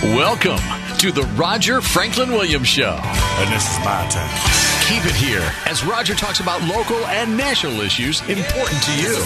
Welcome 0.00 0.60
to 0.98 1.10
the 1.10 1.24
Roger 1.34 1.80
Franklin 1.80 2.30
Williams 2.30 2.68
Show. 2.68 3.00
And 3.02 3.52
this 3.52 3.68
is 3.68 3.78
my 3.84 4.06
turn. 4.08 4.30
Keep 4.86 5.04
it 5.10 5.16
here 5.16 5.42
as 5.66 5.84
Roger 5.84 6.14
talks 6.14 6.38
about 6.38 6.62
local 6.62 7.04
and 7.06 7.36
national 7.36 7.80
issues 7.80 8.20
important 8.20 8.80
to 8.84 8.92
you. 8.94 9.16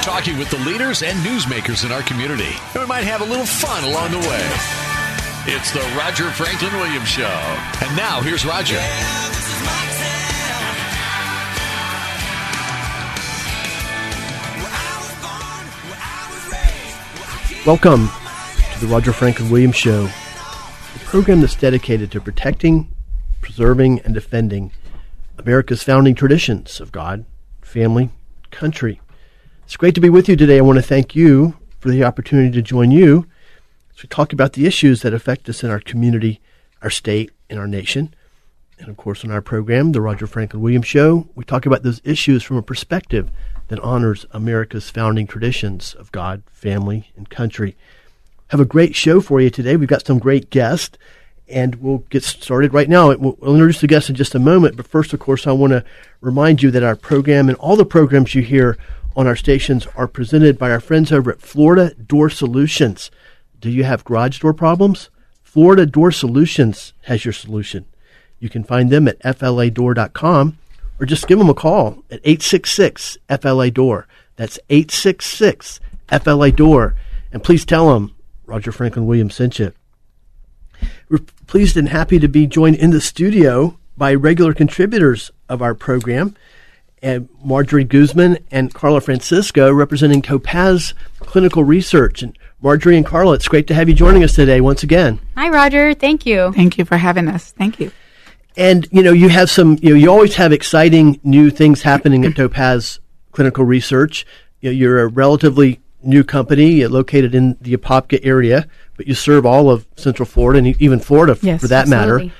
Talking 0.00 0.38
with 0.38 0.48
the 0.48 0.56
leaders 0.60 1.02
and 1.02 1.18
newsmakers 1.18 1.84
in 1.84 1.92
our 1.92 2.00
community. 2.00 2.48
And 2.72 2.82
we 2.82 2.86
might 2.86 3.04
have 3.04 3.20
a 3.20 3.26
little 3.26 3.44
fun 3.44 3.84
along 3.84 4.12
the 4.12 4.20
way. 4.20 5.54
It's 5.54 5.70
the 5.70 5.80
Roger 5.98 6.30
Franklin 6.30 6.72
Williams 6.80 7.08
Show. 7.08 7.24
And 7.24 7.94
now 7.94 8.22
here's 8.22 8.46
Roger. 8.46 8.80
Welcome 17.66 18.08
to 18.08 18.23
the 18.84 18.90
Roger 18.90 19.14
Franklin 19.14 19.48
Williams 19.48 19.76
Show, 19.76 20.04
a 20.04 20.98
program 21.06 21.40
that's 21.40 21.54
dedicated 21.54 22.12
to 22.12 22.20
protecting, 22.20 22.94
preserving, 23.40 24.00
and 24.00 24.12
defending 24.12 24.72
America's 25.38 25.82
founding 25.82 26.14
traditions 26.14 26.80
of 26.80 26.92
God, 26.92 27.24
family, 27.62 28.10
country. 28.50 29.00
It's 29.64 29.78
great 29.78 29.94
to 29.94 30.02
be 30.02 30.10
with 30.10 30.28
you 30.28 30.36
today. 30.36 30.58
I 30.58 30.60
want 30.60 30.76
to 30.76 30.82
thank 30.82 31.16
you 31.16 31.56
for 31.80 31.88
the 31.88 32.04
opportunity 32.04 32.50
to 32.50 32.60
join 32.60 32.90
you 32.90 33.26
as 33.96 34.02
we 34.02 34.08
talk 34.10 34.34
about 34.34 34.52
the 34.52 34.66
issues 34.66 35.00
that 35.00 35.14
affect 35.14 35.48
us 35.48 35.64
in 35.64 35.70
our 35.70 35.80
community, 35.80 36.42
our 36.82 36.90
state, 36.90 37.30
and 37.48 37.58
our 37.58 37.66
nation. 37.66 38.12
And 38.78 38.90
of 38.90 38.98
course, 38.98 39.24
on 39.24 39.30
our 39.30 39.40
program, 39.40 39.92
The 39.92 40.02
Roger 40.02 40.26
Franklin 40.26 40.60
Williams 40.60 40.88
Show, 40.88 41.26
we 41.34 41.44
talk 41.44 41.64
about 41.64 41.84
those 41.84 42.02
issues 42.04 42.42
from 42.42 42.58
a 42.58 42.62
perspective 42.62 43.30
that 43.68 43.80
honors 43.80 44.26
America's 44.32 44.90
founding 44.90 45.26
traditions 45.26 45.94
of 45.94 46.12
God, 46.12 46.42
family, 46.52 47.12
and 47.16 47.30
country. 47.30 47.78
Have 48.54 48.60
a 48.60 48.64
great 48.64 48.94
show 48.94 49.20
for 49.20 49.40
you 49.40 49.50
today. 49.50 49.74
We've 49.74 49.88
got 49.88 50.06
some 50.06 50.20
great 50.20 50.48
guests, 50.48 50.96
and 51.48 51.74
we'll 51.82 52.04
get 52.08 52.22
started 52.22 52.72
right 52.72 52.88
now. 52.88 53.12
We'll 53.12 53.36
introduce 53.42 53.80
the 53.80 53.88
guests 53.88 54.08
in 54.08 54.14
just 54.14 54.36
a 54.36 54.38
moment, 54.38 54.76
but 54.76 54.86
first, 54.86 55.12
of 55.12 55.18
course, 55.18 55.48
I 55.48 55.50
want 55.50 55.72
to 55.72 55.84
remind 56.20 56.62
you 56.62 56.70
that 56.70 56.84
our 56.84 56.94
program 56.94 57.48
and 57.48 57.58
all 57.58 57.74
the 57.74 57.84
programs 57.84 58.32
you 58.32 58.42
hear 58.42 58.78
on 59.16 59.26
our 59.26 59.34
stations 59.34 59.88
are 59.96 60.06
presented 60.06 60.56
by 60.56 60.70
our 60.70 60.78
friends 60.78 61.10
over 61.10 61.32
at 61.32 61.40
Florida 61.40 61.94
Door 61.94 62.30
Solutions. 62.30 63.10
Do 63.60 63.70
you 63.70 63.82
have 63.82 64.04
garage 64.04 64.38
door 64.38 64.54
problems? 64.54 65.10
Florida 65.42 65.84
Door 65.84 66.12
Solutions 66.12 66.92
has 67.06 67.24
your 67.24 67.34
solution. 67.34 67.86
You 68.38 68.50
can 68.50 68.62
find 68.62 68.88
them 68.88 69.08
at 69.08 69.18
fladoor.com 69.18 70.58
or 71.00 71.06
just 71.06 71.26
give 71.26 71.40
them 71.40 71.50
a 71.50 71.54
call 71.54 72.04
at 72.08 72.20
866 72.22 73.18
FLA 73.40 73.72
Door. 73.72 74.06
That's 74.36 74.60
866 74.70 75.80
FLA 76.22 76.52
Door. 76.52 76.94
And 77.32 77.42
please 77.42 77.64
tell 77.64 77.92
them 77.92 78.13
Roger 78.46 78.72
Franklin 78.72 79.06
Williams 79.06 79.34
sent 79.34 79.58
you. 79.58 79.72
We're 81.08 81.20
pleased 81.46 81.76
and 81.76 81.88
happy 81.88 82.18
to 82.18 82.28
be 82.28 82.46
joined 82.46 82.76
in 82.76 82.90
the 82.90 83.00
studio 83.00 83.78
by 83.96 84.14
regular 84.14 84.54
contributors 84.54 85.30
of 85.48 85.62
our 85.62 85.74
program, 85.74 86.34
and 87.02 87.28
Marjorie 87.42 87.84
Guzman 87.84 88.38
and 88.50 88.72
Carla 88.72 89.00
Francisco, 89.00 89.72
representing 89.72 90.22
Topaz 90.22 90.94
Clinical 91.20 91.62
Research. 91.62 92.22
And 92.22 92.36
Marjorie 92.62 92.96
and 92.96 93.04
Carla, 93.04 93.34
it's 93.34 93.46
great 93.46 93.66
to 93.68 93.74
have 93.74 93.88
you 93.88 93.94
joining 93.94 94.24
us 94.24 94.34
today 94.34 94.60
once 94.60 94.82
again. 94.82 95.20
Hi, 95.36 95.48
Roger. 95.50 95.94
Thank 95.94 96.24
you. 96.24 96.52
Thank 96.54 96.78
you 96.78 96.84
for 96.84 96.96
having 96.96 97.28
us. 97.28 97.52
Thank 97.52 97.78
you. 97.78 97.92
And 98.56 98.88
you 98.90 99.02
know, 99.02 99.12
you 99.12 99.28
have 99.28 99.50
some. 99.50 99.78
You 99.82 99.90
know, 99.90 99.96
you 99.96 100.10
always 100.10 100.36
have 100.36 100.52
exciting 100.52 101.20
new 101.22 101.50
things 101.50 101.82
happening 101.82 102.24
at 102.24 102.36
Topaz 102.36 103.00
Clinical 103.32 103.64
Research. 103.64 104.24
You 104.60 104.70
know, 104.70 104.74
you're 104.74 105.02
a 105.02 105.08
relatively 105.08 105.80
new 106.04 106.24
company 106.24 106.86
located 106.86 107.34
in 107.34 107.56
the 107.60 107.76
Apopka 107.76 108.20
area, 108.22 108.66
but 108.96 109.06
you 109.06 109.14
serve 109.14 109.46
all 109.46 109.70
of 109.70 109.86
Central 109.96 110.26
Florida 110.26 110.58
and 110.58 110.80
even 110.80 111.00
Florida 111.00 111.36
yes, 111.42 111.60
for 111.60 111.68
that 111.68 111.88
absolutely. 111.88 112.26
matter. 112.26 112.34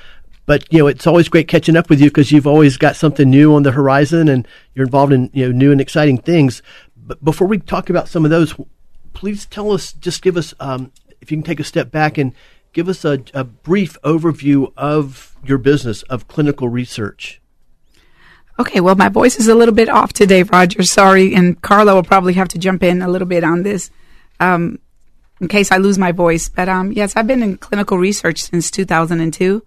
But 0.46 0.70
you 0.72 0.78
know, 0.78 0.86
it's 0.86 1.06
always 1.06 1.28
great 1.28 1.48
catching 1.48 1.76
up 1.76 1.88
with 1.88 2.00
you 2.00 2.10
because 2.10 2.30
you've 2.30 2.46
always 2.46 2.76
got 2.76 2.96
something 2.96 3.28
new 3.28 3.54
on 3.54 3.62
the 3.62 3.72
horizon, 3.72 4.28
and 4.28 4.46
you're 4.74 4.84
involved 4.84 5.12
in 5.12 5.30
you 5.32 5.46
know 5.46 5.52
new 5.52 5.72
and 5.72 5.80
exciting 5.80 6.18
things. 6.18 6.62
But 6.96 7.24
before 7.24 7.46
we 7.48 7.58
talk 7.58 7.90
about 7.90 8.08
some 8.08 8.24
of 8.24 8.30
those, 8.30 8.54
please 9.12 9.46
tell 9.46 9.72
us, 9.72 9.92
just 9.92 10.22
give 10.22 10.36
us, 10.36 10.54
um, 10.60 10.92
if 11.20 11.30
you 11.30 11.36
can 11.38 11.44
take 11.44 11.60
a 11.60 11.64
step 11.64 11.90
back 11.90 12.18
and 12.18 12.34
give 12.72 12.88
us 12.88 13.04
a, 13.04 13.22
a 13.32 13.44
brief 13.44 13.96
overview 14.02 14.72
of 14.76 15.36
your 15.44 15.58
business 15.58 16.02
of 16.04 16.28
clinical 16.28 16.68
research. 16.68 17.40
Okay, 18.56 18.80
well, 18.80 18.94
my 18.94 19.08
voice 19.08 19.36
is 19.36 19.48
a 19.48 19.54
little 19.54 19.74
bit 19.74 19.88
off 19.88 20.12
today, 20.12 20.44
Roger. 20.44 20.84
Sorry, 20.84 21.34
and 21.34 21.60
Carla 21.60 21.92
will 21.94 22.04
probably 22.04 22.34
have 22.34 22.46
to 22.48 22.58
jump 22.58 22.84
in 22.84 23.02
a 23.02 23.08
little 23.08 23.26
bit 23.26 23.42
on 23.42 23.64
this, 23.64 23.90
um, 24.38 24.78
in 25.40 25.48
case 25.48 25.72
I 25.72 25.78
lose 25.78 25.98
my 25.98 26.12
voice. 26.12 26.48
But 26.48 26.68
um, 26.68 26.92
yes, 26.92 27.16
I've 27.16 27.26
been 27.26 27.42
in 27.42 27.56
clinical 27.56 27.98
research 27.98 28.44
since 28.44 28.70
2002, 28.70 29.60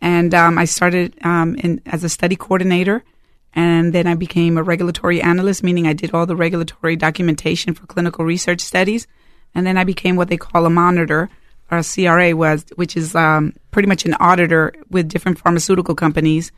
and 0.00 0.32
um, 0.32 0.58
I 0.58 0.64
started 0.66 1.16
um, 1.24 1.56
in, 1.56 1.82
as 1.86 2.04
a 2.04 2.08
study 2.08 2.36
coordinator, 2.36 3.02
and 3.52 3.92
then 3.92 4.06
I 4.06 4.14
became 4.14 4.58
a 4.58 4.62
regulatory 4.62 5.20
analyst, 5.20 5.64
meaning 5.64 5.88
I 5.88 5.92
did 5.92 6.14
all 6.14 6.24
the 6.24 6.36
regulatory 6.36 6.94
documentation 6.94 7.74
for 7.74 7.86
clinical 7.86 8.24
research 8.24 8.60
studies, 8.60 9.08
and 9.56 9.66
then 9.66 9.76
I 9.76 9.82
became 9.82 10.14
what 10.14 10.28
they 10.28 10.36
call 10.36 10.66
a 10.66 10.70
monitor, 10.70 11.30
or 11.68 11.78
a 11.78 11.84
CRA 11.84 12.36
was, 12.36 12.64
which 12.76 12.96
is 12.96 13.16
um, 13.16 13.54
pretty 13.72 13.88
much 13.88 14.04
an 14.04 14.14
auditor 14.20 14.72
with 14.88 15.08
different 15.08 15.40
pharmaceutical 15.40 15.96
companies 15.96 16.52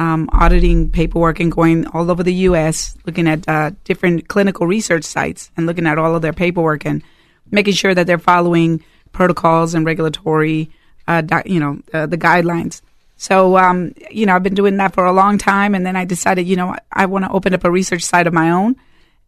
um, 0.00 0.30
auditing 0.32 0.90
paperwork 0.90 1.40
and 1.40 1.52
going 1.52 1.86
all 1.88 2.10
over 2.10 2.22
the 2.22 2.32
U.S., 2.48 2.96
looking 3.04 3.28
at 3.28 3.46
uh, 3.46 3.72
different 3.84 4.28
clinical 4.28 4.66
research 4.66 5.04
sites 5.04 5.50
and 5.58 5.66
looking 5.66 5.86
at 5.86 5.98
all 5.98 6.16
of 6.16 6.22
their 6.22 6.32
paperwork 6.32 6.86
and 6.86 7.02
making 7.50 7.74
sure 7.74 7.94
that 7.94 8.06
they're 8.06 8.18
following 8.18 8.82
protocols 9.12 9.74
and 9.74 9.84
regulatory, 9.84 10.70
uh, 11.06 11.20
di- 11.20 11.42
you 11.44 11.60
know, 11.60 11.78
uh, 11.92 12.06
the 12.06 12.16
guidelines. 12.16 12.80
So, 13.18 13.58
um, 13.58 13.92
you 14.10 14.24
know, 14.24 14.34
I've 14.34 14.42
been 14.42 14.54
doing 14.54 14.78
that 14.78 14.94
for 14.94 15.04
a 15.04 15.12
long 15.12 15.36
time, 15.36 15.74
and 15.74 15.84
then 15.84 15.96
I 15.96 16.06
decided, 16.06 16.48
you 16.48 16.56
know, 16.56 16.74
I 16.90 17.04
want 17.04 17.26
to 17.26 17.30
open 17.30 17.52
up 17.52 17.64
a 17.64 17.70
research 17.70 18.02
site 18.02 18.26
of 18.26 18.32
my 18.32 18.52
own. 18.52 18.76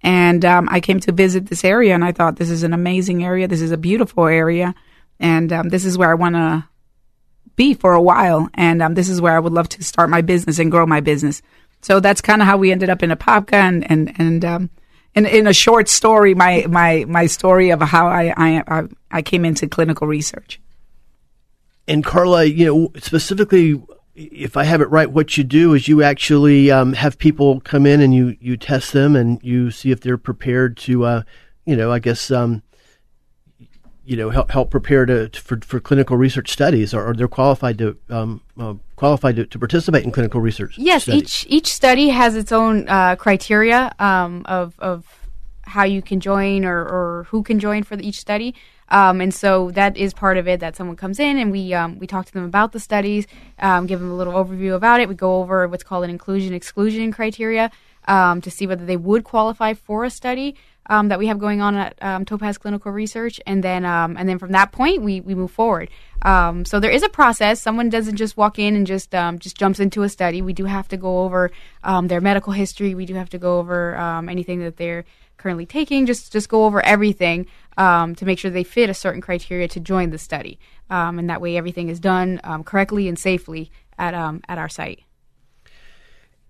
And 0.03 0.43
um, 0.43 0.69
I 0.71 0.81
came 0.81 1.01
to 1.01 1.13
visit 1.13 1.47
this 1.47 1.67
area, 1.67 1.95
and 1.95 2.03
I 2.03 2.13
thought 2.13 2.37
this 2.37 2.51
is 2.51 2.63
an 2.63 2.73
amazing 2.73 3.23
area. 3.23 3.47
This 3.47 3.61
is 3.61 3.73
a 3.73 3.77
beautiful 3.77 4.25
area, 4.25 4.75
and 5.21 5.53
um, 5.53 5.69
this 5.69 5.85
is 5.85 5.99
where 5.99 6.11
I 6.11 6.15
want 6.15 6.35
to 6.35 6.65
be 7.57 7.75
for 7.75 7.93
a 7.93 8.03
while. 8.03 8.49
And 8.55 8.83
um, 8.83 8.95
this 8.95 9.09
is 9.09 9.21
where 9.21 9.35
I 9.35 9.41
would 9.41 9.53
love 9.53 9.69
to 9.71 9.85
start 9.85 10.11
my 10.11 10.21
business 10.21 10.59
and 10.59 10.71
grow 10.71 10.87
my 10.87 11.01
business. 11.01 11.43
So 11.83 12.01
that's 12.01 12.21
kind 12.21 12.41
of 12.41 12.47
how 12.47 12.57
we 12.57 12.73
ended 12.73 12.91
up 12.91 13.03
in 13.03 13.11
Apopka 13.11 13.55
and 13.55 13.91
and 13.91 14.13
and 14.19 14.45
um, 14.45 14.71
in 15.15 15.27
in 15.27 15.47
a 15.47 15.53
short 15.53 15.89
story, 15.89 16.35
my 16.35 16.65
my 16.69 17.05
my 17.09 17.27
story 17.27 17.71
of 17.71 17.81
how 17.81 18.07
I 18.07 18.33
I 18.37 18.89
I 19.11 19.23
came 19.23 19.45
into 19.45 19.67
clinical 19.67 20.07
research. 20.07 20.61
And 21.89 22.05
Carla, 22.05 22.45
you 22.45 22.65
know, 22.65 22.93
specifically, 22.99 23.83
if 24.15 24.57
I 24.57 24.63
have 24.63 24.81
it 24.81 24.91
right, 24.91 25.11
what 25.11 25.37
you 25.37 25.43
do 25.43 25.75
is 25.75 25.89
you 25.89 26.03
actually 26.03 26.71
um, 26.71 26.93
have 26.93 27.19
people 27.19 27.61
come 27.61 27.87
in 27.87 28.01
and 28.01 28.15
you 28.15 28.37
you 28.41 28.57
test 28.57 28.93
them 28.93 29.17
and 29.17 29.41
you 29.43 29.73
see 29.73 29.91
if 29.91 30.01
they're 30.01 30.19
prepared 30.19 30.77
to, 30.79 31.05
uh, 31.05 31.23
you 31.67 31.77
know, 31.77 31.91
I 31.91 31.99
guess. 31.99 32.31
Um, 32.31 32.63
you 34.05 34.17
know, 34.17 34.31
help, 34.31 34.51
help 34.51 34.71
prepare 34.71 35.07
to, 35.07 35.29
to 35.29 35.41
for, 35.41 35.59
for 35.61 35.81
clinical 35.81 36.17
research 36.17 36.51
studies, 36.51 36.93
or, 36.93 37.07
or 37.07 37.15
they're 37.15 37.29
qualified 37.29 37.79
to 37.79 37.97
um, 38.11 38.41
uh, 38.59 38.75
qualified 38.97 39.37
to, 39.37 39.47
to 39.47 39.59
participate 39.59 40.05
in 40.05 40.11
clinical 40.11 40.41
research. 40.41 40.77
Yes, 40.77 41.05
studies. 41.05 41.23
each 41.23 41.47
each 41.49 41.73
study 41.73 42.09
has 42.09 42.37
its 42.37 42.53
own 42.53 42.89
uh, 42.89 43.17
criteria 43.17 43.95
um, 43.99 44.43
of 44.47 44.79
of 44.81 45.07
how 45.63 45.85
you 45.85 46.03
can 46.03 46.21
join 46.21 46.65
or, 46.65 46.81
or 46.81 47.27
who 47.31 47.43
can 47.43 47.59
join 47.59 47.83
for 47.83 47.97
the, 47.97 48.07
each 48.07 48.19
study. 48.19 48.55
Um, 48.89 49.21
and 49.21 49.33
so 49.33 49.71
that 49.71 49.97
is 49.97 50.13
part 50.13 50.37
of 50.37 50.47
it. 50.49 50.61
That 50.61 50.77
someone 50.77 50.97
comes 50.97 51.21
in 51.21 51.39
and 51.39 51.53
we 51.53 51.73
um, 51.73 51.99
we 51.99 52.07
talk 52.07 52.27
to 52.27 52.33
them 52.33 52.45
about 52.45 52.73
the 52.73 52.81
studies, 52.81 53.27
um, 53.61 53.87
give 53.87 54.01
them 54.01 54.11
a 54.11 54.17
little 54.17 54.35
overview 54.35 54.75
about 54.75 55.01
it. 55.01 55.09
We 55.09 55.15
go 55.15 55.41
over 55.41 55.67
what's 55.69 55.85
called 55.85 56.05
an 56.05 56.11
inclusion 56.11 56.55
exclusion 56.55 57.13
criteria 57.13 57.71
um, 58.09 58.41
to 58.41 58.51
see 58.51 58.67
whether 58.67 58.85
they 58.85 58.97
would 58.97 59.23
qualify 59.23 59.75
for 59.75 60.05
a 60.05 60.11
study 60.11 60.57
um, 60.87 61.09
that 61.09 61.19
we 61.19 61.27
have 61.27 61.39
going 61.39 61.61
on 61.61 61.75
at 61.77 61.95
um, 62.03 62.25
Topaz 62.25 62.59
Clinical 62.59 62.93
Research, 62.93 63.41
and 63.47 63.63
then 63.63 63.85
um, 63.85 64.17
and 64.17 64.29
then 64.29 64.39
from 64.39 64.53
that 64.53 64.73
point 64.73 65.03
we, 65.03 65.21
we 65.21 65.35
move 65.35 65.51
forward. 65.51 65.91
Um, 66.23 66.65
so 66.65 66.81
there 66.81 66.91
is 66.91 67.03
a 67.03 67.09
process. 67.09 67.61
Someone 67.61 67.89
doesn't 67.89 68.17
just 68.17 68.37
walk 68.37 68.59
in 68.59 68.75
and 68.77 68.87
just 68.87 69.15
um, 69.15 69.39
just 69.39 69.57
jumps 69.57 69.81
into 69.81 70.03
a 70.03 70.09
study. 70.09 70.43
We 70.43 70.53
do 70.53 70.65
have 70.65 70.89
to 70.89 70.97
go 70.97 71.21
over 71.21 71.51
um, 71.85 72.09
their 72.09 72.21
medical 72.21 72.53
history. 72.53 72.95
We 72.95 73.07
do 73.07 73.15
have 73.15 73.31
to 73.31 73.39
go 73.39 73.59
over 73.59 73.97
anything 74.29 74.61
that 74.61 74.77
they're 74.77 75.05
currently 75.37 75.67
taking. 75.67 76.07
Just 76.07 76.33
just 76.33 76.49
go 76.49 76.65
over 76.65 76.85
everything 76.85 77.47
to 77.77 78.23
make 78.23 78.39
sure 78.39 78.51
they 78.51 78.65
fit 78.65 78.91
a 78.91 78.95
certain 78.95 79.21
criteria 79.21 79.69
to 79.69 79.81
join 79.81 80.11
the 80.11 80.19
study, 80.19 80.59
and 80.91 81.31
that 81.31 81.41
way 81.41 81.57
everything 81.57 81.89
is 81.89 82.01
done 82.01 82.41
correctly 82.65 83.09
and 83.09 83.19
safely 83.19 83.71
at 83.99 84.15
at 84.49 84.59
our 84.59 84.69
site. 84.69 85.05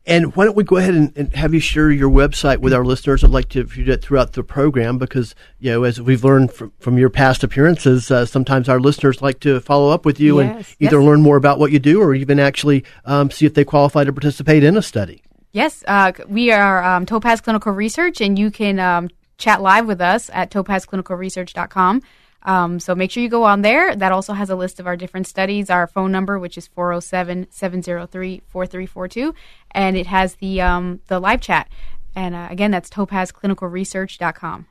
And 0.04 0.34
why 0.34 0.44
don't 0.44 0.56
we 0.56 0.64
go 0.64 0.78
ahead 0.78 0.94
and, 0.94 1.16
and, 1.16 1.32
have 1.34 1.54
you 1.54 1.60
share 1.60 1.90
your 1.90 2.10
website 2.10 2.58
with 2.58 2.72
our 2.72 2.84
listeners? 2.84 3.22
I'd 3.22 3.30
like 3.30 3.48
to 3.50 3.62
do 3.62 3.84
that 3.84 4.02
throughout 4.02 4.32
the 4.32 4.42
program 4.42 4.98
because, 4.98 5.34
you 5.60 5.70
know, 5.70 5.84
as 5.84 6.00
we've 6.00 6.24
learned 6.24 6.52
from, 6.52 6.72
from 6.80 6.98
your 6.98 7.08
past 7.08 7.44
appearances, 7.44 8.10
uh, 8.10 8.26
sometimes 8.26 8.68
our 8.68 8.80
listeners 8.80 9.22
like 9.22 9.38
to 9.40 9.60
follow 9.60 9.90
up 9.90 10.04
with 10.04 10.18
you 10.18 10.40
yes, 10.40 10.56
and 10.56 10.76
either 10.80 10.98
yes. 10.98 11.06
learn 11.06 11.22
more 11.22 11.36
about 11.36 11.60
what 11.60 11.70
you 11.70 11.78
do 11.78 12.00
or 12.00 12.14
even 12.14 12.40
actually 12.40 12.84
um, 13.04 13.30
see 13.30 13.46
if 13.46 13.54
they 13.54 13.64
qualify 13.64 14.02
to 14.02 14.12
participate 14.12 14.64
in 14.64 14.76
a 14.76 14.82
study. 14.82 15.22
Yes, 15.52 15.84
uh, 15.86 16.12
we 16.26 16.50
are 16.50 16.82
um, 16.82 17.06
Topaz 17.06 17.40
Clinical 17.40 17.72
Research, 17.72 18.20
and 18.20 18.36
you 18.38 18.50
can 18.50 18.80
um, 18.80 19.08
chat 19.38 19.62
live 19.62 19.86
with 19.86 20.00
us 20.00 20.30
at 20.32 20.50
topazclinicalresearch.com. 20.50 22.02
Um, 22.44 22.80
so 22.80 22.94
make 22.94 23.10
sure 23.10 23.22
you 23.22 23.28
go 23.28 23.44
on 23.44 23.62
there. 23.62 23.94
That 23.94 24.12
also 24.12 24.32
has 24.32 24.50
a 24.50 24.56
list 24.56 24.80
of 24.80 24.86
our 24.86 24.96
different 24.96 25.26
studies, 25.26 25.70
our 25.70 25.86
phone 25.86 26.10
number, 26.10 26.38
which 26.38 26.58
is 26.58 26.66
407 26.66 27.48
703 27.50 28.42
4342, 28.48 29.34
and 29.72 29.96
it 29.96 30.06
has 30.06 30.36
the, 30.36 30.60
um, 30.60 31.00
the 31.08 31.20
live 31.20 31.40
chat. 31.40 31.68
And 32.14 32.34
uh, 32.34 32.48
again, 32.50 32.70
that's 32.70 32.90
topazclinicalresearch.com. 32.90 34.66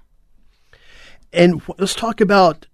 And 1.34 1.62
let's 1.78 1.96
talk 1.96 2.22
about 2.22 2.68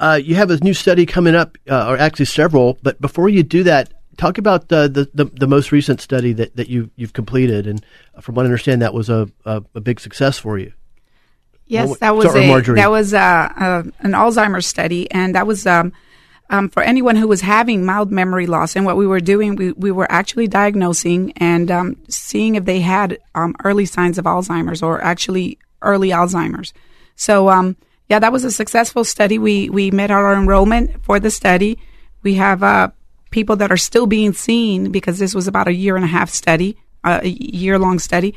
uh, 0.00 0.20
you 0.22 0.34
have 0.34 0.50
a 0.50 0.58
new 0.58 0.74
study 0.74 1.06
coming 1.06 1.34
up, 1.34 1.56
uh, 1.68 1.88
or 1.88 1.98
actually 1.98 2.26
several, 2.26 2.78
but 2.82 3.00
before 3.00 3.28
you 3.28 3.42
do 3.42 3.62
that, 3.62 3.92
talk 4.16 4.38
about 4.38 4.68
the, 4.68 4.88
the, 4.88 5.24
the, 5.24 5.30
the, 5.30 5.46
most 5.46 5.72
recent 5.72 6.00
study 6.00 6.32
that, 6.32 6.56
that 6.56 6.68
you, 6.68 6.90
you've 6.96 7.12
completed. 7.12 7.66
And 7.66 7.84
from 8.20 8.34
what 8.34 8.42
I 8.42 8.46
understand, 8.46 8.82
that 8.82 8.94
was 8.94 9.08
a, 9.08 9.28
a, 9.44 9.62
a 9.74 9.80
big 9.80 10.00
success 10.00 10.38
for 10.38 10.58
you. 10.58 10.72
Yes, 11.66 11.98
that 11.98 12.14
was 12.14 12.26
a, 12.34 12.60
that 12.74 12.90
was 12.90 13.14
a, 13.14 13.18
a, 13.18 13.84
an 14.00 14.12
Alzheimer's 14.12 14.66
study, 14.66 15.10
and 15.10 15.34
that 15.34 15.46
was 15.46 15.66
um, 15.66 15.94
um, 16.50 16.68
for 16.68 16.82
anyone 16.82 17.16
who 17.16 17.28
was 17.28 17.40
having 17.40 17.84
mild 17.84 18.12
memory 18.12 18.46
loss. 18.46 18.76
And 18.76 18.84
what 18.84 18.96
we 18.96 19.06
were 19.06 19.20
doing, 19.20 19.56
we, 19.56 19.72
we 19.72 19.90
were 19.90 20.10
actually 20.10 20.48
diagnosing 20.48 21.32
and 21.36 21.70
um, 21.70 21.96
seeing 22.08 22.54
if 22.54 22.64
they 22.64 22.80
had 22.80 23.18
um, 23.34 23.54
early 23.64 23.86
signs 23.86 24.18
of 24.18 24.24
Alzheimer's 24.24 24.82
or 24.82 25.02
actually 25.02 25.58
early 25.82 26.10
Alzheimer's. 26.10 26.72
So 27.16 27.48
um, 27.48 27.76
yeah, 28.08 28.18
that 28.18 28.32
was 28.32 28.44
a 28.44 28.50
successful 28.50 29.04
study. 29.04 29.38
We 29.38 29.70
we 29.70 29.90
met 29.90 30.10
our 30.10 30.34
enrollment 30.34 31.04
for 31.04 31.18
the 31.18 31.30
study. 31.30 31.78
We 32.22 32.34
have 32.34 32.62
uh, 32.62 32.90
people 33.30 33.56
that 33.56 33.72
are 33.72 33.76
still 33.76 34.06
being 34.06 34.32
seen 34.32 34.90
because 34.90 35.18
this 35.18 35.34
was 35.34 35.48
about 35.48 35.68
a 35.68 35.74
year 35.74 35.96
and 35.96 36.04
a 36.04 36.08
half 36.08 36.30
study, 36.30 36.76
uh, 37.04 37.20
a 37.22 37.28
year 37.28 37.78
long 37.78 37.98
study 37.98 38.34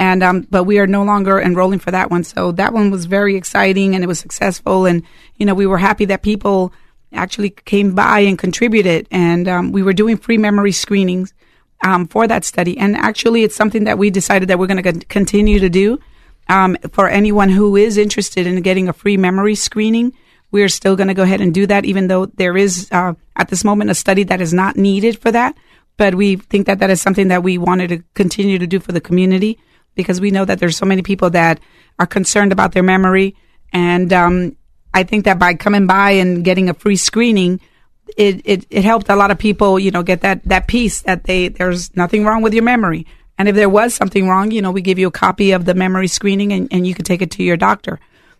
and 0.00 0.22
um, 0.22 0.46
but 0.50 0.64
we 0.64 0.78
are 0.78 0.86
no 0.86 1.02
longer 1.04 1.38
enrolling 1.38 1.78
for 1.78 1.90
that 1.90 2.10
one. 2.10 2.24
So 2.24 2.52
that 2.52 2.72
one 2.72 2.90
was 2.90 3.04
very 3.04 3.36
exciting 3.36 3.94
and 3.94 4.02
it 4.02 4.06
was 4.06 4.18
successful, 4.18 4.86
and 4.86 5.02
you 5.36 5.44
know 5.44 5.54
we 5.54 5.66
were 5.66 5.76
happy 5.76 6.06
that 6.06 6.22
people 6.22 6.72
actually 7.12 7.50
came 7.50 7.94
by 7.94 8.20
and 8.20 8.38
contributed, 8.38 9.06
and 9.10 9.48
um, 9.48 9.72
we 9.72 9.82
were 9.82 9.92
doing 9.92 10.16
free 10.16 10.38
memory 10.38 10.72
screenings 10.72 11.32
um, 11.84 12.06
for 12.06 12.26
that 12.26 12.44
study, 12.44 12.78
and 12.78 12.96
actually 12.96 13.42
it's 13.42 13.56
something 13.56 13.84
that 13.84 13.98
we 13.98 14.10
decided 14.10 14.48
that 14.48 14.58
we're 14.58 14.66
going 14.66 14.82
to 14.82 15.06
continue 15.06 15.58
to 15.58 15.68
do 15.68 15.98
um, 16.48 16.76
for 16.92 17.08
anyone 17.08 17.48
who 17.48 17.76
is 17.76 17.96
interested 17.96 18.46
in 18.46 18.60
getting 18.62 18.88
a 18.88 18.92
free 18.92 19.16
memory 19.16 19.54
screening. 19.54 20.12
We 20.50 20.62
are 20.62 20.68
still 20.68 20.96
going 20.96 21.08
to 21.08 21.14
go 21.14 21.22
ahead 21.22 21.40
and 21.40 21.54
do 21.54 21.66
that, 21.66 21.84
even 21.84 22.08
though 22.08 22.26
there 22.26 22.56
is 22.56 22.88
uh, 22.90 23.14
at 23.36 23.48
this 23.48 23.64
moment 23.64 23.90
a 23.90 23.94
study 23.94 24.24
that 24.24 24.40
is 24.40 24.52
not 24.52 24.76
needed 24.76 25.18
for 25.18 25.30
that. 25.30 25.56
But 25.96 26.14
we 26.14 26.36
think 26.36 26.66
that 26.66 26.80
that 26.80 26.90
is 26.90 27.00
something 27.00 27.28
that 27.28 27.42
we 27.42 27.58
wanted 27.58 27.88
to 27.88 28.02
continue 28.14 28.58
to 28.58 28.66
do 28.66 28.80
for 28.80 28.90
the 28.90 29.00
community 29.00 29.58
because 29.94 30.20
we 30.20 30.30
know 30.30 30.44
that 30.44 30.58
there's 30.58 30.76
so 30.76 30.86
many 30.86 31.02
people 31.02 31.30
that 31.30 31.60
are 31.98 32.06
concerned 32.06 32.52
about 32.52 32.72
their 32.72 32.82
memory. 32.82 33.36
And 33.72 34.12
um, 34.12 34.56
I 34.92 35.04
think 35.04 35.24
that 35.24 35.38
by 35.38 35.54
coming 35.54 35.86
by 35.86 36.12
and 36.12 36.44
getting 36.44 36.68
a 36.68 36.74
free 36.74 36.96
screening, 36.96 37.60
it, 38.16 38.42
it, 38.44 38.66
it 38.70 38.84
helped 38.84 39.08
a 39.08 39.16
lot 39.16 39.30
of 39.30 39.38
people, 39.38 39.78
you 39.78 39.90
know, 39.90 40.02
get 40.02 40.22
that, 40.22 40.42
that 40.44 40.66
piece 40.66 41.02
that 41.02 41.24
they, 41.24 41.48
there's 41.48 41.94
nothing 41.96 42.24
wrong 42.24 42.42
with 42.42 42.54
your 42.54 42.64
memory. 42.64 43.06
And 43.38 43.48
if 43.48 43.54
there 43.54 43.68
was 43.68 43.94
something 43.94 44.28
wrong, 44.28 44.50
you 44.50 44.60
know, 44.60 44.70
we 44.70 44.82
give 44.82 44.98
you 44.98 45.08
a 45.08 45.12
copy 45.12 45.52
of 45.52 45.64
the 45.64 45.74
memory 45.74 46.08
screening 46.08 46.52
and, 46.52 46.68
and 46.70 46.86
you 46.86 46.94
can 46.94 47.04
take 47.04 47.22
it 47.22 47.30
to 47.32 47.42
your 47.42 47.56
doctor. 47.56 47.98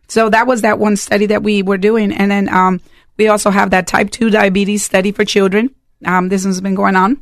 So 0.09 0.29
that 0.29 0.47
was 0.47 0.63
that 0.63 0.79
one 0.79 0.97
study 0.97 1.27
that 1.27 1.43
we 1.43 1.63
were 1.63 1.79
doing. 1.79 2.13
And 2.13 2.31
then 2.31 2.49
um, 2.49 2.81
we 3.17 3.29
also 3.29 3.51
have 3.51 3.71
that 3.71 3.87
type 3.87 4.11
2 4.11 4.31
diabetes 4.31 4.85
study 4.85 5.13
for 5.13 5.25
children. 5.25 5.75
Um, 6.05 6.29
this 6.29 6.45
has 6.45 6.61
been 6.61 6.75
going 6.75 6.97
on 6.97 7.21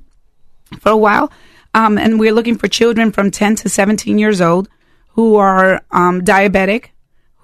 for 0.80 0.90
a 0.90 0.96
while. 0.96 1.30
Um, 1.74 1.98
and 1.98 2.18
we're 2.18 2.32
looking 2.32 2.56
for 2.56 2.66
children 2.66 3.12
from 3.12 3.30
10 3.30 3.56
to 3.56 3.68
17 3.68 4.18
years 4.18 4.40
old 4.40 4.68
who 5.10 5.36
are 5.36 5.82
um, 5.90 6.22
diabetic, 6.22 6.86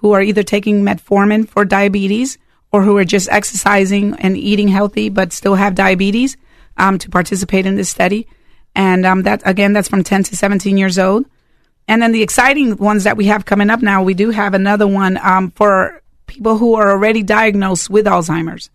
who 0.05 0.11
are 0.11 0.21
either 0.21 0.43
taking 0.43 0.83
metformin 0.83 1.49
for 1.49 1.65
diabetes 1.65 2.37
or 2.71 2.83
who 2.83 2.95
are 2.95 3.03
just 3.03 3.27
exercising 3.31 4.13
and 4.19 4.37
eating 4.37 4.67
healthy 4.67 5.09
but 5.09 5.33
still 5.33 5.55
have 5.55 5.73
diabetes 5.73 6.37
um, 6.77 6.99
to 6.99 7.09
participate 7.09 7.65
in 7.65 7.75
this 7.75 7.89
study. 7.89 8.27
And 8.75 9.03
um, 9.03 9.23
that 9.23 9.41
again, 9.45 9.73
that's 9.73 9.89
from 9.89 10.03
10 10.03 10.21
to 10.25 10.37
17 10.37 10.77
years 10.77 10.99
old. 10.99 11.25
And 11.87 12.03
then 12.03 12.11
the 12.11 12.21
exciting 12.21 12.77
ones 12.77 13.05
that 13.05 13.17
we 13.17 13.25
have 13.25 13.45
coming 13.45 13.71
up 13.71 13.81
now, 13.81 14.03
we 14.03 14.13
do 14.13 14.29
have 14.29 14.53
another 14.53 14.85
one 14.85 15.17
um, 15.23 15.49
for 15.49 16.03
people 16.27 16.59
who 16.59 16.75
are 16.75 16.91
already 16.91 17.23
diagnosed 17.23 17.89
with 17.89 18.05
Alzheimer's. 18.05 18.69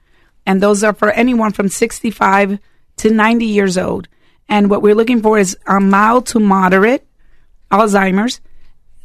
And 0.44 0.60
those 0.60 0.82
are 0.82 0.94
for 0.94 1.12
anyone 1.12 1.52
from 1.52 1.68
65 1.68 2.58
to 2.96 3.10
90 3.10 3.44
years 3.44 3.78
old. 3.78 4.08
And 4.48 4.68
what 4.68 4.82
we're 4.82 4.96
looking 4.96 5.22
for 5.22 5.38
is 5.38 5.56
a 5.64 5.78
mild 5.78 6.26
to 6.26 6.40
moderate 6.40 7.06
Alzheimer's 7.70 8.40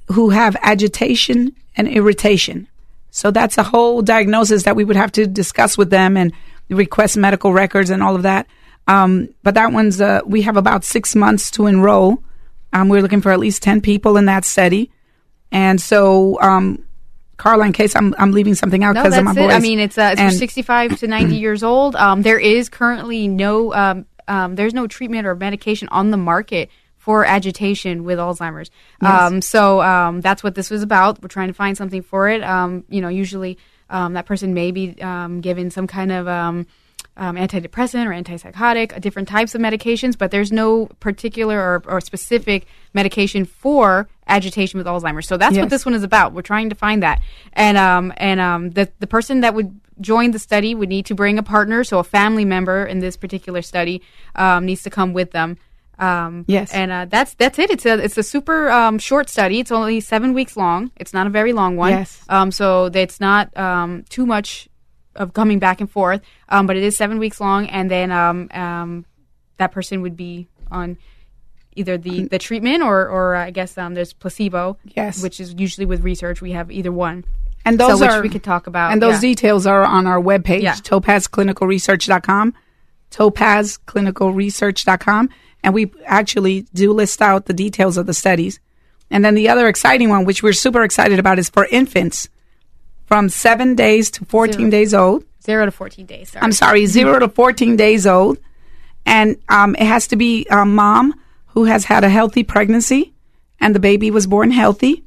who 0.08 0.30
have 0.30 0.56
agitation 0.62 1.56
and 1.76 1.88
irritation. 1.88 2.68
So 3.12 3.32
that's 3.32 3.58
a 3.58 3.64
whole 3.64 4.02
diagnosis 4.02 4.64
that 4.64 4.76
we 4.76 4.84
would 4.84 4.96
have 4.96 5.12
to 5.14 5.26
discuss 5.26 5.78
with 5.78 5.90
them 5.90 6.18
and 6.18 6.34
request 6.70 7.18
medical 7.18 7.54
records 7.54 7.90
and 7.90 8.04
all 8.04 8.16
of 8.16 8.24
that. 8.24 8.48
Um, 8.88 9.30
but 9.42 9.56
that 9.56 9.72
one's, 9.72 10.02
uh, 10.02 10.22
we 10.26 10.44
have 10.44 10.58
about 10.58 10.84
six 10.84 11.16
months 11.16 11.50
to 11.52 11.66
enroll. 11.68 12.24
Um, 12.74 12.90
we're 12.90 13.02
looking 13.02 13.22
for 13.22 13.32
at 13.32 13.40
least 13.40 13.64
10 13.64 13.82
people 13.82 14.18
in 14.18 14.26
that 14.26 14.46
study. 14.46 14.92
And 15.52 15.80
so, 15.80 16.40
um, 16.42 16.84
Carla, 17.38 17.66
in 17.66 17.74
case 17.74 17.96
I'm, 17.96 18.14
I'm 18.18 18.32
leaving 18.32 18.56
something 18.56 18.84
out 18.84 18.96
because 18.96 19.14
no, 19.14 19.20
of 19.20 19.26
my 19.26 19.34
voice. 19.34 19.52
It. 19.52 19.56
I 19.56 19.60
mean, 19.60 19.80
it's, 19.80 19.98
uh, 19.98 20.16
it's 20.18 20.34
for 20.34 20.38
65 20.38 21.00
to 21.00 21.08
90 21.08 21.36
years 21.36 21.64
old. 21.64 21.96
Um, 21.96 22.22
there 22.22 22.40
is 22.40 22.70
currently 22.70 23.28
no 23.28 23.74
um, 23.74 24.06
um, 24.28 24.56
there's 24.56 24.74
no 24.74 24.88
treatment 24.88 25.28
or 25.28 25.36
medication 25.36 25.88
on 25.90 26.12
the 26.12 26.18
market 26.18 26.70
for 27.06 27.24
agitation 27.24 28.04
with 28.04 28.18
Alzheimer's. 28.18 28.72
Yes. 29.00 29.22
Um, 29.22 29.40
so 29.40 29.80
um, 29.84 30.22
that's 30.22 30.44
what 30.44 30.56
this 30.56 30.72
was 30.72 30.82
about. 30.82 31.22
We're 31.22 31.28
trying 31.28 31.50
to 31.50 31.54
find 31.54 31.78
something 31.78 32.02
for 32.02 32.28
it. 32.28 32.42
Um, 32.42 32.84
you 32.90 33.00
know, 33.00 33.10
usually 33.10 33.60
um, 33.92 34.14
that 34.14 34.26
person 34.26 34.56
may 34.56 34.72
be 34.72 35.00
um, 35.04 35.40
given 35.40 35.70
some 35.70 35.86
kind 35.86 36.12
of 36.12 36.28
um, 36.28 36.66
antidepressant 37.16 38.08
or 38.08 38.24
antipsychotic, 38.24 38.96
uh, 38.96 38.98
different 38.98 39.28
types 39.28 39.54
of 39.54 39.62
medications, 39.62 40.18
but 40.18 40.32
there's 40.32 40.52
no 40.52 40.88
particular 41.00 41.60
or, 41.60 41.84
or 41.86 42.02
specific 42.02 42.66
medication 42.96 43.46
for 43.46 44.10
agitation 44.28 44.80
with 44.80 44.88
Alzheimer's. 44.88 45.28
So 45.28 45.38
that's 45.38 45.54
yes. 45.54 45.62
what 45.62 45.70
this 45.70 45.86
one 45.86 45.94
is 45.94 46.02
about. 46.02 46.34
We're 46.34 46.42
trying 46.42 46.70
to 46.70 46.76
find 46.76 47.04
that, 47.04 47.22
and 47.54 47.78
and 48.18 48.74
the 48.74 48.90
the 48.98 49.06
person 49.06 49.42
that 49.42 49.54
would 49.54 49.80
join 50.02 50.32
the 50.32 50.40
study 50.40 50.74
would 50.74 50.90
need 50.90 51.06
to 51.06 51.14
bring 51.14 51.38
a 51.38 51.44
partner, 51.44 51.84
so 51.84 52.00
a 52.00 52.04
family 52.04 52.46
member 52.46 52.84
in 52.84 52.98
this 52.98 53.16
particular 53.16 53.62
study 53.62 54.02
um, 54.36 54.66
needs 54.66 54.82
to 54.82 54.90
come 54.90 55.14
with 55.14 55.32
them. 55.32 55.58
Um, 55.98 56.46
yes, 56.48 56.74
and 56.74 56.92
uh, 56.92 57.06
that's 57.06 57.34
that's 57.36 57.58
it. 57.60 57.70
It's 57.70 57.86
a 57.86 58.04
it's 58.04 58.18
a 58.18 58.24
super 58.24 58.70
um, 58.70 59.00
short 59.00 59.30
study. 59.30 59.60
It's 59.60 59.72
only 59.72 60.02
seven 60.02 60.34
weeks 60.34 60.58
long. 60.58 60.92
It's 60.98 61.14
not 61.14 61.28
a 61.28 61.30
very 61.30 61.54
long 61.54 61.78
one. 61.78 61.92
Yes, 61.92 62.22
um, 62.30 62.52
so 62.52 62.90
it's 62.94 63.20
not 63.20 63.56
um, 63.58 64.04
too 64.10 64.26
much 64.26 64.68
of 65.16 65.34
coming 65.34 65.60
back 65.60 65.80
and 65.80 65.90
forth. 65.90 66.22
Um, 66.50 66.68
but 66.68 66.76
it 66.76 66.84
is 66.84 66.98
seven 66.98 67.20
weeks 67.20 67.40
long, 67.40 67.68
and 67.68 67.90
then 67.90 68.12
um, 68.12 68.50
um, 68.52 69.06
that 69.58 69.72
person 69.72 70.02
would 70.02 70.18
be 70.18 70.48
on 70.70 70.98
either 71.76 71.98
the, 71.98 72.28
the 72.28 72.40
treatment 72.40 72.84
or 72.84 73.08
or 73.08 73.36
I 73.36 73.52
guess 73.52 73.78
um, 73.78 73.94
there's 73.94 74.14
placebo. 74.14 74.78
Yes, 74.84 75.24
which 75.24 75.40
is 75.40 75.56
usually 75.58 75.86
with 75.86 76.02
research 76.02 76.42
we 76.42 76.52
have 76.52 76.72
either 76.72 76.92
one. 76.92 77.24
And 77.66 77.80
those 77.80 78.00
so 78.00 78.06
are 78.06 78.22
we 78.22 78.30
could 78.30 78.44
talk 78.44 78.68
about. 78.68 78.92
And 78.92 79.02
those 79.02 79.16
yeah. 79.16 79.30
details 79.30 79.66
are 79.66 79.84
on 79.84 80.06
our 80.06 80.22
webpage, 80.22 80.62
yeah. 80.62 80.76
topazclinicalresearch.com, 80.76 82.54
topazclinicalresearch.com. 83.10 85.30
And 85.66 85.74
we 85.74 85.92
actually 86.06 86.68
do 86.76 86.94
list 86.94 87.24
out 87.24 87.48
the 87.48 87.54
details 87.54 87.98
of 87.98 88.06
the 88.06 88.14
studies. 88.14 88.60
And 89.10 89.26
then 89.26 89.34
the 89.34 89.50
other 89.50 89.68
exciting 89.68 90.10
one, 90.10 90.24
which 90.24 90.44
we're 90.44 90.54
super 90.54 90.84
excited 90.84 91.18
about, 91.18 91.40
is 91.40 91.50
for 91.50 91.66
infants 91.66 92.30
from 93.08 93.30
seven 93.30 93.74
days 93.74 94.12
to 94.12 94.26
14 94.26 94.54
zero. 94.54 94.70
days 94.70 94.94
old. 94.94 95.26
Zero 95.44 95.66
to 95.66 95.72
14 95.72 96.06
days. 96.06 96.30
Sorry. 96.30 96.44
I'm 96.44 96.52
sorry, 96.52 96.86
zero 96.86 97.18
to 97.18 97.28
14 97.28 97.76
days 97.78 98.06
old. 98.06 98.38
And 99.08 99.38
um, 99.50 99.74
it 99.76 99.88
has 99.88 100.08
to 100.10 100.16
be 100.16 100.46
a 100.52 100.66
mom 100.66 101.20
who 101.48 101.64
has 101.64 101.86
had 101.86 102.04
a 102.04 102.10
healthy 102.10 102.44
pregnancy 102.44 103.16
and 103.60 103.74
the 103.74 103.80
baby 103.80 104.12
was 104.12 104.28
born 104.28 104.52
healthy. 104.52 105.04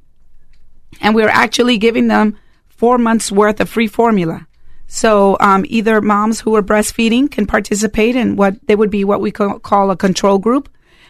And 1.00 1.14
we're 1.14 1.28
actually 1.28 1.78
giving 1.78 2.08
them 2.08 2.36
four 2.66 2.98
months 2.98 3.30
worth 3.30 3.60
of 3.60 3.68
free 3.68 3.86
formula. 3.86 4.48
So 4.88 5.36
um, 5.38 5.64
either 5.68 6.00
moms 6.00 6.40
who 6.40 6.56
are 6.56 6.62
breastfeeding 6.62 7.30
can 7.30 7.46
participate 7.46 8.16
in 8.16 8.36
what 8.36 8.66
they 8.66 8.74
would 8.74 8.90
be 8.90 9.04
what 9.04 9.20
we 9.20 9.30
call 9.30 9.90
a 9.90 9.96
control 9.96 10.38
group, 10.38 10.68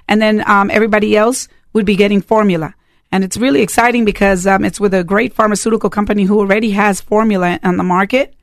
and 0.08 0.20
then 0.20 0.42
um, 0.50 0.70
everybody 0.70 1.16
else 1.16 1.48
would 1.72 1.86
be 1.86 1.96
getting 1.96 2.20
formula. 2.20 2.74
And 3.10 3.24
it's 3.24 3.36
really 3.36 3.62
exciting 3.62 4.04
because 4.04 4.46
um, 4.46 4.64
it's 4.64 4.80
with 4.80 4.92
a 4.92 5.04
great 5.04 5.32
pharmaceutical 5.32 5.88
company 5.88 6.24
who 6.24 6.40
already 6.40 6.72
has 6.72 7.00
formula 7.00 7.58
on 7.62 7.76
the 7.76 7.84
market. 7.84 8.34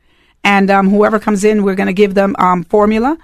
And 0.44 0.72
um, 0.72 0.90
whoever 0.90 1.20
comes 1.20 1.44
in, 1.44 1.64
we're 1.64 1.76
going 1.76 1.88
to 1.88 1.94
give 1.94 2.14
them 2.14 2.36
um, 2.40 2.64
formula. 2.64 3.18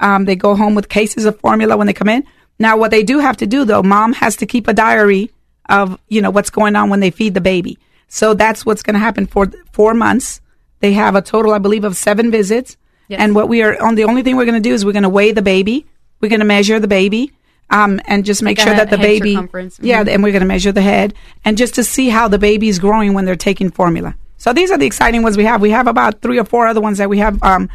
Um, 0.00 0.24
they 0.24 0.36
go 0.36 0.54
home 0.54 0.74
with 0.74 0.88
cases 0.88 1.24
of 1.24 1.38
formula 1.38 1.76
when 1.76 1.86
they 1.86 1.92
come 1.92 2.08
in. 2.08 2.24
Now, 2.58 2.76
what 2.76 2.90
they 2.90 3.02
do 3.02 3.20
have 3.20 3.36
to 3.38 3.46
do, 3.46 3.64
though, 3.64 3.82
mom 3.82 4.12
has 4.14 4.36
to 4.36 4.46
keep 4.46 4.68
a 4.68 4.74
diary 4.74 5.30
of 5.68 5.98
you 6.08 6.20
know 6.20 6.30
what's 6.30 6.50
going 6.50 6.76
on 6.76 6.90
when 6.90 7.00
they 7.00 7.10
feed 7.10 7.34
the 7.34 7.40
baby. 7.40 7.78
So 8.08 8.34
that's 8.34 8.66
what's 8.66 8.82
going 8.82 8.94
to 8.94 9.00
happen 9.00 9.26
for 9.26 9.46
four 9.72 9.94
months. 9.94 10.41
They 10.82 10.92
have 10.92 11.14
a 11.14 11.22
total, 11.22 11.54
I 11.54 11.58
believe, 11.58 11.84
of 11.84 11.96
seven 11.96 12.30
visits. 12.30 12.76
Yes. 13.08 13.20
And 13.20 13.34
what 13.34 13.48
we 13.48 13.62
are 13.62 13.80
on 13.82 13.94
the 13.94 14.04
only 14.04 14.22
thing 14.22 14.36
we're 14.36 14.44
going 14.44 14.62
to 14.62 14.68
do 14.68 14.74
is 14.74 14.84
we're 14.84 14.92
going 14.92 15.04
to 15.04 15.08
weigh 15.08 15.32
the 15.32 15.40
baby. 15.42 15.86
We're 16.20 16.28
going 16.28 16.40
to 16.40 16.44
measure 16.46 16.78
the 16.78 16.88
baby. 16.88 17.32
Um, 17.70 18.00
and 18.04 18.24
just 18.24 18.42
make 18.42 18.58
Like 18.58 18.66
sure 18.66 18.76
that 18.76 18.90
the 18.90 18.98
baby, 18.98 19.34
circumference. 19.34 19.78
yeah, 19.80 20.04
and 20.06 20.22
we're 20.22 20.32
going 20.32 20.40
to 20.42 20.46
measure 20.46 20.72
the 20.72 20.82
head, 20.82 21.14
and 21.42 21.56
just 21.56 21.76
to 21.76 21.84
see 21.84 22.10
how 22.10 22.28
the 22.28 22.38
baby 22.38 22.68
is 22.68 22.78
growing 22.78 23.14
when 23.14 23.24
they're 23.24 23.34
taking 23.34 23.70
formula. 23.70 24.14
So 24.36 24.52
these 24.52 24.70
are 24.70 24.76
the 24.76 24.84
exciting 24.84 25.22
ones 25.22 25.38
we 25.38 25.44
have. 25.46 25.62
We 25.62 25.70
have 25.70 25.86
about 25.86 26.20
three 26.20 26.38
or 26.38 26.44
four 26.44 26.66
other 26.66 26.82
ones 26.82 26.98
that 26.98 27.08
we 27.08 27.16
have 27.18 27.42
um, 27.42 27.70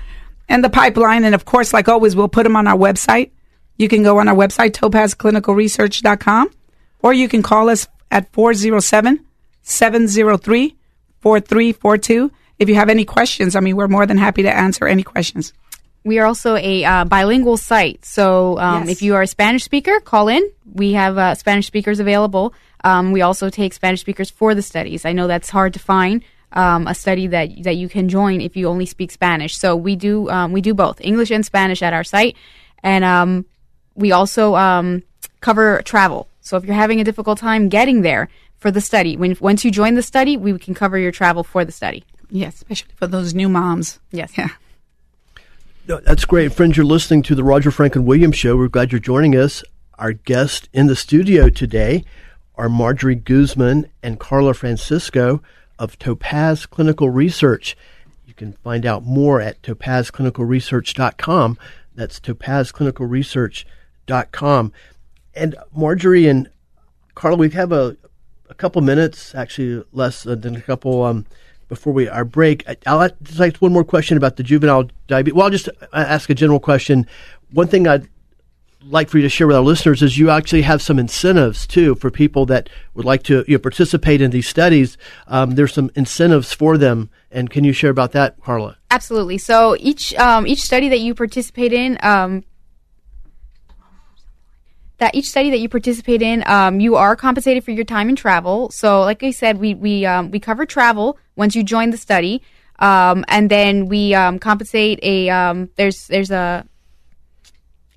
in 0.49 0.61
the 0.61 0.69
pipeline, 0.69 1.23
and 1.23 1.33
of 1.33 1.45
course, 1.45 1.73
like 1.73 1.87
always, 1.89 2.15
we'll 2.15 2.27
put 2.27 2.43
them 2.43 2.55
on 2.55 2.67
our 2.67 2.77
website. 2.77 3.31
You 3.77 3.87
can 3.87 4.03
go 4.03 4.19
on 4.19 4.27
our 4.27 4.35
website, 4.35 4.73
topazclinicalresearch.com, 4.73 6.51
or 7.01 7.13
you 7.13 7.27
can 7.27 7.41
call 7.41 7.69
us 7.69 7.87
at 8.11 8.31
407 8.33 9.25
703 9.63 10.75
4342. 11.21 12.31
If 12.59 12.69
you 12.69 12.75
have 12.75 12.89
any 12.89 13.05
questions, 13.05 13.55
I 13.55 13.59
mean, 13.59 13.75
we're 13.75 13.87
more 13.87 14.05
than 14.05 14.17
happy 14.17 14.43
to 14.43 14.55
answer 14.55 14.87
any 14.87 15.03
questions. 15.03 15.53
We 16.03 16.19
are 16.19 16.25
also 16.25 16.55
a 16.55 16.85
uh, 16.85 17.05
bilingual 17.05 17.57
site. 17.57 18.05
So 18.05 18.57
um, 18.59 18.83
Yes. 18.83 18.91
if 18.97 19.01
you 19.01 19.15
are 19.15 19.21
a 19.21 19.27
Spanish 19.27 19.63
speaker, 19.63 19.99
call 19.99 20.27
in. 20.29 20.41
We 20.73 20.93
have 20.93 21.17
uh, 21.17 21.35
Spanish 21.35 21.67
speakers 21.67 21.99
available. 21.99 22.53
Um, 22.83 23.11
we 23.11 23.21
also 23.21 23.49
take 23.49 23.73
Spanish 23.73 24.01
speakers 24.01 24.29
for 24.29 24.55
the 24.55 24.61
studies. 24.61 25.03
I 25.05 25.11
know 25.11 25.27
that's 25.27 25.49
hard 25.49 25.73
to 25.73 25.79
find 25.79 26.23
um, 26.53 26.87
a 26.87 26.95
study 26.95 27.27
that 27.27 27.49
that 27.63 27.75
you 27.75 27.89
can 27.89 28.07
join 28.07 28.39
if 28.39 28.55
you 28.55 28.67
only 28.69 28.85
speak 28.85 29.11
Spanish. 29.11 29.57
So 29.57 29.75
we 29.75 29.95
do 29.97 30.29
um, 30.29 30.53
we 30.53 30.61
do 30.61 30.73
both 30.73 31.01
English 31.01 31.29
and 31.29 31.45
Spanish 31.45 31.81
at 31.81 31.91
our 31.93 32.05
site, 32.05 32.37
and 32.83 33.03
um, 33.03 33.45
we 33.95 34.13
also 34.13 34.55
um, 34.55 35.03
cover 35.41 35.81
travel. 35.83 36.27
So 36.39 36.55
if 36.55 36.63
you're 36.63 36.75
having 36.75 37.01
a 37.01 37.03
difficult 37.03 37.37
time 37.39 37.67
getting 37.67 38.01
there 38.01 38.29
for 38.59 38.71
the 38.71 38.79
study, 38.79 39.17
when 39.17 39.35
once 39.41 39.65
you 39.65 39.71
join 39.71 39.95
the 39.95 40.01
study, 40.03 40.37
we 40.37 40.57
can 40.57 40.73
cover 40.73 40.97
your 40.97 41.11
travel 41.11 41.43
for 41.43 41.65
the 41.65 41.71
study. 41.73 42.05
Yes, 42.29 42.55
especially 42.55 42.93
for 42.95 43.07
those 43.07 43.33
new 43.33 43.49
moms. 43.49 43.99
Yes. 44.11 44.37
Yeah. 44.37 44.49
No, 45.87 45.99
that's 46.01 46.25
great. 46.25 46.53
Friends, 46.53 46.75
you're 46.75 46.85
listening 46.85 47.23
to 47.23 47.35
the 47.35 47.45
Roger 47.45 47.71
Franklin 47.71 48.05
Williams 48.05 48.35
Show. 48.35 48.57
We're 48.57 48.67
glad 48.67 48.91
you're 48.91 48.99
joining 48.99 49.37
us. 49.37 49.63
Our 49.97 50.11
guests 50.13 50.67
in 50.73 50.87
the 50.87 50.95
studio 50.95 51.49
today 51.49 52.03
are 52.55 52.67
Marjorie 52.67 53.15
Guzman 53.15 53.89
and 54.03 54.19
Carla 54.19 54.53
Francisco 54.53 55.41
of 55.79 55.97
Topaz 55.97 56.65
Clinical 56.65 57.09
Research. 57.09 57.77
You 58.25 58.33
can 58.33 58.51
find 58.53 58.85
out 58.85 59.05
more 59.05 59.39
at 59.39 59.61
topazclinicalresearch.com. 59.61 61.57
That's 61.95 62.19
topazclinicalresearch.com. 62.19 64.73
And 65.33 65.55
Marjorie 65.73 66.27
and 66.27 66.49
Carla, 67.15 67.37
we 67.37 67.49
have 67.51 67.71
a, 67.71 67.95
a 68.49 68.53
couple 68.53 68.81
minutes, 68.81 69.33
actually 69.33 69.85
less 69.93 70.23
than 70.23 70.53
a 70.55 70.61
couple, 70.61 71.03
um, 71.03 71.25
before 71.67 71.93
we 71.93 72.07
our 72.07 72.25
break. 72.25 72.65
I'll 72.85 73.09
just 73.23 73.39
like 73.39 73.57
one 73.57 73.73
more 73.73 73.83
question 73.83 74.17
about 74.17 74.37
the 74.37 74.43
juvenile 74.43 74.89
diabetes. 75.07 75.35
Well, 75.35 75.45
I'll 75.45 75.51
just 75.51 75.69
uh, 75.69 75.73
ask 75.93 76.29
a 76.29 76.35
general 76.35 76.59
question. 76.59 77.07
One 77.51 77.67
thing 77.67 77.87
I'd 77.87 78.07
like 78.89 79.09
for 79.09 79.17
you 79.17 79.23
to 79.23 79.29
share 79.29 79.47
with 79.47 79.55
our 79.55 79.63
listeners 79.63 80.01
is 80.01 80.17
you 80.17 80.29
actually 80.29 80.61
have 80.61 80.81
some 80.81 80.99
incentives 80.99 81.67
too 81.67 81.95
for 81.95 82.09
people 82.09 82.45
that 82.45 82.69
would 82.93 83.05
like 83.05 83.23
to 83.23 83.43
you 83.47 83.55
know, 83.55 83.59
participate 83.59 84.21
in 84.21 84.31
these 84.31 84.47
studies. 84.47 84.97
Um, 85.27 85.51
there's 85.51 85.73
some 85.73 85.91
incentives 85.95 86.53
for 86.53 86.77
them, 86.77 87.09
and 87.31 87.49
can 87.49 87.63
you 87.63 87.73
share 87.73 87.89
about 87.89 88.13
that, 88.13 88.41
Carla? 88.41 88.77
Absolutely. 88.91 89.37
So 89.37 89.75
each 89.79 90.13
um, 90.15 90.47
each 90.47 90.61
study 90.61 90.89
that 90.89 90.99
you 90.99 91.13
participate 91.13 91.73
in, 91.73 91.97
um, 92.01 92.43
that 94.99 95.13
each 95.13 95.29
study 95.29 95.49
that 95.49 95.59
you 95.59 95.69
participate 95.69 96.21
in, 96.21 96.43
um, 96.47 96.79
you 96.79 96.95
are 96.95 97.15
compensated 97.15 97.63
for 97.63 97.71
your 97.71 97.85
time 97.85 98.09
and 98.09 98.17
travel. 98.17 98.69
So, 98.71 99.01
like 99.01 99.23
I 99.23 99.31
said, 99.31 99.59
we 99.59 99.73
we 99.73 100.05
um, 100.05 100.31
we 100.31 100.39
cover 100.39 100.65
travel 100.65 101.17
once 101.37 101.55
you 101.55 101.63
join 101.63 101.91
the 101.91 101.97
study, 101.97 102.41
um, 102.79 103.23
and 103.27 103.49
then 103.49 103.87
we 103.87 104.13
um, 104.13 104.39
compensate 104.39 104.99
a 105.03 105.29
um, 105.29 105.69
there's 105.77 106.07
there's 106.07 106.31
a 106.31 106.65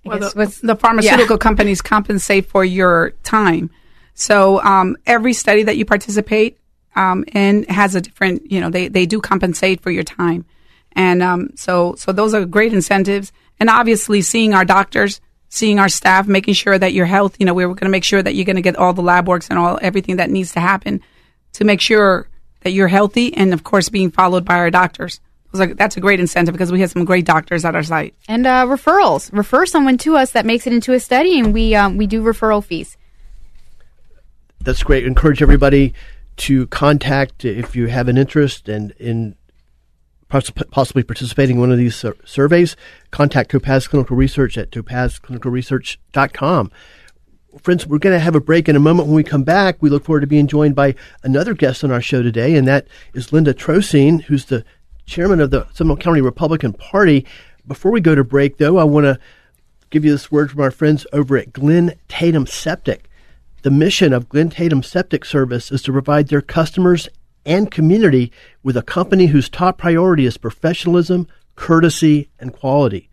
Well, 0.05 0.19
the, 0.19 0.33
what's- 0.35 0.61
the 0.61 0.77
pharmaceutical 0.77 1.35
yeah. 1.35 1.39
companies 1.49 1.83
compensate 1.83 2.47
for 2.47 2.65
your 2.65 3.11
time. 3.25 3.71
So 4.15 4.63
um, 4.63 4.97
every 5.07 5.33
study 5.33 5.63
that 5.65 5.77
you 5.77 5.85
participate 5.85 6.59
um, 6.95 7.25
in 7.33 7.65
has 7.65 7.95
a 7.95 8.01
different, 8.01 8.51
you 8.51 8.61
know, 8.61 8.69
they, 8.69 8.89
they 8.89 9.07
do 9.07 9.21
compensate 9.21 9.81
for 9.81 9.91
your 9.91 10.03
time. 10.03 10.45
And 10.93 11.23
um, 11.23 11.51
so 11.57 11.95
so 11.97 12.13
those 12.13 12.35
are 12.35 12.45
great 12.45 12.73
incentives. 12.73 13.33
And 13.61 13.71
obviously, 13.71 14.23
seeing 14.23 14.55
our 14.55 14.65
doctors, 14.65 15.21
seeing 15.51 15.79
our 15.79 15.89
staff, 15.89 16.27
making 16.27 16.55
sure 16.55 16.79
that 16.79 16.93
your 16.93 17.07
health, 17.07 17.37
you 17.39 17.47
know, 17.47 17.55
we're 17.55 17.69
going 17.69 17.79
to 17.79 17.89
make 17.91 18.05
sure 18.05 18.23
that 18.23 18.35
you're 18.35 18.45
going 18.47 18.57
to 18.57 18.63
get 18.63 18.77
all 18.77 18.93
the 18.93 19.03
lab 19.03 19.29
works 19.29 19.49
and 19.51 19.59
all 19.59 19.79
everything 19.83 20.17
that 20.17 20.31
needs 20.31 20.53
to 20.53 20.61
happen 20.61 21.01
to 21.53 21.65
make 21.65 21.81
sure 21.81 22.27
that 22.61 22.73
you're 22.73 22.89
healthy. 22.89 23.35
And 23.37 23.53
of 23.53 23.65
course, 23.65 23.89
being 23.89 24.11
followed 24.11 24.45
by 24.45 24.57
our 24.57 24.71
doctors. 24.71 25.21
Those 25.53 25.63
are- 25.63 25.75
That's 25.75 25.97
a 25.97 26.01
great 26.01 26.21
incentive 26.21 26.53
because 26.53 26.71
we 26.71 26.81
have 26.81 26.91
some 26.91 27.05
great 27.05 27.25
doctors 27.25 27.65
at 27.65 27.75
our 27.75 27.83
site. 27.83 28.15
and 28.29 28.47
uh, 28.47 28.67
referrals. 28.67 29.33
Refer 29.33 29.67
someone 29.67 29.99
to 29.99 30.17
us 30.17 30.33
that 30.33 30.47
makes 30.47 30.67
it 30.67 30.73
into 30.73 30.93
a 30.93 31.01
study, 31.01 31.39
and 31.41 31.53
we 31.53 31.75
um, 31.75 31.97
we 31.97 32.07
do 32.07 32.23
referral 32.23 32.63
fees. 32.65 32.97
That's 34.63 34.83
great. 34.83 35.07
Encourage 35.07 35.43
everybody 35.43 35.95
to 36.37 36.67
contact 36.69 37.45
if 37.45 37.75
you 37.75 37.87
have 37.89 38.09
an 38.09 38.17
interest 38.19 38.69
and 38.69 38.93
in 38.93 39.35
poss- 40.29 40.51
possibly 40.71 41.03
participating 41.03 41.57
in 41.57 41.61
one 41.61 41.73
of 41.73 41.79
these 41.79 41.97
sur- 41.97 42.17
surveys. 42.25 42.77
Contact 43.11 43.51
Topaz 43.51 43.89
Clinical 43.89 44.17
Research 44.17 44.57
at 44.59 44.71
topazclinicalresearch.com. 44.71 46.71
Friends, 47.59 47.85
we're 47.85 47.99
going 47.99 48.15
to 48.15 48.21
have 48.21 48.37
a 48.37 48.41
break 48.41 48.69
in 48.69 48.77
a 48.77 48.81
moment. 48.81 49.09
When 49.09 49.17
we 49.17 49.25
come 49.25 49.43
back, 49.43 49.79
we 49.81 49.91
look 49.91 50.05
forward 50.05 50.21
to 50.21 50.29
being 50.29 50.47
joined 50.47 50.77
by 50.77 50.95
another 51.25 51.53
guest 51.53 51.83
on 51.83 51.91
our 51.91 52.01
show 52.01 52.23
today, 52.23 52.55
and 52.55 52.67
that 52.69 52.87
is 53.13 53.33
Linda 53.33 53.53
Trocine, 53.53 54.21
who's 54.21 54.45
the 54.45 54.65
chairman 55.05 55.41
of 55.41 55.51
the 55.51 55.67
Seminole 55.75 55.97
County 55.97 56.21
Republican 56.21 56.73
Party. 56.73 57.27
Before 57.67 57.91
we 57.91 58.01
go 58.01 58.15
to 58.15 58.23
break, 58.23 58.59
though, 58.59 58.79
I 58.79 58.85
want 58.85 59.05
to 59.07 59.19
give 59.91 60.05
you 60.05 60.13
this 60.13 60.31
word 60.31 60.53
from 60.53 60.61
our 60.61 60.71
friends 60.71 61.09
over 61.13 61.37
at 61.37 61.53
Glenn 61.53 61.95
Tatum 62.07 62.47
Septic. 62.47 63.11
The 63.63 63.71
mission 63.73 64.13
of 64.13 64.29
Glenn 64.29 64.51
Tatum 64.51 64.85
Septic 64.85 65.25
Service 65.25 65.73
is 65.73 65.83
to 65.83 65.93
provide 65.93 66.29
their 66.29 66.43
customers 66.43 67.09
and 67.45 67.69
community 67.69 68.31
with 68.63 68.77
a 68.77 68.83
company 68.83 69.27
whose 69.27 69.49
top 69.49 69.77
priority 69.77 70.25
is 70.25 70.37
professionalism, 70.37 71.27
courtesy, 71.57 72.31
and 72.39 72.53
quality, 72.53 73.10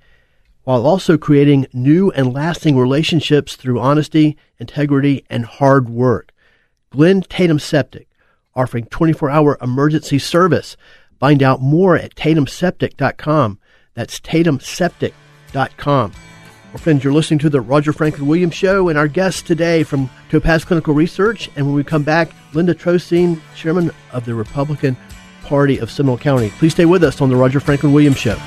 while 0.67 0.85
also 0.85 1.17
creating 1.17 1.65
new 1.71 2.11
and 2.11 2.33
lasting 2.33 2.77
relationships 2.77 3.55
through 3.55 3.79
honesty, 3.79 4.35
integrity, 4.59 5.23
and 5.29 5.45
hard 5.45 5.87
work. 5.87 6.33
Glenn 6.89 7.21
Tatum 7.21 7.57
Septic, 7.57 8.09
offering 8.53 8.83
24 8.87 9.29
hour 9.29 9.57
emergency 9.61 10.19
service. 10.19 10.75
Find 11.21 11.41
out 11.41 11.61
more 11.61 11.95
at 11.95 12.15
tatumseptic.com. 12.15 13.59
That's 13.93 14.19
tatumseptic.com. 14.19 16.11
Well, 16.11 16.77
friends, 16.83 17.01
you're 17.01 17.13
listening 17.13 17.39
to 17.39 17.49
the 17.49 17.61
Roger 17.61 17.93
Franklin 17.93 18.27
Williams 18.27 18.55
Show, 18.55 18.89
and 18.89 18.97
our 18.97 19.07
guest 19.07 19.47
today 19.47 19.83
from 19.83 20.09
Topaz 20.27 20.65
Clinical 20.65 20.93
Research. 20.93 21.49
And 21.55 21.65
when 21.65 21.75
we 21.75 21.85
come 21.85 22.03
back, 22.03 22.31
Linda 22.51 22.73
Trocine, 22.73 23.41
chairman 23.55 23.89
of 24.11 24.25
the 24.25 24.35
Republican 24.35 24.97
Party 25.43 25.77
of 25.77 25.89
Seminole 25.89 26.17
County. 26.17 26.49
Please 26.59 26.73
stay 26.73 26.83
with 26.83 27.05
us 27.05 27.21
on 27.21 27.29
the 27.29 27.37
Roger 27.37 27.61
Franklin 27.61 27.93
Williams 27.93 28.17
Show. 28.17 28.37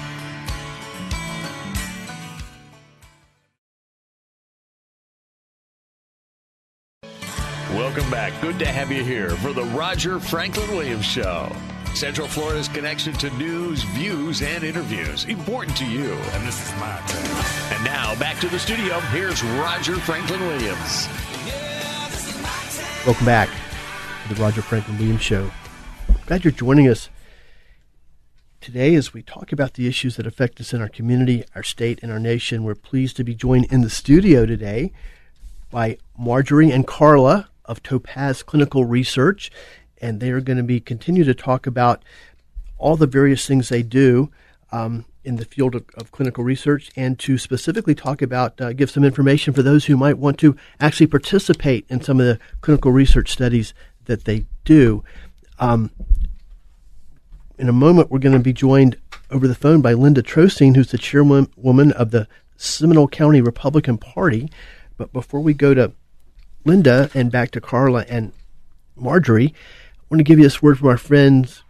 Here 9.10 9.30
for 9.38 9.52
the 9.52 9.64
Roger 9.64 10.20
Franklin 10.20 10.70
Williams 10.70 11.04
Show. 11.04 11.50
Central 11.94 12.28
Florida's 12.28 12.68
connection 12.68 13.12
to 13.14 13.28
news, 13.30 13.82
views, 13.82 14.40
and 14.40 14.62
interviews. 14.62 15.24
Important 15.24 15.76
to 15.78 15.84
you. 15.84 16.12
And 16.12 16.46
this 16.46 16.64
is 16.64 16.72
my 16.78 16.96
turn. 17.08 17.74
And 17.74 17.84
now 17.84 18.16
back 18.20 18.38
to 18.38 18.48
the 18.48 18.60
studio. 18.60 19.00
Here's 19.10 19.42
Roger 19.42 19.96
Franklin 19.96 20.38
Williams. 20.38 21.08
Welcome 23.04 23.26
back 23.26 23.48
to 24.28 24.34
the 24.34 24.40
Roger 24.40 24.62
Franklin 24.62 24.96
Williams 24.96 25.22
Show. 25.22 25.50
Glad 26.26 26.44
you're 26.44 26.52
joining 26.52 26.86
us 26.86 27.08
today 28.60 28.94
as 28.94 29.12
we 29.12 29.24
talk 29.24 29.50
about 29.50 29.74
the 29.74 29.88
issues 29.88 30.14
that 30.18 30.26
affect 30.28 30.60
us 30.60 30.72
in 30.72 30.80
our 30.80 30.88
community, 30.88 31.42
our 31.56 31.64
state, 31.64 31.98
and 32.00 32.12
our 32.12 32.20
nation. 32.20 32.62
We're 32.62 32.76
pleased 32.76 33.16
to 33.16 33.24
be 33.24 33.34
joined 33.34 33.64
in 33.72 33.80
the 33.80 33.90
studio 33.90 34.46
today 34.46 34.92
by 35.68 35.98
Marjorie 36.16 36.70
and 36.70 36.86
Carla 36.86 37.49
of 37.70 37.82
Topaz 37.82 38.42
Clinical 38.42 38.84
Research, 38.84 39.50
and 39.98 40.18
they 40.18 40.30
are 40.30 40.40
going 40.40 40.56
to 40.56 40.64
be 40.64 40.80
continue 40.80 41.22
to 41.24 41.34
talk 41.34 41.66
about 41.66 42.04
all 42.78 42.96
the 42.96 43.06
various 43.06 43.46
things 43.46 43.68
they 43.68 43.82
do. 43.82 44.30
Um, 44.72 45.06
in 45.22 45.36
the 45.36 45.44
field 45.44 45.74
of, 45.74 45.84
of, 45.98 46.10
clinical 46.12 46.42
research 46.42 46.90
and 46.96 47.18
to 47.18 47.36
specifically 47.36 47.94
talk 47.94 48.22
about, 48.22 48.58
uh, 48.58 48.72
give 48.72 48.90
some 48.90 49.04
information 49.04 49.52
for 49.52 49.62
those 49.62 49.84
who 49.84 49.94
might 49.94 50.16
want 50.16 50.38
to 50.38 50.56
actually 50.80 51.06
participate 51.06 51.84
in 51.90 52.00
some 52.00 52.18
of 52.18 52.24
the 52.24 52.38
clinical 52.62 52.90
research 52.90 53.30
studies 53.30 53.74
that 54.06 54.24
they 54.24 54.46
do. 54.64 55.04
Um, 55.58 55.90
in 57.58 57.68
a 57.68 57.72
moment, 57.72 58.10
we're 58.10 58.18
going 58.18 58.32
to 58.32 58.38
be 58.38 58.54
joined 58.54 58.96
over 59.30 59.46
the 59.46 59.54
phone 59.54 59.82
by 59.82 59.92
Linda 59.92 60.22
Trostein, 60.22 60.74
who's 60.74 60.90
the 60.90 60.96
chairwoman 60.96 61.92
of 61.92 62.12
the 62.12 62.26
Seminole 62.56 63.08
County 63.08 63.42
Republican 63.42 63.98
Party. 63.98 64.50
But 64.96 65.12
before 65.12 65.40
we 65.40 65.52
go 65.52 65.74
to 65.74 65.92
Linda 66.64 67.10
and 67.14 67.30
back 67.32 67.50
to 67.52 67.60
Carla 67.60 68.04
and 68.08 68.32
Marjorie, 68.96 69.54
I 69.54 70.02
want 70.10 70.18
to 70.18 70.24
give 70.24 70.38
you 70.38 70.44
this 70.44 70.62
word 70.62 70.78
from 70.78 70.88
our 70.88 70.98
friends 70.98 71.62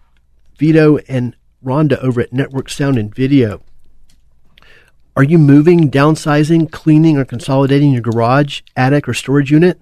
Vito 0.59 0.99
and 1.09 1.37
Rhonda 1.65 1.99
over 1.99 2.21
at 2.21 2.33
Network 2.33 2.69
Sound 2.69 2.99
and 2.99 3.15
Video. 3.15 3.63
Are 5.17 5.23
you 5.23 5.39
moving, 5.39 5.91
downsizing, 5.91 6.71
cleaning, 6.71 7.19
or 7.19 7.25
consolidating 7.25 7.93
your 7.93 8.03
garage, 8.03 8.63
attic, 8.77 9.09
or 9.09 9.15
storage 9.15 9.51
unit? 9.51 9.81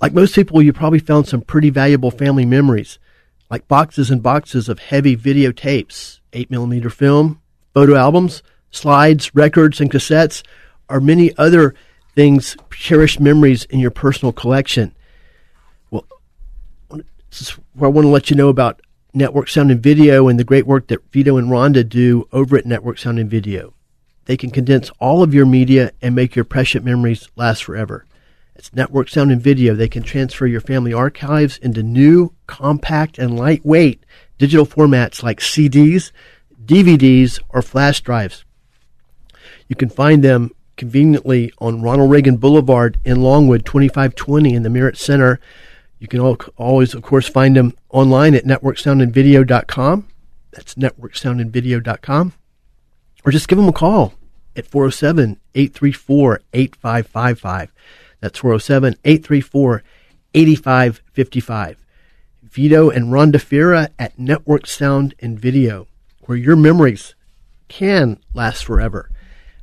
Like 0.00 0.12
most 0.12 0.34
people, 0.34 0.62
you 0.62 0.72
probably 0.72 0.98
found 0.98 1.28
some 1.28 1.42
pretty 1.42 1.70
valuable 1.70 2.10
family 2.10 2.44
memories, 2.44 2.98
like 3.50 3.68
boxes 3.68 4.10
and 4.10 4.22
boxes 4.22 4.68
of 4.68 4.78
heavy 4.78 5.16
videotapes, 5.16 6.20
8mm 6.32 6.92
film, 6.92 7.40
photo 7.74 7.96
albums, 7.96 8.42
slides, 8.70 9.34
records, 9.34 9.80
and 9.80 9.90
cassettes, 9.90 10.42
or 10.88 11.00
many 11.00 11.36
other 11.36 11.74
things, 12.20 12.54
cherished 12.70 13.18
memories 13.18 13.64
in 13.70 13.80
your 13.80 13.90
personal 13.90 14.30
collection. 14.30 14.94
Well, 15.90 16.04
this 16.90 17.40
is 17.40 17.48
where 17.72 17.88
I 17.88 17.90
want 17.90 18.04
to 18.04 18.10
let 18.10 18.28
you 18.28 18.36
know 18.36 18.50
about 18.50 18.82
Network 19.14 19.48
Sound 19.48 19.70
and 19.70 19.82
Video 19.82 20.28
and 20.28 20.38
the 20.38 20.44
great 20.44 20.66
work 20.66 20.88
that 20.88 21.02
Vito 21.12 21.38
and 21.38 21.48
Rhonda 21.48 21.88
do 21.88 22.28
over 22.30 22.58
at 22.58 22.66
Network 22.66 22.98
Sound 22.98 23.18
and 23.18 23.30
Video. 23.30 23.72
They 24.26 24.36
can 24.36 24.50
condense 24.50 24.90
all 25.00 25.22
of 25.22 25.32
your 25.32 25.46
media 25.46 25.92
and 26.02 26.14
make 26.14 26.36
your 26.36 26.44
precious 26.44 26.82
memories 26.82 27.26
last 27.36 27.64
forever. 27.64 28.04
It's 28.54 28.70
Network 28.74 29.08
Sound 29.08 29.32
and 29.32 29.40
Video. 29.40 29.74
They 29.74 29.88
can 29.88 30.02
transfer 30.02 30.46
your 30.46 30.60
family 30.60 30.92
archives 30.92 31.56
into 31.56 31.82
new, 31.82 32.34
compact, 32.46 33.16
and 33.16 33.38
lightweight 33.38 34.04
digital 34.36 34.66
formats 34.66 35.22
like 35.22 35.40
CDs, 35.40 36.12
DVDs, 36.66 37.40
or 37.48 37.62
flash 37.62 38.02
drives. 38.02 38.44
You 39.68 39.76
can 39.76 39.88
find 39.88 40.22
them 40.22 40.50
conveniently 40.80 41.52
on 41.58 41.82
Ronald 41.82 42.10
Reagan 42.10 42.38
Boulevard 42.38 42.96
in 43.04 43.20
Longwood, 43.20 43.66
2520 43.66 44.54
in 44.54 44.62
the 44.62 44.70
Merritt 44.70 44.96
Center. 44.96 45.38
You 45.98 46.08
can 46.08 46.20
always, 46.56 46.94
of 46.94 47.02
course, 47.02 47.28
find 47.28 47.54
them 47.54 47.74
online 47.90 48.34
at 48.34 48.44
networksoundandvideo.com. 48.44 50.08
That's 50.52 50.74
networksoundandvideo.com. 50.76 52.32
Or 53.22 53.30
just 53.30 53.46
give 53.46 53.58
them 53.58 53.68
a 53.68 53.74
call 53.74 54.14
at 54.56 54.66
407 54.66 55.38
834 55.54 56.40
8555. 56.54 57.72
That's 58.20 58.38
407 58.38 58.94
834 59.04 59.82
8555. 60.32 61.76
Vito 62.42 62.88
and 62.88 63.12
Rhonda 63.12 63.36
Fira 63.36 63.90
at 63.98 64.18
Network 64.18 64.66
Sound 64.66 65.14
and 65.20 65.38
Video, 65.38 65.88
where 66.22 66.38
your 66.38 66.56
memories 66.56 67.14
can 67.68 68.18
last 68.32 68.64
forever. 68.64 69.10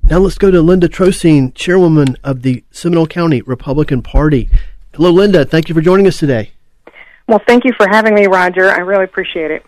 Now 0.10 0.20
let's 0.20 0.38
go 0.38 0.50
to 0.50 0.62
Linda 0.62 0.88
Trostein, 0.88 1.54
chairwoman 1.54 2.16
of 2.24 2.42
the 2.42 2.64
Seminole 2.72 3.08
County 3.08 3.42
Republican 3.42 4.02
Party. 4.02 4.50
Hello, 4.94 5.12
Linda. 5.12 5.44
Thank 5.44 5.68
you 5.68 5.76
for 5.76 5.82
joining 5.82 6.08
us 6.08 6.18
today. 6.18 6.52
Well, 7.28 7.42
thank 7.46 7.66
you 7.66 7.74
for 7.74 7.90
having 7.90 8.16
me, 8.16 8.26
Roger. 8.28 8.72
I 8.72 8.78
really 8.78 9.04
appreciate 9.04 9.52
it. 9.52 9.66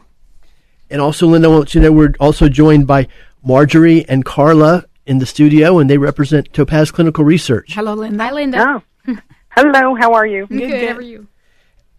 And 0.90 1.02
also, 1.02 1.28
Linda, 1.28 1.50
I 1.50 1.52
want 1.52 1.76
you 1.76 1.82
to 1.82 1.88
know 1.88 1.92
we're 1.92 2.14
also 2.22 2.48
joined 2.48 2.88
by 2.88 3.10
Marjorie 3.44 4.08
and 4.08 4.24
Carla 4.24 4.86
in 5.06 5.20
the 5.20 5.26
studio, 5.26 5.78
and 5.78 5.90
they 5.90 5.98
represent 5.98 6.54
Topaz 6.54 6.90
Clinical 6.90 7.26
Research. 7.26 7.74
Hello, 7.74 7.94
Linda. 7.94 8.24
Hi, 8.24 8.32
Linda. 8.32 8.82
Oh. 9.08 9.18
Hello, 9.50 9.96
how 9.96 10.14
are 10.14 10.26
you? 10.26 10.48
Good, 10.48 10.60
good. 10.60 10.90
How 10.90 10.96
are 10.96 11.02
you? 11.02 11.28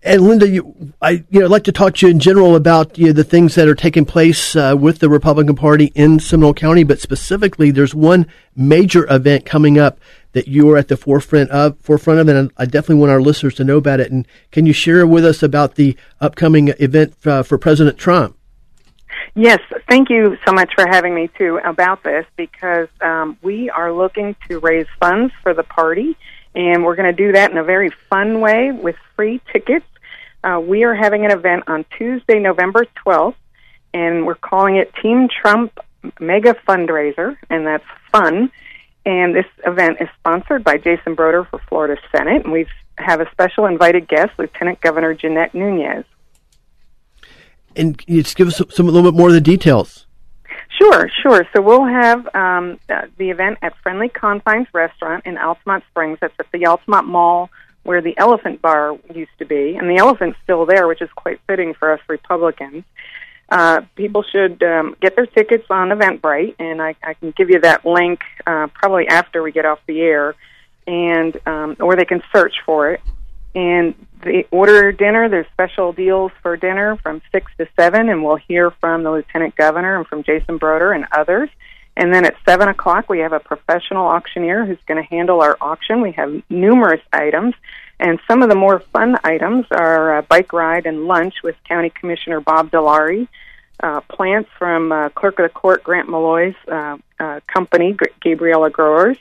And 0.03 0.23
Linda, 0.23 0.49
you, 0.49 0.95
I 1.03 1.25
you 1.29 1.41
know 1.41 1.45
I'd 1.45 1.51
like 1.51 1.65
to 1.65 1.73
talk 1.73 1.97
to 1.97 2.07
you 2.07 2.11
in 2.11 2.21
general 2.21 2.57
about 2.57 2.97
you 2.97 3.07
know, 3.07 3.13
the 3.13 3.25
things 3.25 3.55
that 3.57 3.69
are 3.69 3.75
taking 3.75 4.07
place 4.07 4.57
uh, 4.57 4.75
with 4.79 4.99
the 5.01 5.11
Republican 5.11 5.57
Party 5.57 5.93
in 5.95 6.19
Seminole 6.19 6.55
County, 6.55 6.85
but 6.85 7.01
specifically, 7.01 7.71
there's 7.71 7.95
one 7.95 8.27
major 8.57 9.07
event 9.13 9.45
coming 9.45 9.79
up 9.79 10.01
that 10.33 10.49
you 10.49 10.71
are 10.71 10.79
at 10.79 10.89
the 10.89 10.97
forefront 10.97 11.51
of, 11.51 11.79
forefront 11.81 12.21
of, 12.21 12.29
and 12.29 12.51
I 12.57 12.65
definitely 12.65 12.97
want 12.97 13.13
our 13.13 13.21
listeners 13.21 13.55
to 13.57 13.65
know 13.65 13.77
about 13.77 14.01
it. 14.01 14.11
And 14.11 14.27
can 14.53 14.65
you 14.65 14.73
share 14.73 15.07
with 15.07 15.25
us 15.25 15.43
about 15.43 15.75
the 15.75 15.97
upcoming 16.21 16.69
event 16.79 17.15
uh, 17.27 17.43
for 17.43 17.59
President 17.59 17.99
Trump? 17.99 18.37
Yes, 19.35 19.61
thank 19.89 20.09
you 20.09 20.37
so 20.47 20.53
much 20.53 20.73
for 20.75 20.87
having 20.89 21.15
me 21.15 21.29
too 21.37 21.61
about 21.65 22.03
this 22.03 22.25
because 22.37 22.89
um, 23.01 23.37
we 23.43 23.69
are 23.71 23.93
looking 23.93 24.35
to 24.49 24.59
raise 24.61 24.87
funds 24.99 25.33
for 25.43 25.53
the 25.53 25.63
party, 25.63 26.17
and 26.55 26.85
we're 26.85 26.97
going 26.97 27.15
to 27.15 27.27
do 27.27 27.33
that 27.33 27.51
in 27.51 27.59
a 27.59 27.65
very 27.65 27.91
fun 28.09 28.41
way 28.41 28.73
with 28.73 28.97
free 29.15 29.41
tickets. 29.53 29.85
Uh, 30.43 30.61
we 30.61 30.85
are 30.85 30.95
having 30.95 31.25
an 31.25 31.31
event 31.31 31.65
on 31.67 31.85
Tuesday, 31.99 32.39
November 32.39 32.87
12th, 33.07 33.35
and 33.93 34.27
we're 34.27 34.35
calling 34.35 34.77
it 34.77 34.93
Team 35.03 35.29
Trump 35.29 35.79
Mega 36.19 36.55
Fundraiser, 36.67 37.37
and 37.51 37.67
that's 37.67 37.85
fun. 38.11 38.51
And 39.05 39.35
this 39.35 39.47
event 39.67 39.99
is 40.01 40.09
sponsored 40.19 40.65
by 40.65 40.79
Jason 40.79 41.15
Brodeur 41.15 41.45
for 41.45 41.61
Florida 41.69 42.01
Senate, 42.15 42.45
and 42.45 42.53
we 42.53 42.67
have 42.97 43.21
a 43.21 43.31
special 43.31 43.67
invited 43.67 44.09
guest, 44.09 44.33
Lieutenant 44.39 44.81
Governor 44.81 45.15
Jeanette 45.15 45.55
Nunez. 45.55 46.05
And 47.77 47.99
can 47.99 48.15
you 48.15 48.23
just 48.23 48.37
give 48.37 48.49
us 48.49 48.57
some, 48.57 48.71
some 48.71 48.89
a 48.89 48.91
little 48.91 49.11
bit 49.11 49.17
more 49.17 49.29
of 49.29 49.35
the 49.35 49.41
details? 49.41 50.07
Sure, 50.79 51.11
sure. 51.23 51.47
So 51.55 51.61
we'll 51.61 51.85
have 51.85 52.27
um, 52.35 52.79
uh, 52.89 53.03
the 53.19 53.31
event 53.31 53.59
at 53.63 53.75
Friendly 53.83 54.09
Confines 54.09 54.67
Restaurant 54.73 55.25
in 55.27 55.37
Altamonte 55.37 55.83
Springs. 55.91 56.19
That's 56.21 56.35
at 56.39 56.47
the 56.53 56.61
Altamonte 56.61 57.07
Mall 57.07 57.51
where 57.83 58.03
the 58.03 58.17
Elephant 58.19 58.61
Bar 58.61 58.99
used 59.15 59.31
to 59.39 59.45
be, 59.45 59.77
and 59.77 59.89
the 59.89 59.97
elephant's 59.97 60.39
still 60.45 60.67
there, 60.67 60.87
which 60.87 61.01
is 61.03 61.11
quite 61.15 61.41
fitting 61.47 61.75
for 61.75 61.93
us 61.93 62.01
Republicans. 62.09 62.85
Uh, 63.49 63.81
people 63.97 64.23
should 64.23 64.63
um, 64.63 64.95
get 65.01 65.17
their 65.17 65.27
tickets 65.27 65.65
on 65.71 65.89
Eventbrite, 65.89 66.55
and 66.59 66.81
I, 66.81 66.95
I 67.03 67.15
can 67.15 67.33
give 67.33 67.51
you 67.51 67.61
that 67.61 67.85
link 67.85 68.21
uh, 68.47 68.69
probably 68.73 69.09
after 69.09 69.43
we 69.43 69.51
get 69.51 69.65
off 69.65 69.81
the 69.87 70.01
air, 70.01 70.35
and 70.87 71.37
um, 71.47 71.77
or 71.81 71.97
they 71.97 72.05
can 72.05 72.23
search 72.33 72.55
for 72.65 72.93
it. 72.93 73.01
And 73.55 73.95
the 74.23 74.45
order 74.51 74.93
dinner. 74.93 75.29
There's 75.29 75.47
special 75.53 75.93
deals 75.93 76.33
for 76.43 76.57
dinner 76.57 76.97
from 77.03 77.23
six 77.33 77.51
to 77.59 77.67
seven, 77.79 78.09
and 78.09 78.23
we'll 78.25 78.37
hear 78.37 78.71
from 78.71 79.03
the 79.03 79.11
lieutenant 79.11 79.57
governor 79.57 79.97
and 79.97 80.07
from 80.07 80.23
Jason 80.23 80.59
Brodeur 80.59 80.93
and 80.93 81.07
others. 81.13 81.49
And 81.97 82.15
then 82.15 82.25
at 82.25 82.37
seven 82.47 82.69
o'clock, 82.69 83.09
we 83.09 83.19
have 83.21 83.33
a 83.33 83.41
professional 83.41 84.07
auctioneer 84.07 84.65
who's 84.65 84.79
going 84.87 85.03
to 85.03 85.09
handle 85.09 85.43
our 85.43 85.57
auction. 85.61 86.01
We 86.01 86.13
have 86.13 86.43
numerous 86.49 87.03
items, 87.13 87.55
and 87.99 88.19
some 88.27 88.43
of 88.43 88.49
the 88.49 88.55
more 88.55 88.81
fun 88.81 89.19
items 89.25 89.67
are 89.71 90.19
a 90.19 90.23
bike 90.23 90.53
ride 90.53 90.87
and 90.87 91.05
lunch 91.05 91.35
with 91.43 91.57
County 91.69 91.91
Commissioner 91.91 92.41
Bob 92.41 92.71
Dallari, 92.71 93.29
uh, 93.83 94.01
plants 94.03 94.49
from 94.59 94.93
uh, 94.93 95.09
Clerk 95.11 95.39
of 95.39 95.45
the 95.45 95.49
Court 95.49 95.83
Grant 95.83 96.09
Maloy's 96.09 96.55
uh, 96.69 96.97
uh, 97.19 97.41
company, 97.47 97.97
Gabriella 98.21 98.71
Growers. 98.71 99.17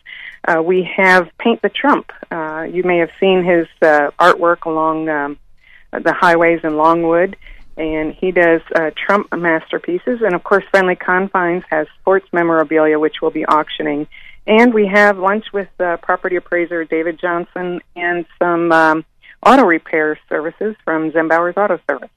Uh, 0.47 0.62
we 0.62 0.84
have 0.84 1.29
Paint 1.38 1.62
the 1.62 1.69
Trump. 1.69 2.12
Uh, 2.32 2.65
you 2.69 2.84
may 2.84 2.97
have 2.97 3.12
seen 3.19 3.43
his 3.43 3.67
uh, 3.82 4.12
artwork 4.19 4.65
along 4.65 5.10
um, 5.10 5.38
the 5.91 6.13
highways 6.13 6.62
in 6.63 6.77
Longwood, 6.77 7.36
and 7.80 8.13
he 8.13 8.32
does 8.32 8.62
uh, 8.76 8.92
Trump 8.96 9.34
masterpieces. 9.36 10.22
And 10.22 10.36
of 10.36 10.44
course, 10.44 10.65
Friendly 10.70 10.96
Confines 10.96 11.63
has 11.70 11.88
sports 12.02 12.28
memorabilia, 12.34 13.00
which 13.00 13.22
we'll 13.22 13.32
be 13.32 13.46
auctioning. 13.46 14.06
And 14.46 14.74
we 14.74 14.86
have 14.88 15.18
lunch 15.18 15.46
with 15.54 15.70
uh, 15.80 15.98
property 15.98 16.36
appraiser 16.36 16.84
David 16.84 17.20
Johnson 17.20 17.80
and 17.96 18.26
some 18.38 18.72
um, 18.74 19.06
auto 19.46 19.63
repair 19.63 20.20
services 20.28 20.76
from 20.84 21.12
Zembauer's 21.12 21.56
Auto 21.56 21.80
Service. 21.89 22.10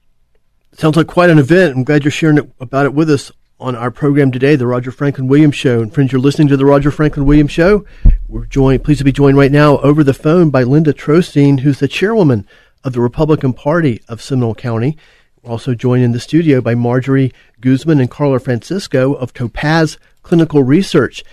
Sounds 0.73 0.97
like 0.97 1.07
quite 1.07 1.29
an 1.29 1.39
event. 1.39 1.77
I'm 1.77 1.83
glad 1.83 2.03
you're 2.03 2.11
sharing 2.11 2.39
it, 2.39 2.51
about 2.59 2.85
it 2.85 2.93
with 2.93 3.09
us 3.09 3.31
on 3.59 3.75
our 3.75 3.91
program 3.91 4.31
today, 4.31 4.57
the 4.57 4.67
Roger 4.67 4.91
Franklin 4.91 5.27
Williams 5.27 5.55
Show. 5.55 5.81
And 5.81 5.93
friends, 5.93 6.11
you're 6.11 6.19
listening 6.19 6.49
to 6.49 6.57
the 6.57 6.65
Roger 6.65 6.91
Franklin 6.91 7.25
Williams 7.25 7.51
Show. 7.51 7.85
We're 8.27 8.45
joined, 8.45 8.83
pleased 8.83 8.97
to 8.97 9.05
be 9.05 9.13
joined 9.13 9.37
right 9.37 9.51
now 9.51 9.77
over 9.77 10.03
the 10.03 10.13
phone 10.13 10.49
by 10.49 10.63
Linda 10.63 10.91
Trostine, 10.91 11.61
who's 11.61 11.79
the 11.79 11.87
chairwoman 11.87 12.45
of 12.83 12.91
the 12.91 12.99
Republican 12.99 13.53
Party 13.53 14.01
of 14.09 14.21
Seminole 14.21 14.55
County. 14.55 14.97
Also 15.43 15.75
joined 15.75 16.03
in 16.03 16.13
the 16.13 16.19
studio 16.19 16.61
by 16.61 16.73
Marjorie 16.73 17.33
Guzman 17.59 17.99
and 17.99 18.09
Carla 18.09 18.39
Francisco 18.39 19.13
of 19.13 19.33
Topaz 19.33 19.97
Clinical 20.21 20.63
Research. 20.63 21.23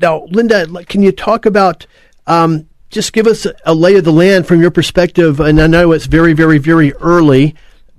Now, 0.00 0.24
Linda, 0.30 0.66
can 0.84 1.02
you 1.02 1.12
talk 1.12 1.44
about 1.44 1.86
um, 2.26 2.66
just 2.88 3.12
give 3.12 3.26
us 3.26 3.46
a 3.66 3.74
lay 3.74 3.96
of 3.96 4.04
the 4.04 4.12
land 4.12 4.46
from 4.46 4.60
your 4.60 4.70
perspective? 4.70 5.38
And 5.38 5.60
I 5.60 5.66
know 5.66 5.92
it's 5.92 6.06
very, 6.06 6.32
very, 6.32 6.56
very 6.56 6.94
early. 6.94 7.54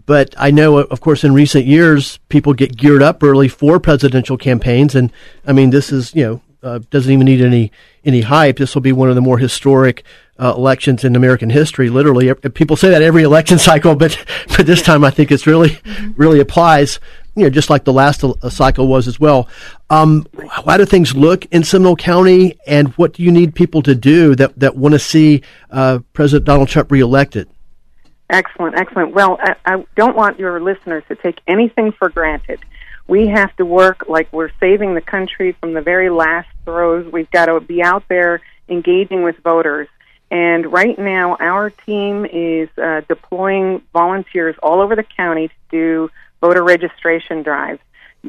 But 0.08 0.34
I 0.38 0.52
know, 0.52 0.78
of 0.78 1.00
course, 1.00 1.24
in 1.24 1.34
recent 1.34 1.66
years, 1.66 2.20
people 2.30 2.54
get 2.54 2.76
geared 2.76 3.04
up 3.04 3.24
early 3.24 3.48
for 3.48 3.80
presidential 3.80 4.36
campaigns, 4.36 4.96
and 4.96 5.12
I 5.46 5.54
mean, 5.54 5.70
this 5.70 5.92
is 5.92 6.14
you 6.16 6.24
know 6.24 6.42
uh, 6.64 6.80
doesn't 6.90 7.12
even 7.12 7.26
need 7.26 7.42
any 7.42 7.72
any 8.04 8.22
hype. 8.22 8.58
This 8.58 8.76
will 8.76 8.82
be 8.82 8.92
one 8.92 9.10
of 9.10 9.16
the 9.16 9.22
more 9.22 9.38
historic 9.38 10.04
uh, 10.40 10.54
elections 10.56 11.04
in 11.04 11.16
American 11.16 11.50
history. 11.50 11.90
Literally, 11.90 12.34
people 12.34 12.76
say 12.76 12.90
that 12.90 13.02
every 13.02 13.24
election 13.32 13.60
cycle, 13.60 13.96
but 13.96 14.18
but 14.56 14.66
this 14.66 14.82
time 14.82 15.04
I 15.04 15.12
think 15.12 15.32
it's 15.32 15.48
really 15.48 15.80
really 16.16 16.40
applies. 16.40 17.00
you 17.36 17.44
know, 17.44 17.50
just 17.50 17.70
like 17.70 17.86
the 17.86 17.94
last 17.94 18.24
uh, 18.24 18.50
cycle 18.50 18.88
was 18.88 19.08
as 19.08 19.20
well. 19.20 19.48
Um, 19.90 20.28
how 20.50 20.78
do 20.78 20.86
things 20.86 21.16
look 21.16 21.46
in 21.46 21.64
Seminole 21.64 21.96
County, 21.96 22.60
and 22.68 22.90
what 22.90 23.14
do 23.14 23.24
you 23.24 23.32
need 23.32 23.56
people 23.56 23.82
to 23.84 23.96
do 23.96 24.36
that, 24.36 24.58
that 24.60 24.76
want 24.76 24.94
to 24.94 25.00
see 25.00 25.44
uh, 25.70 26.00
President 26.14 26.46
Donald 26.46 26.70
Trump 26.70 26.92
reelected? 26.92 27.50
Excellent, 28.30 28.76
excellent. 28.78 29.14
Well, 29.14 29.38
I, 29.42 29.56
I 29.66 29.86
don't 29.96 30.16
want 30.16 30.40
your 30.40 30.62
listeners 30.62 31.04
to 31.10 31.16
take 31.16 31.40
anything 31.48 31.92
for 31.92 32.10
granted. 32.10 32.60
We 33.12 33.28
have 33.28 33.54
to 33.58 33.66
work 33.66 34.06
like 34.08 34.32
we're 34.32 34.54
saving 34.62 34.96
the 34.96 35.02
country 35.02 35.52
from 35.60 35.74
the 35.74 35.82
very 35.82 36.10
last 36.10 36.48
throes. 36.64 37.12
We've 37.12 37.30
got 37.30 37.48
to 37.48 37.60
be 37.60 37.84
out 37.84 38.08
there 38.08 38.40
engaging 38.70 39.24
with 39.24 39.36
voters. 39.44 39.90
And 40.32 40.72
right 40.72 40.98
now, 40.98 41.36
our 41.42 41.72
team 41.72 42.26
is 42.26 42.70
uh, 42.78 43.02
deploying 43.10 43.82
volunteers 43.92 44.56
all 44.64 44.80
over 44.80 44.96
the 44.96 45.04
county 45.04 45.50
to 45.50 45.54
do 45.70 46.10
voter 46.40 46.64
registration 46.64 47.44
drives. 47.44 47.82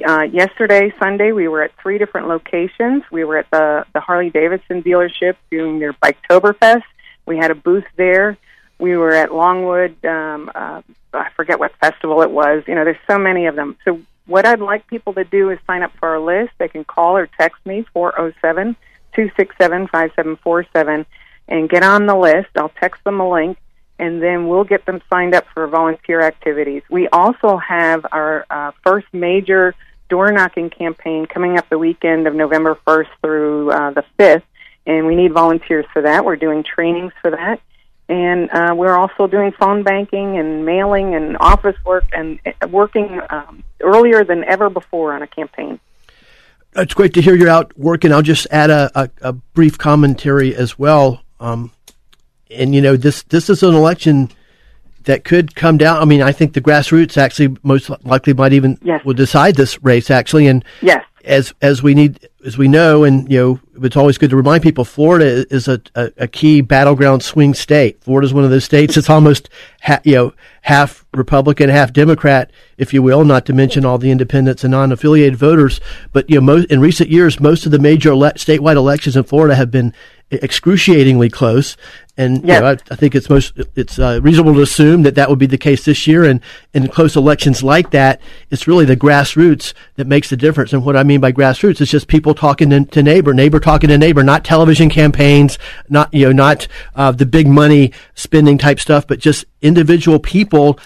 Uh, 0.04 0.22
yesterday, 0.22 0.92
Sunday, 0.98 1.30
we 1.30 1.46
were 1.46 1.62
at 1.62 1.70
three 1.80 1.98
different 1.98 2.26
locations. 2.26 3.04
We 3.12 3.22
were 3.22 3.36
at 3.36 3.48
the, 3.52 3.86
the 3.94 4.00
Harley 4.00 4.30
Davidson 4.30 4.82
dealership 4.82 5.36
doing 5.48 5.78
their 5.78 5.92
Biketoberfest. 5.92 6.82
We 7.24 7.36
had 7.36 7.52
a 7.52 7.54
booth 7.54 7.86
there. 7.94 8.36
We 8.80 8.96
were 8.96 9.12
at 9.12 9.32
Longwood. 9.32 10.04
Um, 10.04 10.50
uh, 10.52 10.82
I 11.14 11.28
forget 11.36 11.60
what 11.60 11.70
festival 11.76 12.22
it 12.22 12.32
was. 12.32 12.64
You 12.66 12.74
know, 12.74 12.82
there's 12.82 12.96
so 13.08 13.16
many 13.16 13.46
of 13.46 13.54
them. 13.54 13.76
So 13.84 14.00
what 14.26 14.46
I'd 14.46 14.60
like 14.60 14.86
people 14.86 15.14
to 15.14 15.24
do 15.24 15.50
is 15.50 15.58
sign 15.66 15.82
up 15.82 15.92
for 15.98 16.08
our 16.10 16.20
list. 16.20 16.52
They 16.58 16.68
can 16.68 16.84
call 16.84 17.16
or 17.16 17.26
text 17.26 17.64
me 17.64 17.84
four 17.92 18.12
zero 18.16 18.28
oh 18.28 18.32
seven 18.40 18.76
two 19.14 19.30
six 19.36 19.54
seven 19.60 19.88
five 19.88 20.10
seven 20.16 20.36
four 20.36 20.64
seven 20.72 21.06
and 21.48 21.68
get 21.68 21.82
on 21.82 22.06
the 22.06 22.16
list. 22.16 22.48
I'll 22.56 22.72
text 22.80 23.02
them 23.04 23.20
a 23.20 23.30
link, 23.30 23.58
and 23.98 24.22
then 24.22 24.48
we'll 24.48 24.64
get 24.64 24.86
them 24.86 25.00
signed 25.10 25.34
up 25.34 25.44
for 25.52 25.66
volunteer 25.66 26.20
activities. 26.20 26.82
We 26.90 27.08
also 27.08 27.56
have 27.56 28.06
our 28.12 28.46
uh, 28.48 28.72
first 28.84 29.06
major 29.12 29.74
door 30.08 30.30
knocking 30.30 30.70
campaign 30.70 31.26
coming 31.26 31.58
up 31.58 31.68
the 31.68 31.78
weekend 31.78 32.26
of 32.26 32.34
November 32.34 32.78
1st 32.86 33.08
through 33.22 33.70
uh, 33.70 33.90
the 33.92 34.04
5th, 34.18 34.42
and 34.86 35.06
we 35.06 35.14
need 35.16 35.32
volunteers 35.32 35.86
for 35.92 36.02
that. 36.02 36.24
We're 36.24 36.36
doing 36.36 36.62
trainings 36.62 37.12
for 37.20 37.30
that. 37.30 37.60
And 38.08 38.50
uh, 38.50 38.74
we're 38.76 38.96
also 38.96 39.26
doing 39.26 39.52
phone 39.52 39.82
banking 39.82 40.38
and 40.38 40.66
mailing 40.66 41.14
and 41.14 41.36
office 41.38 41.76
work 41.84 42.04
and 42.12 42.38
uh, 42.44 42.68
working 42.68 43.20
um, 43.30 43.62
earlier 43.80 44.24
than 44.24 44.44
ever 44.44 44.68
before 44.68 45.12
on 45.14 45.22
a 45.22 45.26
campaign. 45.26 45.80
It's 46.74 46.94
great 46.94 47.14
to 47.14 47.22
hear 47.22 47.34
you're 47.34 47.48
out 47.48 47.76
working. 47.78 48.12
I'll 48.12 48.22
just 48.22 48.46
add 48.50 48.70
a, 48.70 48.90
a, 48.94 49.10
a 49.20 49.32
brief 49.32 49.78
commentary 49.78 50.54
as 50.54 50.78
well. 50.78 51.22
Um, 51.38 51.70
and 52.50 52.74
you 52.74 52.80
know 52.80 52.96
this 52.96 53.22
this 53.24 53.48
is 53.50 53.62
an 53.62 53.74
election 53.74 54.30
that 55.04 55.24
could 55.24 55.54
come 55.54 55.78
down. 55.78 56.00
I 56.00 56.04
mean, 56.04 56.22
I 56.22 56.32
think 56.32 56.54
the 56.54 56.60
grassroots 56.60 57.16
actually 57.16 57.56
most 57.62 57.90
likely 58.04 58.34
might 58.34 58.52
even 58.52 58.78
yes. 58.82 59.04
will 59.04 59.14
decide 59.14 59.56
this 59.56 59.82
race 59.82 60.10
actually. 60.10 60.46
And 60.46 60.64
yes, 60.80 61.04
as 61.24 61.54
as 61.62 61.82
we 61.82 61.94
need 61.94 62.28
as 62.44 62.58
we 62.58 62.68
know, 62.68 63.04
and 63.04 63.30
you 63.30 63.38
know, 63.38 63.84
it's 63.86 63.96
always 63.96 64.18
good 64.18 64.30
to 64.30 64.36
remind 64.36 64.62
people. 64.62 64.84
Florida 64.84 65.46
is 65.50 65.68
a, 65.68 65.80
a, 65.94 66.12
a 66.18 66.28
key 66.28 66.60
battleground 66.60 67.22
swing 67.22 67.54
state. 67.54 68.02
Florida 68.02 68.26
is 68.26 68.34
one 68.34 68.44
of 68.44 68.50
those 68.50 68.64
states 68.64 68.94
that's 68.94 69.10
almost 69.10 69.48
ha- 69.82 70.00
you 70.04 70.14
know 70.14 70.34
half 70.62 71.06
Republican, 71.14 71.68
half 71.68 71.92
Democrat, 71.92 72.50
if 72.78 72.92
you 72.92 73.02
will. 73.02 73.24
Not 73.24 73.46
to 73.46 73.52
mention 73.52 73.84
all 73.84 73.98
the 73.98 74.10
independents 74.10 74.64
and 74.64 74.72
non-affiliated 74.72 75.36
voters. 75.36 75.80
But 76.12 76.28
you 76.28 76.36
know, 76.36 76.42
most, 76.42 76.70
in 76.70 76.80
recent 76.80 77.10
years, 77.10 77.40
most 77.40 77.66
of 77.66 77.72
the 77.72 77.78
major 77.78 78.10
ele- 78.10 78.32
statewide 78.32 78.76
elections 78.76 79.16
in 79.16 79.24
Florida 79.24 79.54
have 79.54 79.70
been 79.70 79.94
excruciatingly 80.32 81.28
close. 81.28 81.76
And 82.18 82.44
yes. 82.44 82.56
you 82.56 82.60
know, 82.60 82.68
I, 82.68 82.72
I, 82.90 82.96
think 82.96 83.14
it's 83.14 83.30
most 83.30 83.54
it's 83.74 83.98
uh, 83.98 84.20
reasonable 84.22 84.52
to 84.54 84.60
assume 84.60 85.02
that 85.04 85.14
that 85.14 85.30
would 85.30 85.38
be 85.38 85.46
the 85.46 85.56
case 85.56 85.86
this 85.86 86.06
year. 86.06 86.24
And 86.24 86.42
in 86.74 86.88
close 86.88 87.16
elections 87.16 87.62
like 87.62 87.90
that, 87.92 88.20
it's 88.50 88.68
really 88.68 88.84
the 88.84 88.98
grassroots 88.98 89.72
that 89.96 90.06
makes 90.06 90.28
the 90.28 90.36
difference. 90.36 90.74
And 90.74 90.84
what 90.84 90.94
I 90.94 91.04
mean 91.04 91.20
by 91.20 91.32
grassroots 91.32 91.80
is 91.80 91.90
just 91.90 92.08
people 92.08 92.34
talking 92.34 92.68
to, 92.68 92.84
to 92.84 93.02
neighbor, 93.02 93.32
neighbor 93.32 93.58
talking 93.58 93.88
to 93.88 93.96
neighbor, 93.96 94.22
not 94.22 94.44
television 94.44 94.90
campaigns, 94.90 95.58
not 95.88 96.12
you 96.12 96.26
know, 96.26 96.32
not 96.32 96.68
uh, 96.94 97.12
the 97.12 97.24
big 97.24 97.46
money 97.48 97.92
spending 98.14 98.58
type 98.58 98.78
stuff, 98.78 99.06
but 99.06 99.18
just 99.18 99.46
individual 99.62 100.18
people 100.18 100.78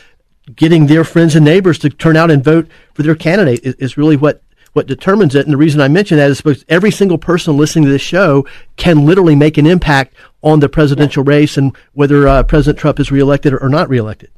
getting 0.54 0.86
their 0.86 1.02
friends 1.02 1.34
and 1.34 1.44
neighbors 1.44 1.78
to 1.80 1.90
turn 1.90 2.16
out 2.16 2.30
and 2.30 2.44
vote 2.44 2.68
for 2.94 3.02
their 3.02 3.16
candidate 3.16 3.64
is, 3.64 3.74
is 3.74 3.96
really 3.96 4.16
what 4.16 4.42
what 4.76 4.86
determines 4.86 5.34
it. 5.34 5.46
And 5.46 5.52
the 5.52 5.56
reason 5.56 5.80
I 5.80 5.88
mention 5.88 6.18
that 6.18 6.30
is 6.30 6.42
because 6.42 6.62
every 6.68 6.90
single 6.90 7.16
person 7.16 7.56
listening 7.56 7.86
to 7.86 7.90
this 7.90 8.02
show 8.02 8.46
can 8.76 9.06
literally 9.06 9.34
make 9.34 9.56
an 9.56 9.66
impact 9.66 10.14
on 10.42 10.60
the 10.60 10.68
presidential 10.68 11.24
race 11.24 11.56
and 11.56 11.74
whether 11.94 12.28
uh, 12.28 12.42
President 12.42 12.78
Trump 12.78 13.00
is 13.00 13.10
reelected 13.10 13.54
or 13.54 13.70
not 13.70 13.88
reelected. 13.88 14.30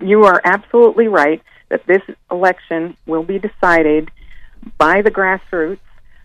You 0.00 0.24
are 0.24 0.40
absolutely 0.44 1.06
right 1.06 1.40
that 1.68 1.86
this 1.86 2.02
election 2.28 2.96
will 3.06 3.22
be 3.22 3.38
decided 3.38 4.10
by 4.78 5.00
the 5.00 5.12
grassroots 5.12 5.78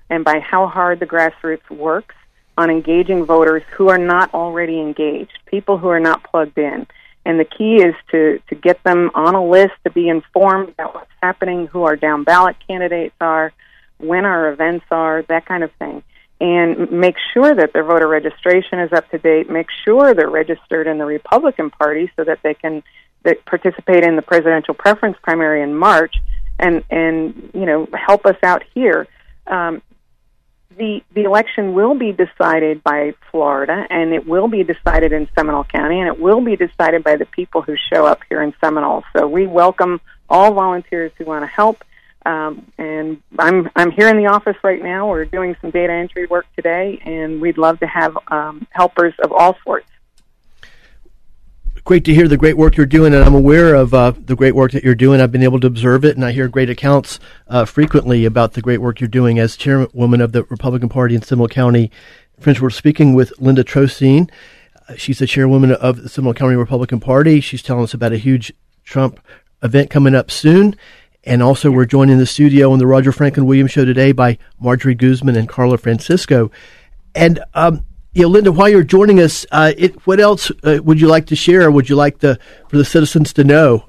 and 0.09 0.25
by 0.25 0.39
how 0.39 0.65
hard 0.65 0.99
the 0.99 1.05
grassroots 1.05 1.69
works 1.69 2.15
on 2.57 2.71
engaging 2.71 3.23
voters 3.23 3.61
who 3.75 3.89
are 3.89 3.99
not 3.99 4.33
already 4.33 4.79
engaged, 4.79 5.37
people 5.45 5.77
who 5.77 5.89
are 5.89 5.99
not 5.99 6.23
plugged 6.23 6.57
in. 6.57 6.87
And 7.27 7.37
the 7.37 7.43
key 7.43 7.83
is 7.83 7.93
to, 8.11 8.39
to 8.47 8.55
get 8.55 8.81
them 8.85 9.11
on 9.13 9.35
a 9.35 9.45
list 9.45 9.73
to 9.83 9.91
be 9.91 10.07
informed 10.07 10.69
about 10.69 10.95
what's 10.95 11.11
happening, 11.21 11.67
who 11.67 11.83
our 11.83 11.97
down 11.97 12.23
ballot 12.23 12.55
candidates 12.65 13.15
are, 13.19 13.51
when 13.97 14.23
our 14.23 14.49
events 14.53 14.85
are, 14.91 15.23
that 15.23 15.45
kind 15.45 15.61
of 15.61 15.71
thing. 15.73 16.03
And 16.39 16.89
make 16.89 17.15
sure 17.33 17.53
that 17.53 17.73
their 17.73 17.83
voter 17.83 18.07
registration 18.07 18.79
is 18.79 18.93
up 18.93 19.11
to 19.11 19.17
date. 19.17 19.49
Make 19.49 19.67
sure 19.83 20.13
they're 20.13 20.29
registered 20.29 20.87
in 20.87 20.99
the 20.99 21.05
Republican 21.05 21.69
Party 21.69 22.09
so 22.15 22.23
that 22.23 22.39
they 22.43 22.53
can 22.53 22.81
that 23.23 23.43
participate 23.43 24.05
in 24.05 24.15
the 24.15 24.21
presidential 24.21 24.73
preference 24.73 25.17
primary 25.21 25.61
in 25.61 25.75
March, 25.75 26.15
and 26.59 26.81
and 26.89 27.49
you 27.53 27.65
know 27.65 27.89
help 27.93 28.25
us 28.25 28.37
out 28.41 28.63
here. 28.73 29.05
Um, 29.47 29.81
the 30.77 31.03
the 31.13 31.23
election 31.23 31.73
will 31.73 31.95
be 31.95 32.11
decided 32.11 32.83
by 32.83 33.13
Florida, 33.31 33.85
and 33.89 34.13
it 34.13 34.27
will 34.27 34.47
be 34.47 34.63
decided 34.63 35.11
in 35.11 35.27
Seminole 35.35 35.63
County, 35.65 35.99
and 35.99 36.07
it 36.07 36.19
will 36.19 36.41
be 36.41 36.55
decided 36.55 37.03
by 37.03 37.15
the 37.15 37.25
people 37.25 37.61
who 37.61 37.75
show 37.91 38.05
up 38.05 38.21
here 38.29 38.41
in 38.41 38.53
Seminole. 38.61 39.03
So 39.15 39.27
we 39.27 39.47
welcome 39.47 39.99
all 40.29 40.53
volunteers 40.53 41.11
who 41.17 41.25
want 41.25 41.43
to 41.43 41.47
help. 41.47 41.83
Um, 42.25 42.71
and 42.77 43.21
I'm 43.39 43.69
I'm 43.75 43.91
here 43.91 44.09
in 44.09 44.17
the 44.17 44.27
office 44.27 44.57
right 44.63 44.81
now. 44.81 45.07
We're 45.07 45.25
doing 45.25 45.55
some 45.61 45.71
data 45.71 45.93
entry 45.93 46.27
work 46.27 46.45
today, 46.55 46.99
and 47.03 47.41
we'd 47.41 47.57
love 47.57 47.79
to 47.79 47.87
have 47.87 48.17
um, 48.27 48.67
helpers 48.71 49.13
of 49.23 49.31
all 49.31 49.57
sorts 49.63 49.87
great 51.87 52.03
to 52.03 52.13
hear 52.13 52.27
the 52.27 52.35
great 52.35 52.57
work 52.57 52.75
you're 52.75 52.85
doing, 52.85 53.13
and 53.13 53.23
I'm 53.23 53.33
aware 53.33 53.73
of 53.73 53.93
uh, 53.93 54.11
the 54.11 54.35
great 54.35 54.53
work 54.53 54.73
that 54.73 54.83
you're 54.83 54.93
doing. 54.93 55.21
I've 55.21 55.31
been 55.31 55.41
able 55.41 55.61
to 55.61 55.67
observe 55.67 56.03
it, 56.03 56.17
and 56.17 56.25
I 56.25 56.33
hear 56.33 56.49
great 56.49 56.69
accounts 56.69 57.17
uh, 57.47 57.63
frequently 57.63 58.25
about 58.25 58.53
the 58.53 58.61
great 58.61 58.81
work 58.81 58.99
you're 58.99 59.07
doing 59.07 59.39
as 59.39 59.55
chairwoman 59.55 60.19
of 60.19 60.33
the 60.33 60.43
Republican 60.43 60.89
Party 60.89 61.15
in 61.15 61.21
Seminole 61.21 61.47
County. 61.47 61.89
Friends, 62.41 62.59
we're 62.59 62.71
speaking 62.71 63.13
with 63.13 63.31
Linda. 63.39 63.63
Uh, 63.73 64.25
she's 64.97 65.19
the 65.19 65.27
chairwoman 65.27 65.71
of 65.71 66.03
the 66.03 66.09
Seminole 66.09 66.33
County 66.33 66.57
Republican 66.57 66.99
Party. 66.99 67.39
She's 67.39 67.61
telling 67.61 67.85
us 67.85 67.93
about 67.93 68.11
a 68.11 68.17
huge 68.17 68.51
Trump 68.83 69.21
event 69.63 69.89
coming 69.89 70.13
up 70.13 70.29
soon. 70.29 70.75
And 71.23 71.41
also, 71.41 71.71
we're 71.71 71.85
joined 71.85 72.11
in 72.11 72.17
the 72.17 72.25
studio 72.25 72.73
on 72.73 72.79
the 72.79 72.87
Roger 72.87 73.13
Franklin 73.13 73.45
Williams 73.45 73.71
Show 73.71 73.85
today 73.85 74.11
by 74.11 74.39
Marjorie 74.59 74.93
Guzman 74.93 75.37
and 75.37 75.47
Carla 75.47 75.77
Francisco. 75.77 76.51
And 77.15 77.39
um, 77.53 77.85
know, 78.23 78.29
Linda, 78.29 78.51
while 78.51 78.69
you're 78.69 78.83
joining 78.83 79.19
us, 79.19 79.45
uh, 79.51 79.73
it, 79.77 80.07
what 80.07 80.19
else 80.19 80.51
uh, 80.63 80.79
would 80.83 80.99
you 80.99 81.07
like 81.07 81.27
to 81.27 81.35
share? 81.35 81.69
Would 81.69 81.89
you 81.89 81.95
like 81.95 82.19
the 82.19 82.39
for 82.67 82.77
the 82.77 82.85
citizens 82.85 83.33
to 83.33 83.43
know? 83.43 83.85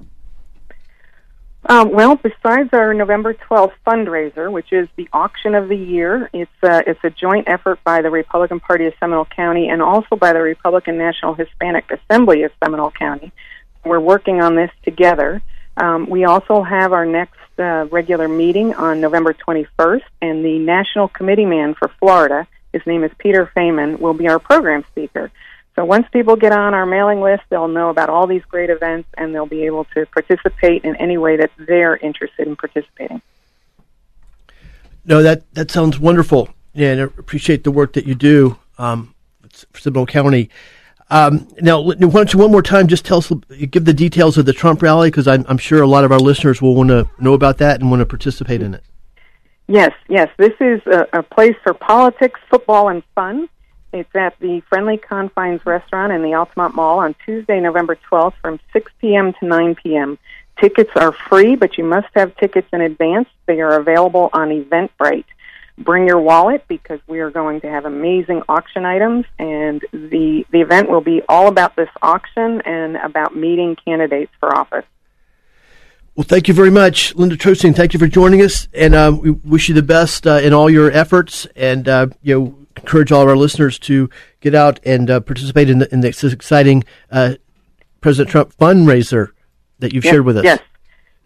Um, 1.70 1.92
well, 1.92 2.16
besides 2.16 2.70
our 2.72 2.94
November 2.94 3.34
12th 3.34 3.72
fundraiser, 3.86 4.50
which 4.50 4.72
is 4.72 4.88
the 4.96 5.06
auction 5.12 5.54
of 5.54 5.68
the 5.68 5.76
year, 5.76 6.30
it's 6.32 6.50
a, 6.62 6.82
it's 6.88 7.00
a 7.04 7.10
joint 7.10 7.46
effort 7.46 7.78
by 7.84 8.00
the 8.00 8.10
Republican 8.10 8.58
Party 8.58 8.86
of 8.86 8.94
Seminole 8.98 9.26
County 9.26 9.68
and 9.68 9.82
also 9.82 10.16
by 10.16 10.32
the 10.32 10.40
Republican 10.40 10.96
National 10.96 11.34
Hispanic 11.34 11.84
Assembly 11.90 12.44
of 12.44 12.52
Seminole 12.62 12.90
County. 12.90 13.32
We're 13.84 14.00
working 14.00 14.40
on 14.40 14.54
this 14.56 14.70
together. 14.82 15.42
Um, 15.76 16.08
we 16.08 16.24
also 16.24 16.62
have 16.62 16.94
our 16.94 17.04
next 17.04 17.38
uh, 17.58 17.86
regular 17.90 18.28
meeting 18.28 18.74
on 18.74 19.02
November 19.02 19.34
21st, 19.34 20.02
and 20.22 20.42
the 20.42 20.58
National 20.58 21.06
Committee 21.08 21.44
Man 21.44 21.74
for 21.74 21.88
Florida 22.00 22.46
his 22.78 22.86
name 22.86 23.04
is 23.04 23.10
Peter 23.18 23.50
Feaman, 23.54 23.98
will 23.98 24.14
be 24.14 24.28
our 24.28 24.38
program 24.38 24.84
speaker. 24.90 25.30
So 25.74 25.84
once 25.84 26.06
people 26.12 26.36
get 26.36 26.52
on 26.52 26.74
our 26.74 26.86
mailing 26.86 27.20
list, 27.20 27.42
they'll 27.50 27.68
know 27.68 27.90
about 27.90 28.08
all 28.08 28.26
these 28.26 28.42
great 28.44 28.70
events 28.70 29.08
and 29.16 29.34
they'll 29.34 29.46
be 29.46 29.64
able 29.64 29.84
to 29.94 30.06
participate 30.06 30.84
in 30.84 30.96
any 30.96 31.18
way 31.18 31.36
that 31.36 31.50
they're 31.56 31.96
interested 31.96 32.48
in 32.48 32.56
participating. 32.56 33.22
No, 35.04 35.22
that, 35.22 35.42
that 35.54 35.70
sounds 35.70 35.98
wonderful. 35.98 36.48
Yeah, 36.74 36.92
and 36.92 37.00
I 37.00 37.04
appreciate 37.04 37.64
the 37.64 37.70
work 37.70 37.92
that 37.92 38.06
you 38.06 38.14
do 38.14 38.58
um, 38.76 39.14
for 39.72 39.80
Seminole 39.80 40.06
County. 40.06 40.50
Um, 41.10 41.48
now, 41.60 41.80
why 41.80 41.94
don't 41.94 42.32
you 42.32 42.38
one 42.38 42.50
more 42.50 42.62
time 42.62 42.86
just 42.86 43.04
tell 43.04 43.18
us, 43.18 43.32
give 43.70 43.84
the 43.84 43.94
details 43.94 44.36
of 44.36 44.46
the 44.46 44.52
Trump 44.52 44.82
rally 44.82 45.10
because 45.10 45.26
I'm, 45.26 45.46
I'm 45.48 45.58
sure 45.58 45.80
a 45.80 45.86
lot 45.86 46.04
of 46.04 46.12
our 46.12 46.18
listeners 46.18 46.60
will 46.60 46.74
want 46.74 46.90
to 46.90 47.08
know 47.18 47.32
about 47.34 47.58
that 47.58 47.80
and 47.80 47.90
want 47.90 48.00
to 48.00 48.06
participate 48.06 48.62
in 48.62 48.74
it. 48.74 48.84
Yes, 49.68 49.92
yes. 50.08 50.30
This 50.38 50.54
is 50.60 50.80
a, 50.86 51.06
a 51.12 51.22
place 51.22 51.54
for 51.62 51.74
politics, 51.74 52.40
football, 52.50 52.88
and 52.88 53.02
fun. 53.14 53.50
It's 53.92 54.14
at 54.14 54.38
the 54.40 54.62
Friendly 54.68 54.96
Confines 54.96 55.64
restaurant 55.64 56.12
in 56.12 56.22
the 56.22 56.30
Altamonte 56.30 56.74
Mall 56.74 56.98
on 57.00 57.14
Tuesday, 57.24 57.60
November 57.60 57.96
12th 58.10 58.34
from 58.40 58.58
6 58.72 58.92
p.m. 58.98 59.34
to 59.34 59.46
9 59.46 59.74
p.m. 59.76 60.18
Tickets 60.58 60.90
are 60.96 61.12
free, 61.12 61.54
but 61.54 61.76
you 61.76 61.84
must 61.84 62.08
have 62.14 62.34
tickets 62.36 62.68
in 62.72 62.80
advance. 62.80 63.28
They 63.46 63.60
are 63.60 63.78
available 63.78 64.30
on 64.32 64.48
Eventbrite. 64.48 65.24
Bring 65.76 66.08
your 66.08 66.18
wallet 66.18 66.64
because 66.66 67.00
we 67.06 67.20
are 67.20 67.30
going 67.30 67.60
to 67.60 67.68
have 67.68 67.84
amazing 67.84 68.42
auction 68.48 68.84
items, 68.84 69.26
and 69.38 69.80
the 69.92 70.44
the 70.50 70.60
event 70.60 70.90
will 70.90 71.02
be 71.02 71.22
all 71.28 71.46
about 71.46 71.76
this 71.76 71.88
auction 72.02 72.62
and 72.62 72.96
about 72.96 73.36
meeting 73.36 73.76
candidates 73.76 74.32
for 74.40 74.52
office. 74.52 74.84
Well, 76.18 76.24
thank 76.24 76.48
you 76.48 76.54
very 76.54 76.72
much, 76.72 77.14
Linda 77.14 77.36
Trosting. 77.36 77.74
Thank 77.74 77.94
you 77.94 78.00
for 78.00 78.08
joining 78.08 78.42
us, 78.42 78.66
and 78.74 78.92
uh, 78.92 79.16
we 79.22 79.30
wish 79.30 79.68
you 79.68 79.74
the 79.76 79.84
best 79.84 80.26
uh, 80.26 80.40
in 80.42 80.52
all 80.52 80.68
your 80.68 80.90
efforts. 80.90 81.46
And 81.54 81.88
uh, 81.88 82.08
you 82.22 82.36
know, 82.36 82.58
encourage 82.76 83.12
all 83.12 83.22
of 83.22 83.28
our 83.28 83.36
listeners 83.36 83.78
to 83.78 84.10
get 84.40 84.52
out 84.52 84.80
and 84.84 85.08
uh, 85.08 85.20
participate 85.20 85.70
in, 85.70 85.78
the, 85.78 85.94
in 85.94 86.00
this 86.00 86.24
exciting 86.24 86.82
uh, 87.12 87.34
President 88.00 88.32
Trump 88.32 88.52
fundraiser 88.58 89.28
that 89.78 89.92
you've 89.92 90.04
yes, 90.04 90.12
shared 90.12 90.24
with 90.24 90.38
us. 90.38 90.44
Yes, 90.44 90.60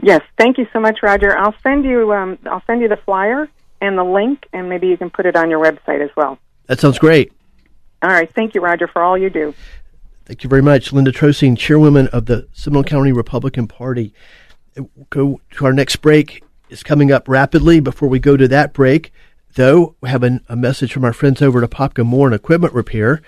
yes. 0.02 0.20
Thank 0.36 0.58
you 0.58 0.66
so 0.74 0.78
much, 0.78 0.98
Roger. 1.02 1.38
I'll 1.38 1.54
send 1.62 1.86
you. 1.86 2.12
Um, 2.12 2.38
I'll 2.44 2.62
send 2.66 2.82
you 2.82 2.88
the 2.88 2.98
flyer 2.98 3.48
and 3.80 3.96
the 3.96 4.04
link, 4.04 4.46
and 4.52 4.68
maybe 4.68 4.88
you 4.88 4.98
can 4.98 5.08
put 5.08 5.24
it 5.24 5.36
on 5.36 5.48
your 5.48 5.64
website 5.64 6.04
as 6.04 6.10
well. 6.18 6.38
That 6.66 6.80
sounds 6.80 6.98
great. 6.98 7.32
All 8.02 8.10
right. 8.10 8.30
Thank 8.34 8.54
you, 8.54 8.60
Roger, 8.60 8.88
for 8.88 9.02
all 9.02 9.16
you 9.16 9.30
do. 9.30 9.54
Thank 10.26 10.44
you 10.44 10.50
very 10.50 10.62
much, 10.62 10.92
Linda 10.92 11.12
Trosting, 11.12 11.56
chairwoman 11.56 12.08
of 12.08 12.26
the 12.26 12.46
Seminole 12.52 12.84
County 12.84 13.10
Republican 13.10 13.66
Party. 13.66 14.12
Go 15.10 15.40
to 15.52 15.64
our 15.66 15.72
next 15.72 15.96
break 15.96 16.42
is 16.70 16.82
coming 16.82 17.12
up 17.12 17.28
rapidly. 17.28 17.80
Before 17.80 18.08
we 18.08 18.18
go 18.18 18.36
to 18.36 18.48
that 18.48 18.72
break, 18.72 19.12
though, 19.54 19.94
we 20.00 20.08
have 20.08 20.24
a, 20.24 20.40
a 20.48 20.56
message 20.56 20.92
from 20.92 21.04
our 21.04 21.12
friends 21.12 21.42
over 21.42 21.62
at 21.62 21.70
Apopka 21.70 22.06
Mower 22.06 22.26
and 22.26 22.34
Equipment 22.34 22.72
Repair, 22.72 23.20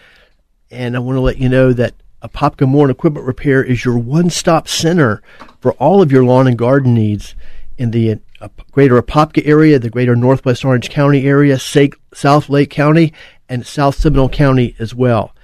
and 0.70 0.96
I 0.96 1.00
want 1.00 1.16
to 1.16 1.20
let 1.20 1.38
you 1.38 1.48
know 1.48 1.72
that 1.74 1.94
Apopka 2.22 2.66
Mower 2.66 2.84
and 2.84 2.90
Equipment 2.90 3.26
Repair 3.26 3.62
is 3.62 3.84
your 3.84 3.98
one-stop 3.98 4.66
center 4.66 5.22
for 5.60 5.72
all 5.74 6.00
of 6.00 6.10
your 6.10 6.24
lawn 6.24 6.46
and 6.46 6.56
garden 6.56 6.94
needs 6.94 7.34
in 7.76 7.90
the 7.90 8.18
uh, 8.40 8.48
greater 8.70 9.00
Apopka 9.00 9.46
area, 9.46 9.78
the 9.78 9.90
greater 9.90 10.16
Northwest 10.16 10.64
Orange 10.64 10.88
County 10.88 11.26
area, 11.26 11.58
South 11.58 12.48
Lake 12.48 12.70
County, 12.70 13.12
and 13.48 13.66
South 13.66 13.96
Seminole 13.96 14.30
County 14.30 14.74
as 14.78 14.94
well. 14.94 15.34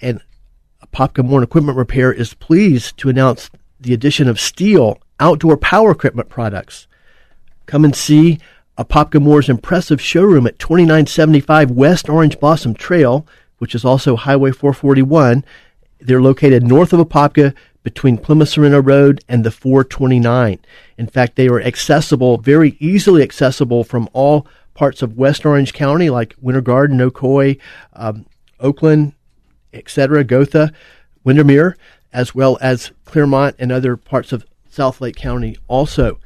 And 0.00 0.22
Apopka 0.82 1.22
Mower 1.22 1.40
and 1.40 1.44
Equipment 1.44 1.76
Repair 1.76 2.10
is 2.12 2.32
pleased 2.32 2.96
to 2.98 3.10
announce 3.10 3.50
the 3.84 3.94
addition 3.94 4.28
of 4.28 4.40
STIHL 4.40 4.98
outdoor 5.20 5.56
power 5.56 5.92
equipment 5.92 6.28
products. 6.28 6.86
Come 7.66 7.84
and 7.84 7.94
see 7.94 8.38
Apopka 8.76 9.22
Mower's 9.22 9.48
impressive 9.48 10.00
showroom 10.00 10.46
at 10.46 10.58
2975 10.58 11.70
West 11.70 12.08
Orange 12.08 12.40
Blossom 12.40 12.74
Trail, 12.74 13.26
which 13.58 13.74
is 13.74 13.84
also 13.84 14.16
Highway 14.16 14.50
441. 14.50 15.44
They're 16.00 16.20
located 16.20 16.64
north 16.64 16.92
of 16.92 17.00
Apopka 17.00 17.54
between 17.84 18.18
Plymouth 18.18 18.48
Sorrento 18.48 18.82
Road 18.82 19.22
and 19.28 19.44
the 19.44 19.50
429. 19.50 20.58
In 20.98 21.06
fact, 21.06 21.36
they 21.36 21.48
are 21.48 21.60
accessible, 21.60 22.38
very 22.38 22.76
easily 22.80 23.22
accessible 23.22 23.84
from 23.84 24.08
all 24.12 24.46
parts 24.72 25.02
of 25.02 25.16
West 25.16 25.46
Orange 25.46 25.72
County, 25.72 26.10
like 26.10 26.34
Winter 26.40 26.60
Garden, 26.60 26.98
Ocoee, 26.98 27.60
um, 27.92 28.26
Oakland, 28.58 29.12
etc., 29.72 30.24
Gotha, 30.24 30.72
Windermere, 31.22 31.76
as 32.12 32.34
well 32.34 32.58
as 32.60 32.90
Clermont 33.14 33.54
and 33.60 33.70
other 33.70 33.96
parts 33.96 34.32
of 34.32 34.44
South 34.68 35.00
Lake 35.00 35.14
County. 35.14 35.56
Also, 35.68 36.18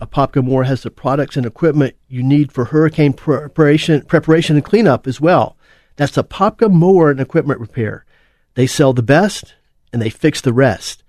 Apopka 0.00 0.44
Mower 0.44 0.62
has 0.62 0.84
the 0.84 0.92
products 0.92 1.36
and 1.36 1.44
equipment 1.44 1.96
you 2.06 2.22
need 2.22 2.52
for 2.52 2.66
hurricane 2.66 3.14
preparation, 3.14 4.02
preparation 4.02 4.54
and 4.54 4.64
cleanup 4.64 5.08
as 5.08 5.20
well. 5.20 5.56
That's 5.96 6.16
Apopka 6.16 6.72
Mower 6.72 7.10
and 7.10 7.18
Equipment 7.18 7.58
Repair. 7.58 8.04
They 8.54 8.68
sell 8.68 8.92
the 8.92 9.02
best 9.02 9.56
and 9.92 10.00
they 10.00 10.08
fix 10.08 10.40
the 10.40 10.52
rest. 10.52 11.02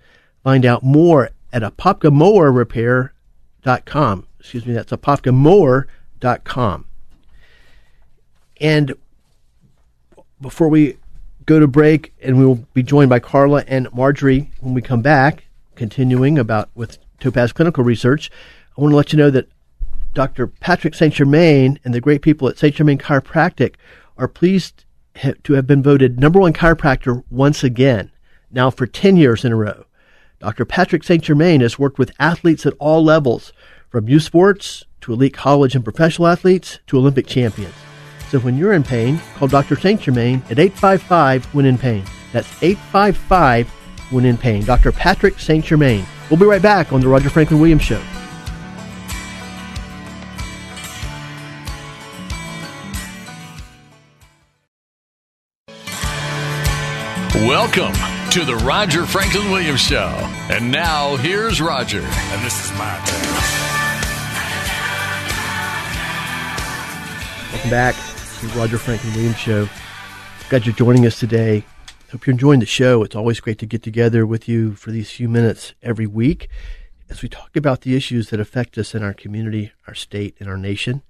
Find 0.43 0.65
out 0.65 0.81
more 0.81 1.29
at 1.53 1.61
apopkamorerepair.com. 1.61 4.27
Excuse 4.39 4.65
me, 4.65 4.73
that's 4.73 4.91
apopkamoore.com. 4.91 6.85
And 8.59 8.95
before 10.41 10.69
we 10.69 10.97
go 11.47 11.59
to 11.59 11.67
break, 11.67 12.13
and 12.21 12.37
we 12.37 12.45
will 12.45 12.67
be 12.75 12.83
joined 12.83 13.09
by 13.09 13.19
Carla 13.19 13.63
and 13.67 13.91
Marjorie 13.91 14.51
when 14.59 14.75
we 14.75 14.81
come 14.83 15.01
back, 15.01 15.45
continuing 15.75 16.37
about 16.37 16.69
with 16.75 16.99
Topaz 17.19 17.51
Clinical 17.53 17.83
Research. 17.83 18.29
I 18.77 18.81
want 18.81 18.91
to 18.91 18.95
let 18.95 19.11
you 19.11 19.17
know 19.17 19.31
that 19.31 19.49
Dr. 20.13 20.45
Patrick 20.47 20.93
St. 20.93 21.13
Germain 21.13 21.79
and 21.83 21.93
the 21.93 22.01
great 22.01 22.21
people 22.21 22.47
at 22.47 22.57
St. 22.57 22.75
Germain 22.75 22.97
Chiropractic 22.97 23.75
are 24.17 24.27
pleased 24.27 24.83
to 25.43 25.53
have 25.53 25.65
been 25.65 25.81
voted 25.81 26.19
number 26.19 26.39
one 26.39 26.53
chiropractor 26.53 27.23
once 27.31 27.63
again, 27.63 28.11
now 28.51 28.69
for 28.69 28.85
10 28.85 29.15
years 29.15 29.43
in 29.43 29.51
a 29.51 29.55
row. 29.55 29.85
Dr. 30.39 30.65
Patrick 30.65 31.03
St. 31.03 31.23
Germain 31.23 31.61
has 31.61 31.79
worked 31.79 31.97
with 31.97 32.11
athletes 32.19 32.65
at 32.65 32.73
all 32.77 33.03
levels, 33.03 33.53
from 33.89 34.09
youth 34.09 34.23
sports 34.23 34.85
to 35.01 35.13
elite 35.13 35.33
college 35.33 35.75
and 35.75 35.83
professional 35.83 36.27
athletes 36.27 36.79
to 36.87 36.97
Olympic 36.97 37.25
champions. 37.25 37.73
So 38.29 38.39
when 38.39 38.57
you're 38.57 38.73
in 38.73 38.83
pain, 38.83 39.21
call 39.35 39.47
Dr. 39.47 39.77
St. 39.77 40.01
Germain 40.01 40.43
at 40.49 40.59
855 40.59 41.45
when 41.53 41.65
in 41.65 41.77
pain. 41.77 42.03
That's 42.33 42.51
855 42.61 43.69
when 44.11 44.25
in 44.25 44.37
pain. 44.37 44.65
Dr. 44.65 44.91
Patrick 44.91 45.39
St. 45.39 45.63
Germain. 45.63 46.05
We'll 46.29 46.39
be 46.39 46.45
right 46.45 46.61
back 46.61 46.91
on 46.91 46.99
the 46.99 47.07
Roger 47.07 47.29
Franklin 47.29 47.61
Williams 47.61 47.83
Show. 47.83 48.01
Welcome 57.45 57.93
to 58.31 58.43
the 58.43 58.59
Roger 58.65 59.05
Franklin 59.05 59.49
Williams 59.51 59.79
Show. 59.79 60.09
And 60.51 60.69
now 60.69 61.15
here's 61.15 61.61
Roger. 61.61 62.01
And 62.01 62.45
this 62.45 62.65
is 62.65 62.77
my 62.77 63.01
turn. 63.05 63.67
Welcome 67.53 67.69
back 67.69 67.95
to 67.95 68.06
the 68.41 68.47
Roger 68.49 68.77
Franklin 68.77 69.13
Williams 69.15 69.37
Show. 69.37 69.67
Glad 70.49 70.65
you're 70.65 70.75
joining 70.75 71.07
us 71.07 71.19
today. 71.19 71.63
Hope 72.11 72.27
you're 72.27 72.33
enjoying 72.33 72.59
the 72.59 72.67
show. 72.67 73.03
It's 73.03 73.15
always 73.15 73.39
great 73.39 73.57
to 73.59 73.65
get 73.65 73.81
together 73.81 74.27
with 74.27 74.47
you 74.47 74.75
for 74.75 74.91
these 74.91 75.09
few 75.09 75.27
minutes 75.27 75.73
every 75.81 76.05
week 76.05 76.47
as 77.09 77.23
we 77.23 77.29
talk 77.29 77.55
about 77.55 77.81
the 77.81 77.95
issues 77.95 78.29
that 78.29 78.39
affect 78.39 78.77
us 78.77 78.93
in 78.93 79.01
our 79.01 79.13
community, 79.13 79.71
our 79.87 79.95
state, 79.95 80.35
and 80.39 80.47
our 80.47 80.57
nation. 80.57 81.01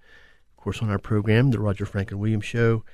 Of 0.57 0.63
course, 0.63 0.81
on 0.81 0.89
our 0.89 0.97
program, 0.97 1.51
The 1.51 1.59
Roger 1.59 1.85
Franklin 1.85 2.19
Williams 2.19 2.45
Show, 2.45 2.85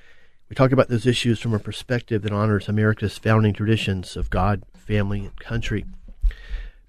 we 0.48 0.56
talk 0.56 0.72
about 0.72 0.88
those 0.88 1.06
issues 1.06 1.38
from 1.38 1.54
a 1.54 1.60
perspective 1.60 2.22
that 2.22 2.32
honors 2.32 2.68
America's 2.68 3.16
founding 3.16 3.52
traditions 3.52 4.16
of 4.16 4.30
God, 4.30 4.64
family, 4.74 5.20
and 5.20 5.40
country. 5.40 5.84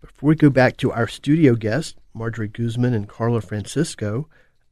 Before 0.02 0.30
we 0.30 0.36
go 0.36 0.50
back 0.50 0.78
to 0.78 0.92
our 0.92 1.08
studio 1.08 1.54
guests, 1.54 1.96
Marjorie 2.12 2.48
Guzman 2.48 2.96
and 2.96 3.08
Carla 3.08 3.42
Francisco 3.42 4.28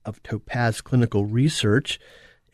of 0.05 0.23
Topaz 0.23 0.81
Clinical 0.81 1.25
Research, 1.25 1.99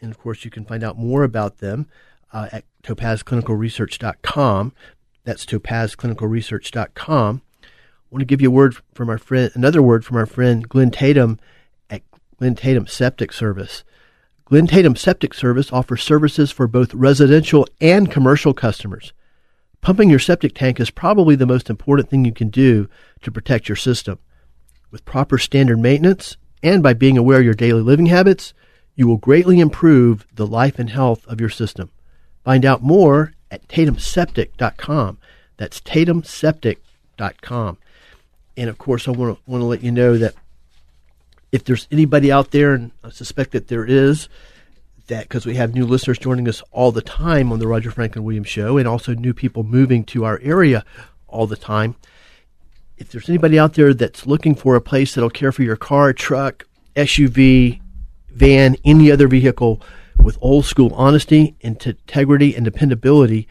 and 0.01 0.11
of 0.11 0.17
course, 0.17 0.45
you 0.45 0.51
can 0.51 0.65
find 0.65 0.83
out 0.83 0.97
more 0.97 1.23
about 1.23 1.57
them 1.59 1.87
uh, 2.33 2.49
at 2.51 2.65
topazclinicalresearch.com. 2.83 4.73
That's 5.23 5.45
topazclinicalresearch.com. 5.45 7.41
I 7.63 7.67
want 8.09 8.21
to 8.21 8.25
give 8.25 8.41
you 8.41 8.49
a 8.49 8.51
word 8.53 8.75
from 8.93 9.09
our 9.09 9.17
friend, 9.17 9.51
another 9.53 9.81
word 9.81 10.03
from 10.03 10.17
our 10.17 10.25
friend 10.25 10.67
Glenn 10.67 10.91
Tatum 10.91 11.39
at 11.89 12.01
Glenn 12.37 12.55
Tatum 12.55 12.87
Septic 12.87 13.31
Service. 13.31 13.83
Glenn 14.45 14.65
Tatum 14.65 14.95
Septic 14.95 15.35
Service 15.35 15.71
offers 15.71 16.01
services 16.01 16.49
for 16.49 16.67
both 16.67 16.93
residential 16.95 17.67
and 17.79 18.09
commercial 18.09 18.53
customers. 18.53 19.13
Pumping 19.81 20.09
your 20.09 20.19
septic 20.19 20.55
tank 20.55 20.79
is 20.79 20.89
probably 20.89 21.35
the 21.35 21.45
most 21.45 21.69
important 21.69 22.09
thing 22.09 22.25
you 22.25 22.33
can 22.33 22.49
do 22.49 22.89
to 23.21 23.31
protect 23.31 23.69
your 23.69 23.75
system. 23.75 24.17
With 24.91 25.05
proper 25.05 25.37
standard 25.37 25.77
maintenance 25.77 26.35
and 26.63 26.81
by 26.81 26.93
being 26.93 27.17
aware 27.17 27.39
of 27.39 27.45
your 27.45 27.53
daily 27.53 27.81
living 27.81 28.07
habits, 28.07 28.53
you 28.99 29.07
will 29.07 29.15
greatly 29.15 29.61
improve 29.61 30.27
the 30.35 30.45
life 30.45 30.77
and 30.77 30.89
health 30.89 31.25
of 31.25 31.39
your 31.39 31.49
system. 31.49 31.89
Find 32.43 32.65
out 32.65 32.83
more 32.83 33.31
at 33.49 33.65
tatumseptic.com. 33.69 35.17
That's 35.55 35.79
tatumseptic.com. 35.79 37.77
And 38.57 38.69
of 38.69 38.77
course, 38.77 39.07
I 39.07 39.11
want 39.11 39.37
to, 39.37 39.49
want 39.49 39.61
to 39.61 39.65
let 39.65 39.83
you 39.83 39.91
know 39.93 40.17
that 40.17 40.35
if 41.53 41.63
there's 41.63 41.87
anybody 41.89 42.29
out 42.29 42.51
there, 42.51 42.73
and 42.73 42.91
I 43.01 43.11
suspect 43.11 43.51
that 43.51 43.69
there 43.69 43.85
is, 43.85 44.27
that 45.07 45.29
because 45.29 45.45
we 45.45 45.55
have 45.55 45.73
new 45.73 45.85
listeners 45.85 46.19
joining 46.19 46.49
us 46.49 46.61
all 46.73 46.91
the 46.91 47.01
time 47.01 47.53
on 47.53 47.59
the 47.59 47.69
Roger 47.69 47.91
Franklin 47.91 48.25
Williams 48.25 48.49
show, 48.49 48.77
and 48.77 48.85
also 48.85 49.13
new 49.13 49.33
people 49.33 49.63
moving 49.63 50.03
to 50.03 50.25
our 50.25 50.41
area 50.43 50.83
all 51.25 51.47
the 51.47 51.55
time. 51.55 51.95
If 52.97 53.11
there's 53.11 53.29
anybody 53.29 53.57
out 53.57 53.75
there 53.75 53.93
that's 53.93 54.27
looking 54.27 54.55
for 54.55 54.75
a 54.75 54.81
place 54.81 55.15
that'll 55.15 55.29
care 55.29 55.53
for 55.53 55.63
your 55.63 55.77
car, 55.77 56.11
truck, 56.11 56.67
SUV, 56.97 57.79
van, 58.39 58.77
any 58.85 59.11
other 59.11 59.27
vehicle 59.27 59.81
with 60.17 60.37
old 60.41 60.65
school 60.65 60.93
honesty, 60.95 61.55
integrity, 61.59 62.55
and 62.55 62.65
dependability, 62.65 63.47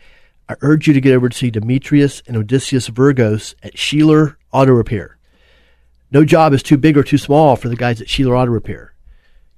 I 0.48 0.56
urge 0.62 0.88
you 0.88 0.94
to 0.94 1.00
get 1.00 1.14
over 1.14 1.28
to 1.28 1.36
see 1.36 1.50
Demetrius 1.50 2.22
and 2.26 2.36
Odysseus 2.36 2.88
Virgos 2.88 3.54
at 3.62 3.74
Sheeler 3.74 4.36
Auto 4.50 4.72
Repair. 4.72 5.18
No 6.10 6.24
job 6.24 6.54
is 6.54 6.62
too 6.62 6.78
big 6.78 6.96
or 6.96 7.02
too 7.02 7.18
small 7.18 7.54
for 7.54 7.68
the 7.68 7.76
guys 7.76 8.00
at 8.00 8.08
Sheeler 8.08 8.38
Auto 8.38 8.50
Repair. 8.50 8.94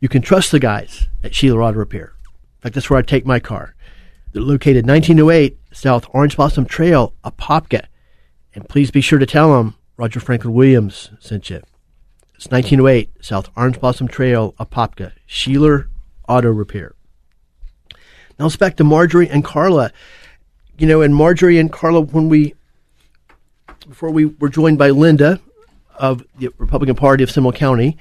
You 0.01 0.09
can 0.09 0.21
trust 0.21 0.51
the 0.51 0.59
guys 0.59 1.09
at 1.23 1.33
Sheeler 1.33 1.65
Auto 1.65 1.79
Repair. 1.79 2.15
In 2.25 2.63
fact, 2.63 2.75
that's 2.75 2.91
where 2.91 2.99
I 2.99 3.03
take 3.03 3.25
my 3.25 3.39
car. 3.39 3.75
They're 4.33 4.43
located 4.43 4.87
1908 4.87 5.59
South 5.73 6.07
Orange 6.13 6.37
Blossom 6.37 6.65
Trail, 6.65 7.15
Apopka. 7.25 7.87
And 8.55 8.69
please 8.69 8.91
be 8.91 9.01
sure 9.01 9.21
to 9.21 9.27
tell 9.27 9.57
them 9.57 9.77
Roger 9.97 10.19
Franklin 10.19 10.55
Williams 10.55 11.11
sent 11.21 11.51
you. 11.51 11.63
It's 12.41 12.51
1908, 12.51 13.23
South 13.23 13.51
Orange 13.55 13.79
Blossom 13.81 14.09
Trail, 14.09 14.55
Apopka, 14.59 15.13
Sheeler 15.29 15.89
Auto 16.27 16.49
Repair. 16.49 16.95
Now 18.39 18.47
let's 18.47 18.57
back 18.57 18.79
to 18.79 18.85
Marjorie 18.85 19.29
and 19.29 19.45
Carla. 19.45 19.93
You 20.79 20.87
know, 20.87 21.03
and 21.03 21.15
Marjorie 21.15 21.59
and 21.59 21.71
Carla, 21.71 22.01
when 22.01 22.31
we, 22.31 22.55
before 23.87 24.11
we 24.11 24.25
were 24.25 24.49
joined 24.49 24.79
by 24.79 24.89
Linda 24.89 25.39
of 25.97 26.25
the 26.39 26.49
Republican 26.57 26.97
Party 26.97 27.23
of 27.23 27.31
Seminole 27.31 27.53
County, 27.53 27.99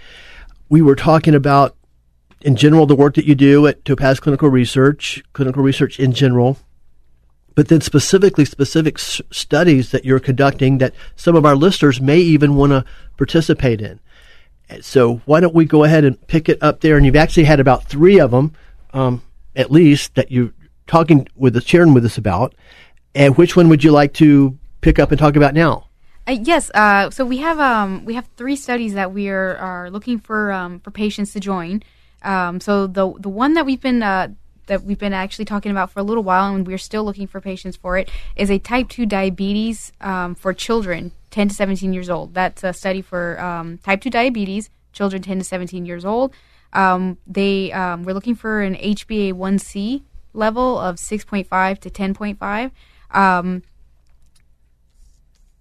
we 0.69 0.81
were 0.81 0.95
talking 0.95 1.35
about, 1.35 1.75
in 2.39 2.55
general, 2.55 2.85
the 2.85 2.95
work 2.95 3.15
that 3.15 3.25
you 3.25 3.35
do 3.35 3.67
at 3.67 3.83
Topaz 3.83 4.21
Clinical 4.21 4.47
Research, 4.47 5.21
clinical 5.33 5.63
research 5.63 5.99
in 5.99 6.13
general, 6.13 6.57
but 7.55 7.67
then 7.67 7.81
specifically 7.81 8.45
specific 8.45 8.99
s- 8.99 9.19
studies 9.31 9.91
that 9.91 10.05
you're 10.05 10.21
conducting 10.21 10.77
that 10.77 10.93
some 11.17 11.35
of 11.35 11.45
our 11.45 11.57
listeners 11.57 11.99
may 11.99 12.19
even 12.19 12.55
want 12.55 12.71
to 12.71 12.85
participate 13.17 13.81
in. 13.81 13.99
So 14.81 15.21
why 15.25 15.39
don't 15.39 15.55
we 15.55 15.65
go 15.65 15.83
ahead 15.83 16.03
and 16.03 16.27
pick 16.27 16.49
it 16.49 16.61
up 16.61 16.81
there? 16.81 16.97
And 16.97 17.05
you've 17.05 17.15
actually 17.15 17.45
had 17.45 17.59
about 17.59 17.85
three 17.85 18.19
of 18.19 18.31
them, 18.31 18.53
um, 18.93 19.21
at 19.55 19.71
least, 19.71 20.15
that 20.15 20.31
you're 20.31 20.53
talking 20.87 21.27
with 21.35 21.55
us, 21.55 21.63
sharing 21.63 21.93
with 21.93 22.05
us 22.05 22.17
about. 22.17 22.55
And 23.15 23.37
which 23.37 23.55
one 23.55 23.69
would 23.69 23.83
you 23.83 23.91
like 23.91 24.13
to 24.15 24.57
pick 24.81 24.99
up 24.99 25.11
and 25.11 25.19
talk 25.19 25.35
about 25.35 25.53
now? 25.53 25.87
Uh, 26.27 26.37
yes. 26.41 26.69
Uh, 26.73 27.09
so 27.09 27.25
we 27.25 27.37
have 27.37 27.59
um, 27.59 28.05
we 28.05 28.13
have 28.13 28.27
three 28.37 28.55
studies 28.55 28.93
that 28.93 29.11
we 29.13 29.29
are, 29.29 29.57
are 29.57 29.89
looking 29.89 30.19
for 30.19 30.51
um, 30.51 30.79
for 30.79 30.91
patients 30.91 31.33
to 31.33 31.39
join. 31.39 31.81
Um, 32.21 32.59
so 32.59 32.85
the 32.85 33.11
the 33.19 33.29
one 33.29 33.55
that 33.55 33.65
we've 33.65 33.81
been 33.81 34.03
uh, 34.03 34.29
that 34.69 34.83
we've 34.83 34.97
been 34.97 35.13
actually 35.13 35.45
talking 35.45 35.71
about 35.71 35.91
for 35.91 35.99
a 35.99 36.03
little 36.03 36.23
while, 36.23 36.55
and 36.55 36.65
we're 36.65 36.77
still 36.77 37.03
looking 37.03 37.27
for 37.27 37.41
patients 37.41 37.75
for 37.75 37.97
it, 37.97 38.09
is 38.35 38.49
a 38.49 38.57
type 38.57 38.87
two 38.87 39.05
diabetes 39.05 39.91
um, 39.99 40.33
for 40.33 40.53
children, 40.53 41.11
ten 41.29 41.49
to 41.49 41.53
seventeen 41.53 41.91
years 41.91 42.09
old. 42.09 42.33
That's 42.33 42.63
a 42.63 42.71
study 42.71 43.01
for 43.01 43.39
um, 43.41 43.79
type 43.79 44.01
two 44.01 44.09
diabetes, 44.09 44.69
children 44.93 45.21
ten 45.21 45.39
to 45.39 45.43
seventeen 45.43 45.85
years 45.85 46.05
old. 46.05 46.33
Um, 46.71 47.17
they 47.27 47.71
we're 47.73 48.13
looking 48.13 48.35
for 48.35 48.61
an 48.61 48.75
HbA1c 48.75 50.03
level 50.33 50.79
of 50.79 50.97
six 50.99 51.25
point 51.25 51.47
five 51.47 51.79
to 51.81 51.89
ten 51.89 52.13
point 52.13 52.39
five. 52.39 52.71
Um, 53.11 53.63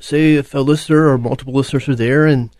say 0.00 0.34
if 0.34 0.54
a 0.54 0.60
listener 0.60 1.08
or 1.08 1.18
multiple 1.18 1.52
listeners 1.52 1.88
are 1.88 1.94
there 1.94 2.26
and 2.26 2.50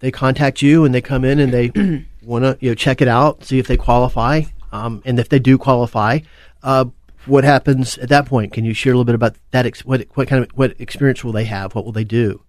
they 0.00 0.10
contact 0.10 0.62
you 0.62 0.84
and 0.84 0.94
they 0.94 1.00
come 1.00 1.24
in 1.24 1.38
and 1.38 1.52
they 1.52 1.70
want 2.22 2.44
to 2.44 2.58
you 2.60 2.70
know 2.70 2.74
check 2.74 3.00
it 3.00 3.08
out, 3.08 3.44
see 3.44 3.58
if 3.58 3.66
they 3.66 3.76
qualify, 3.76 4.42
um, 4.72 5.02
and 5.04 5.18
if 5.18 5.28
they 5.28 5.38
do 5.38 5.56
qualify, 5.56 6.20
uh, 6.62 6.86
what 7.26 7.44
happens 7.44 7.96
at 7.98 8.08
that 8.10 8.26
point? 8.26 8.52
Can 8.52 8.64
you 8.64 8.74
share 8.74 8.92
a 8.92 8.96
little 8.96 9.04
bit 9.04 9.14
about 9.14 9.36
that? 9.50 9.66
Ex- 9.66 9.84
what 9.84 10.06
what 10.14 10.28
kind 10.28 10.44
of 10.44 10.50
what 10.52 10.78
experience 10.80 11.24
will 11.24 11.32
they 11.32 11.44
have? 11.44 11.74
What 11.74 11.84
will 11.84 11.92
they 11.92 12.04
do? 12.04 12.42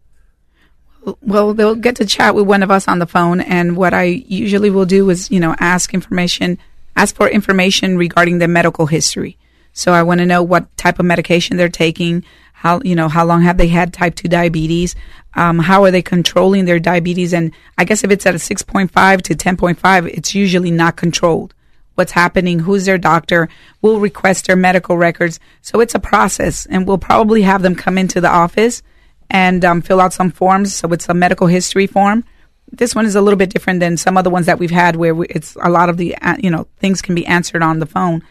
Well, 1.22 1.54
they'll 1.54 1.76
get 1.76 1.98
to 1.98 2.06
chat 2.06 2.34
with 2.34 2.48
one 2.48 2.64
of 2.64 2.72
us 2.72 2.88
on 2.88 3.00
the 3.00 3.06
phone, 3.06 3.40
and 3.40 3.78
what 3.78 3.94
I 3.94 4.04
usually 4.04 4.72
will 4.72 4.86
do 4.86 5.10
is, 5.12 5.30
you 5.30 5.40
know, 5.40 5.56
ask 5.60 5.94
information, 5.94 6.58
ask 6.96 7.16
for 7.16 7.30
information 7.30 7.96
regarding 7.96 8.40
their 8.40 8.48
medical 8.48 8.88
history. 8.88 9.38
So 9.76 9.92
I 9.92 10.04
want 10.04 10.20
to 10.20 10.26
know 10.26 10.42
what 10.42 10.76
type 10.78 11.00
of 11.00 11.06
medication 11.06 11.58
they're 11.58 11.70
taking. 11.70 12.24
How 12.54 12.82
you 12.84 12.96
know 12.96 13.10
how 13.10 13.26
long 13.26 13.42
have 13.44 13.58
they 13.58 13.68
had 13.68 13.94
type 13.94 14.16
two 14.16 14.30
diabetes? 14.30 14.96
Um, 15.36 15.60
how 15.60 15.84
are 15.84 15.92
they 15.92 16.02
controlling 16.02 16.64
their 16.64 16.80
diabetes? 16.80 17.34
And 17.34 17.52
I 17.78 17.84
guess 17.84 18.04
if 18.04 18.10
it's 18.10 18.26
at 18.26 18.34
a 18.34 18.40
six 18.40 18.64
point 18.64 18.92
five 18.92 19.22
to 19.24 19.36
ten 19.36 19.58
point 19.58 19.78
five, 19.78 20.08
it's 20.08 20.34
usually 20.34 20.72
not 20.72 20.96
controlled. 20.96 21.54
What's 21.96 22.14
happening? 22.14 22.60
Who's 22.60 22.86
their 22.86 22.98
doctor? 22.98 23.50
We'll 23.82 24.00
request 24.00 24.48
their 24.48 24.56
medical 24.56 24.98
records. 24.98 25.42
So 25.62 25.82
it's 25.82 25.94
a 25.94 26.00
process, 26.00 26.66
and 26.66 26.88
we'll 26.88 26.98
probably 26.98 27.42
have 27.42 27.62
them 27.62 27.76
come 27.76 27.98
into 27.98 28.22
the 28.22 28.30
office 28.30 28.82
and 29.30 29.64
um, 29.66 29.82
fill 29.82 30.00
out 30.00 30.14
some 30.14 30.32
forms. 30.32 30.74
So 30.74 30.88
it's 30.94 31.10
a 31.10 31.14
medical 31.14 31.48
history 31.48 31.86
form. 31.86 32.24
This 32.72 32.96
one 32.96 33.06
is 33.06 33.16
a 33.16 33.22
little 33.22 33.38
bit 33.38 33.50
different 33.50 33.82
than 33.82 33.98
some 33.98 34.18
other 34.18 34.30
ones 34.30 34.46
that 34.46 34.58
we've 34.58 34.72
had, 34.72 34.96
where 34.96 35.14
we, 35.14 35.28
it's 35.28 35.58
a 35.62 35.70
lot 35.70 35.90
of 35.90 35.98
the 35.98 36.16
you 36.40 36.50
know 36.50 36.66
things 36.80 37.02
can 37.02 37.14
be 37.14 37.26
answered 37.26 37.62
on 37.62 37.80
the 37.80 37.86
phone 37.86 38.24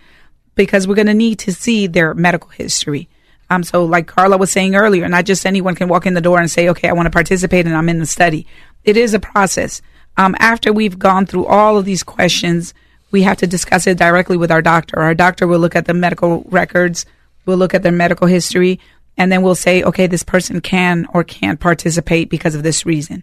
because 0.54 0.86
we're 0.86 0.94
going 0.94 1.06
to 1.06 1.14
need 1.14 1.38
to 1.40 1.52
see 1.52 1.86
their 1.86 2.14
medical 2.14 2.50
history. 2.50 3.08
Um, 3.50 3.62
so 3.62 3.84
like 3.84 4.06
Carla 4.06 4.36
was 4.36 4.50
saying 4.50 4.74
earlier, 4.74 5.08
not 5.08 5.24
just 5.24 5.46
anyone 5.46 5.74
can 5.74 5.88
walk 5.88 6.06
in 6.06 6.14
the 6.14 6.20
door 6.20 6.40
and 6.40 6.50
say, 6.50 6.68
okay, 6.70 6.88
I 6.88 6.92
want 6.92 7.06
to 7.06 7.10
participate 7.10 7.66
and 7.66 7.76
I'm 7.76 7.88
in 7.88 7.98
the 7.98 8.06
study. 8.06 8.46
It 8.84 8.96
is 8.96 9.14
a 9.14 9.20
process. 9.20 9.82
Um, 10.16 10.34
after 10.38 10.72
we've 10.72 10.98
gone 10.98 11.26
through 11.26 11.46
all 11.46 11.76
of 11.76 11.84
these 11.84 12.02
questions, 12.02 12.72
we 13.10 13.22
have 13.22 13.36
to 13.38 13.46
discuss 13.46 13.86
it 13.86 13.98
directly 13.98 14.36
with 14.36 14.50
our 14.50 14.62
doctor. 14.62 14.98
Our 14.98 15.14
doctor 15.14 15.46
will 15.46 15.58
look 15.58 15.76
at 15.76 15.86
the 15.86 15.94
medical 15.94 16.44
records, 16.48 17.06
we'll 17.46 17.56
look 17.56 17.74
at 17.74 17.82
their 17.82 17.92
medical 17.92 18.26
history, 18.26 18.80
and 19.16 19.30
then 19.30 19.42
we'll 19.42 19.54
say, 19.54 19.82
okay, 19.82 20.06
this 20.06 20.22
person 20.22 20.60
can 20.60 21.06
or 21.12 21.22
can't 21.22 21.60
participate 21.60 22.30
because 22.30 22.54
of 22.54 22.62
this 22.62 22.84
reason. 22.84 23.22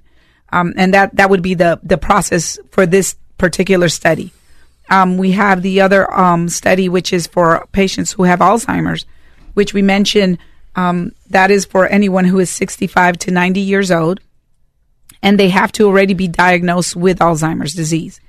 Um, 0.53 0.73
and 0.77 0.93
that, 0.93 1.15
that 1.15 1.29
would 1.29 1.41
be 1.41 1.53
the, 1.53 1.79
the 1.83 1.97
process 1.97 2.59
for 2.71 2.85
this 2.85 3.15
particular 3.37 3.89
study. 3.89 4.31
Um, 4.91 5.17
we 5.17 5.31
have 5.31 5.61
the 5.61 5.79
other 5.79 6.13
um, 6.13 6.49
study, 6.49 6.89
which 6.89 7.13
is 7.13 7.25
for 7.25 7.65
patients 7.71 8.11
who 8.11 8.23
have 8.23 8.39
Alzheimer's, 8.39 9.05
which 9.53 9.73
we 9.73 9.81
mentioned. 9.81 10.37
Um, 10.75 11.13
that 11.29 11.49
is 11.49 11.65
for 11.65 11.87
anyone 11.87 12.25
who 12.25 12.39
is 12.39 12.49
65 12.49 13.17
to 13.19 13.31
90 13.31 13.61
years 13.61 13.89
old, 13.89 14.19
and 15.23 15.39
they 15.39 15.49
have 15.49 15.71
to 15.73 15.87
already 15.87 16.13
be 16.13 16.27
diagnosed 16.27 16.95
with 16.95 17.19
Alzheimer's 17.19 17.73
disease. 17.73 18.19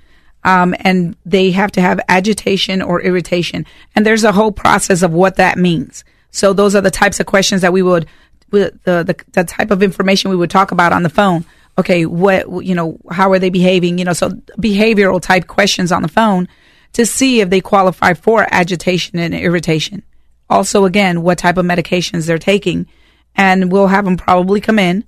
Um, 0.44 0.75
and 0.81 1.16
they 1.25 1.51
have 1.51 1.72
to 1.72 1.81
have 1.81 2.01
agitation 2.09 2.81
or 2.81 3.01
irritation. 3.01 3.66
And 3.94 4.07
there's 4.07 4.25
a 4.25 4.33
whole 4.33 4.51
process 4.53 5.03
of 5.03 5.12
what 5.12 5.37
that 5.37 5.59
means. 5.59 6.05
So 6.31 6.53
those 6.53 6.75
are 6.75 6.81
the 6.81 6.90
types 6.90 7.20
of 7.20 7.27
questions 7.27 7.61
that 7.62 7.72
we 7.72 7.83
would, 7.83 8.07
the, 8.51 8.72
the, 8.85 9.16
the 9.33 9.44
type 9.44 9.70
of 9.70 9.83
information 9.83 10.31
we 10.31 10.37
would 10.37 10.51
talk 10.51 10.72
about 10.72 10.92
on 10.92 11.03
the 11.03 11.09
phone 11.09 11.44
okay, 11.78 12.06
what, 12.06 12.64
you 12.64 12.74
know, 12.74 12.98
how 13.11 13.32
are 13.32 13.38
they 13.38 13.50
behaving? 13.50 13.98
You 13.98 14.04
know, 14.04 14.12
so 14.12 14.30
behavioral 14.58 15.20
type 15.20 15.46
questions 15.46 15.92
on 15.92 16.02
the 16.02 16.08
phone 16.08 16.48
to 16.92 17.06
see 17.06 17.40
if 17.40 17.50
they 17.50 17.61
qualify 17.61 18.14
for 18.14 18.46
agitation 18.50 19.18
and 19.18 19.35
irritation. 19.35 20.02
Also, 20.50 20.85
again, 20.85 21.22
what 21.22 21.38
type 21.38 21.56
of 21.56 21.64
medications 21.64 22.26
they're 22.26 22.38
taking. 22.38 22.87
And 23.35 23.72
we'll 23.72 23.87
have 23.87 24.04
them 24.04 24.18
probably 24.18 24.61
come 24.61 24.78
in 24.78 25.04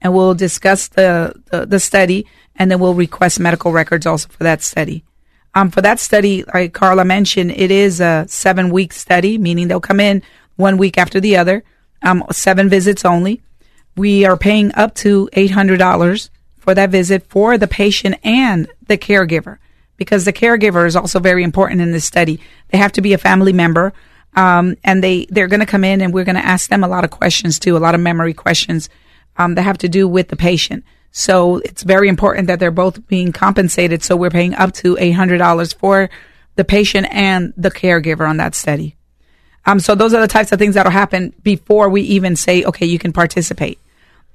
and 0.00 0.14
we'll 0.14 0.34
discuss 0.34 0.88
the, 0.88 1.34
the, 1.50 1.66
the 1.66 1.80
study 1.80 2.26
and 2.54 2.70
then 2.70 2.78
we'll 2.78 2.94
request 2.94 3.40
medical 3.40 3.72
records 3.72 4.06
also 4.06 4.28
for 4.28 4.44
that 4.44 4.62
study. 4.62 5.04
Um, 5.54 5.70
for 5.70 5.80
that 5.82 5.98
study, 5.98 6.44
like 6.52 6.72
Carla 6.72 7.04
mentioned, 7.04 7.52
it 7.52 7.70
is 7.70 8.00
a 8.00 8.26
seven 8.28 8.70
week 8.70 8.92
study, 8.92 9.38
meaning 9.38 9.66
they'll 9.66 9.80
come 9.80 10.00
in 10.00 10.22
one 10.56 10.76
week 10.76 10.98
after 10.98 11.20
the 11.20 11.36
other, 11.36 11.64
um, 12.02 12.24
seven 12.30 12.68
visits 12.68 13.04
only 13.04 13.42
we 13.96 14.24
are 14.24 14.36
paying 14.36 14.74
up 14.74 14.94
to 14.96 15.28
$800 15.32 16.30
for 16.58 16.74
that 16.74 16.90
visit 16.90 17.26
for 17.28 17.58
the 17.58 17.68
patient 17.68 18.16
and 18.24 18.68
the 18.86 18.98
caregiver 18.98 19.58
because 19.96 20.24
the 20.24 20.32
caregiver 20.32 20.86
is 20.86 20.96
also 20.96 21.20
very 21.20 21.44
important 21.44 21.80
in 21.80 21.92
this 21.92 22.04
study. 22.04 22.40
They 22.68 22.78
have 22.78 22.92
to 22.92 23.00
be 23.00 23.12
a 23.12 23.18
family 23.18 23.52
member. 23.52 23.92
Um, 24.36 24.76
and 24.82 25.02
they, 25.02 25.26
they're 25.30 25.46
going 25.46 25.60
to 25.60 25.66
come 25.66 25.84
in 25.84 26.00
and 26.00 26.12
we're 26.12 26.24
going 26.24 26.34
to 26.34 26.44
ask 26.44 26.68
them 26.68 26.82
a 26.82 26.88
lot 26.88 27.04
of 27.04 27.10
questions 27.10 27.58
too, 27.58 27.76
a 27.76 27.78
lot 27.78 27.94
of 27.94 28.00
memory 28.00 28.34
questions, 28.34 28.88
um, 29.36 29.54
that 29.54 29.62
have 29.62 29.78
to 29.78 29.88
do 29.88 30.08
with 30.08 30.28
the 30.28 30.36
patient. 30.36 30.84
So 31.12 31.58
it's 31.58 31.84
very 31.84 32.08
important 32.08 32.48
that 32.48 32.58
they're 32.58 32.72
both 32.72 33.06
being 33.06 33.30
compensated. 33.30 34.02
So 34.02 34.16
we're 34.16 34.30
paying 34.30 34.54
up 34.54 34.72
to 34.74 34.96
$800 34.96 35.76
for 35.76 36.10
the 36.56 36.64
patient 36.64 37.06
and 37.10 37.54
the 37.56 37.70
caregiver 37.70 38.28
on 38.28 38.38
that 38.38 38.56
study. 38.56 38.96
Um, 39.66 39.80
so 39.80 39.94
those 39.94 40.12
are 40.12 40.20
the 40.20 40.28
types 40.28 40.50
of 40.52 40.58
things 40.58 40.74
that'll 40.74 40.92
happen 40.92 41.32
before 41.42 41.88
we 41.88 42.02
even 42.02 42.36
say, 42.36 42.64
okay, 42.64 42.86
you 42.86 42.98
can 42.98 43.12
participate. 43.12 43.78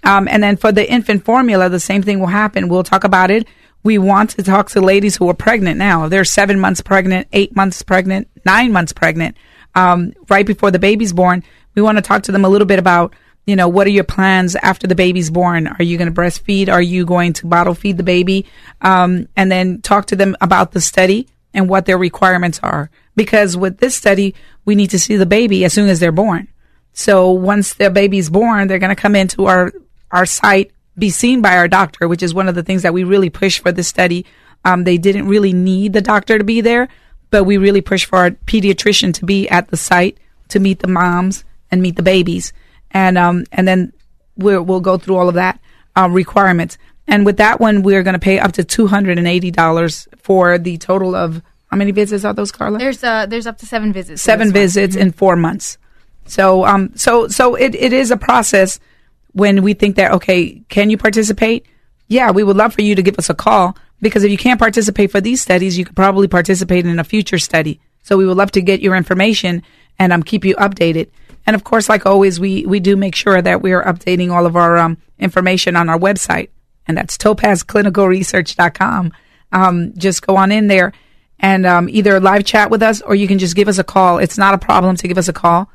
Um, 0.03 0.27
and 0.27 0.41
then 0.41 0.57
for 0.57 0.71
the 0.71 0.89
infant 0.89 1.25
formula, 1.25 1.69
the 1.69 1.79
same 1.79 2.01
thing 2.01 2.19
will 2.19 2.27
happen. 2.27 2.69
We'll 2.69 2.83
talk 2.83 3.03
about 3.03 3.31
it. 3.31 3.47
We 3.83 3.97
want 3.97 4.31
to 4.31 4.43
talk 4.43 4.69
to 4.71 4.81
ladies 4.81 5.17
who 5.17 5.29
are 5.29 5.33
pregnant 5.33 5.77
now. 5.77 6.07
They're 6.09 6.25
seven 6.25 6.59
months 6.59 6.81
pregnant, 6.81 7.27
eight 7.31 7.55
months 7.55 7.81
pregnant, 7.81 8.27
nine 8.45 8.71
months 8.71 8.93
pregnant. 8.93 9.37
Um, 9.75 10.13
right 10.29 10.45
before 10.45 10.71
the 10.71 10.79
baby's 10.79 11.13
born, 11.13 11.43
We 11.75 11.81
want 11.81 11.97
to 11.97 12.01
talk 12.01 12.23
to 12.23 12.31
them 12.31 12.45
a 12.45 12.49
little 12.49 12.65
bit 12.67 12.79
about, 12.79 13.15
you 13.45 13.55
know, 13.55 13.67
what 13.67 13.87
are 13.87 13.91
your 13.91 14.03
plans 14.03 14.55
after 14.57 14.87
the 14.87 14.95
baby's 14.95 15.29
born? 15.29 15.67
Are 15.67 15.83
you 15.83 15.97
going 15.97 16.13
to 16.13 16.21
breastfeed? 16.21 16.69
Are 16.69 16.81
you 16.81 17.05
going 17.05 17.33
to 17.33 17.47
bottle 17.47 17.73
feed 17.73 17.97
the 17.97 18.03
baby? 18.03 18.45
Um, 18.81 19.27
and 19.35 19.51
then 19.51 19.81
talk 19.81 20.07
to 20.07 20.15
them 20.15 20.35
about 20.41 20.73
the 20.73 20.81
study 20.81 21.27
and 21.53 21.69
what 21.69 21.85
their 21.85 21.97
requirements 21.97 22.59
are. 22.61 22.89
Because 23.15 23.55
with 23.55 23.77
this 23.77 23.95
study, 23.95 24.35
we 24.65 24.75
need 24.75 24.89
to 24.89 24.99
see 24.99 25.15
the 25.15 25.25
baby 25.25 25.63
as 25.65 25.73
soon 25.73 25.89
as 25.89 25.99
they're 25.99 26.11
born. 26.11 26.47
So 26.91 27.31
once 27.31 27.75
the 27.75 27.89
baby's 27.89 28.29
born, 28.29 28.67
they're 28.67 28.79
going 28.79 28.95
to 28.95 29.01
come 29.01 29.15
into 29.15 29.45
our, 29.45 29.71
our 30.12 30.26
site, 30.26 30.72
be 30.97 31.10
seen 31.10 31.41
by 31.41 31.57
our 31.57 31.68
doctor, 31.68 32.07
which 32.07 32.24
is 32.24 32.34
one 32.34 32.47
of 32.47 32.55
the 32.55 32.64
things 32.64 32.82
that 32.84 32.93
we 32.93 33.03
really 33.03 33.30
push 33.30 33.60
for 33.60 33.72
this 33.72 33.88
study. 33.88 34.26
Um, 34.66 34.84
they 34.84 34.97
didn't 34.97 35.28
really 35.28 35.53
need 35.53 35.93
the 35.93 36.01
doctor 36.01 36.38
to 36.38 36.43
be 36.43 36.62
there, 36.62 36.89
but 37.30 37.45
we 37.45 37.57
really 37.57 37.82
push 37.82 38.05
for 38.05 38.18
our 38.18 38.32
pediatrician 38.32 39.14
to 39.16 39.26
be 39.26 39.47
at 39.49 39.70
the 39.70 39.78
site 39.78 40.18
to 40.49 40.60
meet 40.60 40.80
the 40.80 40.88
moms 40.88 41.45
and 41.72 41.82
meet 41.82 41.95
the 41.95 42.03
babies. 42.03 42.51
And, 42.91 43.18
um, 43.18 43.45
and 43.51 43.68
then 43.68 43.93
we'll, 44.36 44.64
we'll 44.64 44.82
go 44.82 44.97
through 44.97 45.16
all 45.16 45.30
of 45.30 45.36
that, 45.36 45.60
uh, 45.95 46.10
requirements. 46.10 46.78
And 47.07 47.26
with 47.26 47.38
that 47.38 47.60
one, 47.60 47.82
we're 47.82 48.03
going 48.03 48.14
to 48.14 48.20
pay 48.20 48.39
up 48.39 48.51
to 48.53 48.64
$280 48.64 50.07
for 50.18 50.57
the 50.57 50.78
total 50.78 51.16
of 51.16 51.41
how 51.70 51.78
many 51.78 51.91
visits 51.91 52.26
are 52.26 52.34
those, 52.34 52.51
Carla? 52.51 52.80
There's 52.80 53.03
uh 53.03 53.26
there's 53.28 53.45
up 53.45 53.57
to 53.60 53.66
seven 53.66 53.93
visits. 53.93 54.22
Seven 54.22 54.51
visits 54.51 54.95
in 54.95 55.12
four 55.12 55.36
months. 55.36 55.78
So 56.26 56.66
um 56.66 56.91
so 56.95 57.28
so 57.28 57.55
it, 57.55 57.76
it 57.76 57.93
is 57.93 58.12
a 58.12 58.18
process 58.18 58.80
when 59.34 59.61
we 59.63 59.73
think 59.73 59.95
that 59.95 60.11
okay, 60.13 60.61
can 60.69 60.89
you 60.89 60.97
participate? 60.97 61.65
Yeah, 62.07 62.32
we 62.32 62.43
would 62.43 62.57
love 62.57 62.73
for 62.73 62.82
you 62.82 62.95
to 62.95 63.01
give 63.01 63.19
us 63.19 63.30
a 63.30 63.36
call 63.36 63.77
because 64.01 64.23
if 64.23 64.32
you 64.32 64.38
can't 64.38 64.59
participate 64.59 65.11
for 65.11 65.21
these 65.21 65.41
studies, 65.41 65.77
you 65.77 65.86
could 65.86 65.95
probably 65.95 66.27
participate 66.27 66.86
in 66.86 66.99
a 66.99 67.03
future 67.03 67.38
study. 67.38 67.80
So 68.03 68.17
we 68.17 68.25
would 68.25 68.38
love 68.38 68.51
to 68.51 68.61
get 68.61 68.82
your 68.82 68.95
information 68.95 69.63
and 69.97 70.11
um 70.13 70.23
keep 70.23 70.45
you 70.45 70.55
updated. 70.55 71.09
And 71.45 71.55
of 71.55 71.63
course, 71.63 71.89
like 71.89 72.05
always, 72.05 72.39
we 72.39 72.65
we 72.65 72.80
do 72.80 72.95
make 72.95 73.15
sure 73.15 73.41
that 73.41 73.61
we 73.61 73.73
are 73.73 73.84
updating 73.84 74.32
all 74.32 74.45
of 74.45 74.55
our 74.55 74.77
um 74.77 74.97
information 75.19 75.75
on 75.75 75.89
our 75.89 75.99
website, 75.99 76.49
and 76.88 76.97
that's 76.97 77.17
topazclinicalresearch.com. 77.17 79.13
Um, 79.51 79.93
just 79.97 80.25
go 80.25 80.36
on 80.36 80.51
in 80.51 80.67
there 80.67 80.93
and 81.39 81.65
um, 81.65 81.89
either 81.89 82.19
live 82.19 82.43
chat 82.45 82.69
with 82.69 82.84
us 82.84 83.01
or 83.01 83.15
you 83.15 83.27
can 83.27 83.39
just 83.39 83.55
give 83.55 83.67
us 83.67 83.77
a 83.77 83.84
call. 83.84 84.17
It's 84.19 84.38
not 84.38 84.53
a 84.53 84.57
problem 84.57 84.95
to 84.97 85.07
give 85.07 85.17
us 85.17 85.27
a 85.27 85.34
call. 85.34 85.69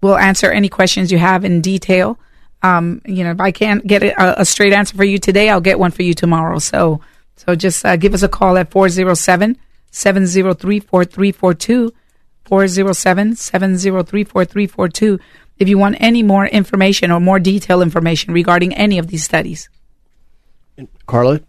We'll 0.00 0.16
answer 0.16 0.50
any 0.50 0.68
questions 0.68 1.12
you 1.12 1.18
have 1.18 1.44
in 1.44 1.60
detail. 1.60 2.18
Um, 2.62 3.02
you 3.04 3.24
know, 3.24 3.32
if 3.32 3.40
I 3.40 3.50
can't 3.50 3.84
get 3.86 4.02
a, 4.02 4.40
a, 4.40 4.44
straight 4.44 4.72
answer 4.72 4.96
for 4.96 5.04
you 5.04 5.18
today, 5.18 5.48
I'll 5.48 5.60
get 5.60 5.78
one 5.80 5.90
for 5.90 6.02
you 6.02 6.14
tomorrow. 6.14 6.58
So, 6.60 7.00
so 7.36 7.56
just 7.56 7.84
uh, 7.84 7.96
give 7.96 8.14
us 8.14 8.22
a 8.22 8.28
call 8.28 8.56
at 8.56 8.70
407 8.70 9.58
703 9.90 10.80
4342. 10.80 11.92
407 12.44 13.36
703 13.36 14.24
4342 14.24 15.18
if 15.58 15.68
you 15.68 15.78
want 15.78 15.96
any 16.00 16.22
more 16.22 16.46
information 16.46 17.10
or 17.10 17.20
more 17.20 17.38
detailed 17.38 17.82
information 17.82 18.32
regarding 18.32 18.74
any 18.74 18.98
of 18.98 19.06
these 19.06 19.24
studies. 19.24 19.68
Carla? 21.06 21.40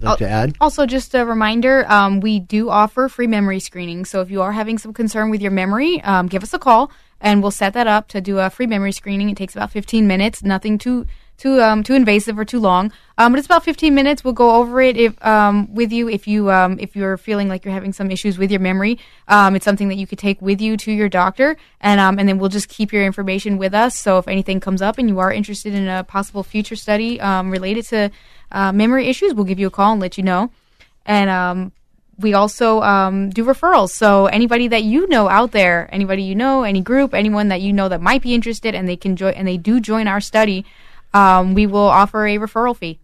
like 0.00 0.18
to 0.18 0.28
add? 0.28 0.56
Also, 0.60 0.86
just 0.86 1.14
a 1.14 1.24
reminder, 1.24 1.90
um, 1.90 2.20
we 2.20 2.40
do 2.40 2.70
offer 2.70 3.08
free 3.08 3.26
memory 3.26 3.60
screening. 3.60 4.04
So 4.04 4.20
if 4.20 4.30
you 4.30 4.42
are 4.42 4.52
having 4.52 4.78
some 4.78 4.92
concern 4.92 5.30
with 5.30 5.42
your 5.42 5.50
memory, 5.50 6.00
um, 6.02 6.26
give 6.26 6.42
us 6.42 6.54
a 6.54 6.58
call 6.58 6.90
and 7.20 7.42
we'll 7.42 7.50
set 7.50 7.74
that 7.74 7.86
up 7.86 8.08
to 8.08 8.20
do 8.20 8.38
a 8.38 8.50
free 8.50 8.66
memory 8.66 8.92
screening. 8.92 9.30
It 9.30 9.36
takes 9.36 9.56
about 9.56 9.70
15 9.70 10.06
minutes, 10.06 10.42
nothing 10.42 10.78
too 10.78 11.06
too 11.38 11.62
um, 11.62 11.84
too 11.84 11.94
invasive 11.94 12.38
or 12.38 12.44
too 12.44 12.58
long. 12.58 12.92
Um, 13.16 13.32
but 13.32 13.38
it's 13.38 13.46
about 13.46 13.64
15 13.64 13.94
minutes. 13.94 14.24
We'll 14.24 14.34
go 14.34 14.56
over 14.56 14.80
it 14.80 14.96
if 14.96 15.24
um, 15.24 15.72
with 15.72 15.92
you 15.92 16.08
if 16.08 16.26
you 16.26 16.50
um, 16.50 16.78
if 16.80 16.94
you're 16.96 17.16
feeling 17.16 17.48
like 17.48 17.64
you're 17.64 17.72
having 17.72 17.92
some 17.92 18.10
issues 18.10 18.36
with 18.38 18.50
your 18.50 18.60
memory. 18.60 18.98
Um, 19.28 19.54
it's 19.56 19.64
something 19.64 19.88
that 19.88 19.96
you 19.96 20.06
could 20.06 20.18
take 20.18 20.42
with 20.42 20.60
you 20.60 20.76
to 20.78 20.92
your 20.92 21.08
doctor, 21.08 21.56
and 21.80 22.00
um, 22.00 22.18
and 22.18 22.28
then 22.28 22.38
we'll 22.38 22.50
just 22.50 22.68
keep 22.68 22.92
your 22.92 23.04
information 23.04 23.56
with 23.56 23.72
us. 23.72 23.96
So 23.98 24.18
if 24.18 24.28
anything 24.28 24.60
comes 24.60 24.82
up 24.82 24.98
and 24.98 25.08
you 25.08 25.18
are 25.20 25.32
interested 25.32 25.74
in 25.74 25.88
a 25.88 26.04
possible 26.04 26.42
future 26.42 26.76
study 26.76 27.18
related 27.18 27.86
to 27.86 28.10
uh, 28.50 28.72
memory 28.72 29.08
issues, 29.08 29.32
we'll 29.34 29.44
give 29.44 29.58
you 29.58 29.68
a 29.68 29.70
call 29.70 29.92
and 29.92 30.00
let 30.00 30.18
you 30.18 30.24
know. 30.24 30.50
And 31.06 31.70
we 32.18 32.34
also 32.34 32.82
um, 32.82 33.30
do 33.30 33.44
referrals. 33.44 33.90
So 33.90 34.26
anybody 34.26 34.68
that 34.68 34.82
you 34.82 35.06
know 35.08 35.28
out 35.28 35.52
there, 35.52 35.88
anybody 35.92 36.22
you 36.22 36.34
know, 36.34 36.64
any 36.64 36.80
group, 36.80 37.14
anyone 37.14 37.48
that 37.48 37.60
you 37.60 37.72
know 37.72 37.88
that 37.88 38.00
might 38.00 38.22
be 38.22 38.34
interested, 38.34 38.74
and 38.74 38.88
they 38.88 38.96
can 38.96 39.16
join 39.16 39.34
and 39.34 39.46
they 39.46 39.56
do 39.56 39.80
join 39.80 40.08
our 40.08 40.20
study, 40.20 40.64
um, 41.14 41.54
we 41.54 41.66
will 41.66 41.80
offer 41.80 42.26
a 42.26 42.36
referral 42.38 42.76
fee. 42.76 42.98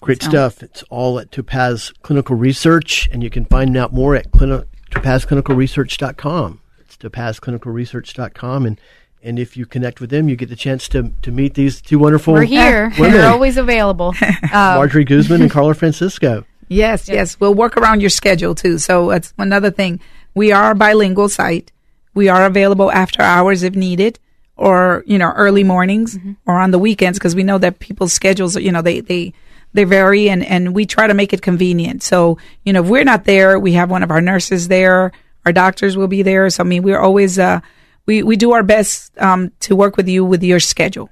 Great 0.00 0.22
so. 0.22 0.30
stuff. 0.30 0.62
It's 0.62 0.82
all 0.84 1.18
at 1.18 1.30
Topaz 1.30 1.92
Clinical 2.02 2.36
Research, 2.36 3.08
and 3.12 3.22
you 3.22 3.30
can 3.30 3.44
find 3.44 3.76
out 3.76 3.92
more 3.92 4.14
at 4.14 4.30
clini- 4.32 4.66
topazclinicalresearch.com. 4.90 6.60
It's 6.80 6.96
topazclinicalresearch.com, 6.96 8.66
and 8.66 8.80
and 9.22 9.38
if 9.38 9.56
you 9.56 9.64
connect 9.64 10.02
with 10.02 10.10
them, 10.10 10.28
you 10.28 10.36
get 10.36 10.50
the 10.50 10.56
chance 10.56 10.88
to 10.88 11.12
to 11.22 11.30
meet 11.30 11.54
these 11.54 11.80
two 11.80 11.98
wonderful. 11.98 12.34
We're 12.34 12.44
here. 12.44 12.92
Women. 12.98 13.14
We're 13.14 13.26
always 13.26 13.56
available. 13.56 14.14
Um, 14.44 14.76
Marjorie 14.76 15.04
Guzman 15.04 15.42
and 15.42 15.50
Carla 15.50 15.74
Francisco. 15.74 16.44
Yes, 16.74 17.08
yes, 17.08 17.14
yes. 17.14 17.40
We'll 17.40 17.54
work 17.54 17.76
around 17.76 18.00
your 18.00 18.10
schedule 18.10 18.54
too. 18.54 18.78
So 18.78 19.10
that's 19.10 19.32
another 19.38 19.70
thing. 19.70 20.00
We 20.34 20.52
are 20.52 20.72
a 20.72 20.74
bilingual 20.74 21.28
site. 21.28 21.72
We 22.14 22.28
are 22.28 22.46
available 22.46 22.90
after 22.90 23.22
hours 23.22 23.62
if 23.62 23.74
needed 23.74 24.18
or, 24.56 25.02
you 25.06 25.18
know, 25.18 25.32
early 25.34 25.64
mornings 25.64 26.16
mm-hmm. 26.16 26.32
or 26.46 26.58
on 26.58 26.70
the 26.70 26.78
weekends 26.78 27.18
because 27.18 27.34
we 27.34 27.42
know 27.42 27.58
that 27.58 27.78
people's 27.78 28.12
schedules, 28.12 28.56
you 28.56 28.72
know, 28.72 28.82
they, 28.82 29.00
they, 29.00 29.32
they 29.72 29.84
vary 29.84 30.30
and, 30.30 30.44
and 30.44 30.74
we 30.74 30.86
try 30.86 31.06
to 31.06 31.14
make 31.14 31.32
it 31.32 31.42
convenient. 31.42 32.02
So, 32.02 32.38
you 32.64 32.72
know, 32.72 32.82
if 32.82 32.88
we're 32.88 33.04
not 33.04 33.24
there, 33.24 33.58
we 33.58 33.72
have 33.72 33.90
one 33.90 34.02
of 34.02 34.10
our 34.10 34.20
nurses 34.20 34.68
there. 34.68 35.12
Our 35.44 35.52
doctors 35.52 35.96
will 35.96 36.08
be 36.08 36.22
there. 36.22 36.48
So, 36.50 36.62
I 36.62 36.66
mean, 36.66 36.82
we're 36.82 37.00
always, 37.00 37.38
uh, 37.38 37.60
we, 38.06 38.22
we 38.22 38.36
do 38.36 38.52
our 38.52 38.62
best 38.62 39.16
um, 39.18 39.50
to 39.60 39.74
work 39.74 39.96
with 39.96 40.08
you 40.08 40.24
with 40.24 40.42
your 40.42 40.60
schedule. 40.60 41.10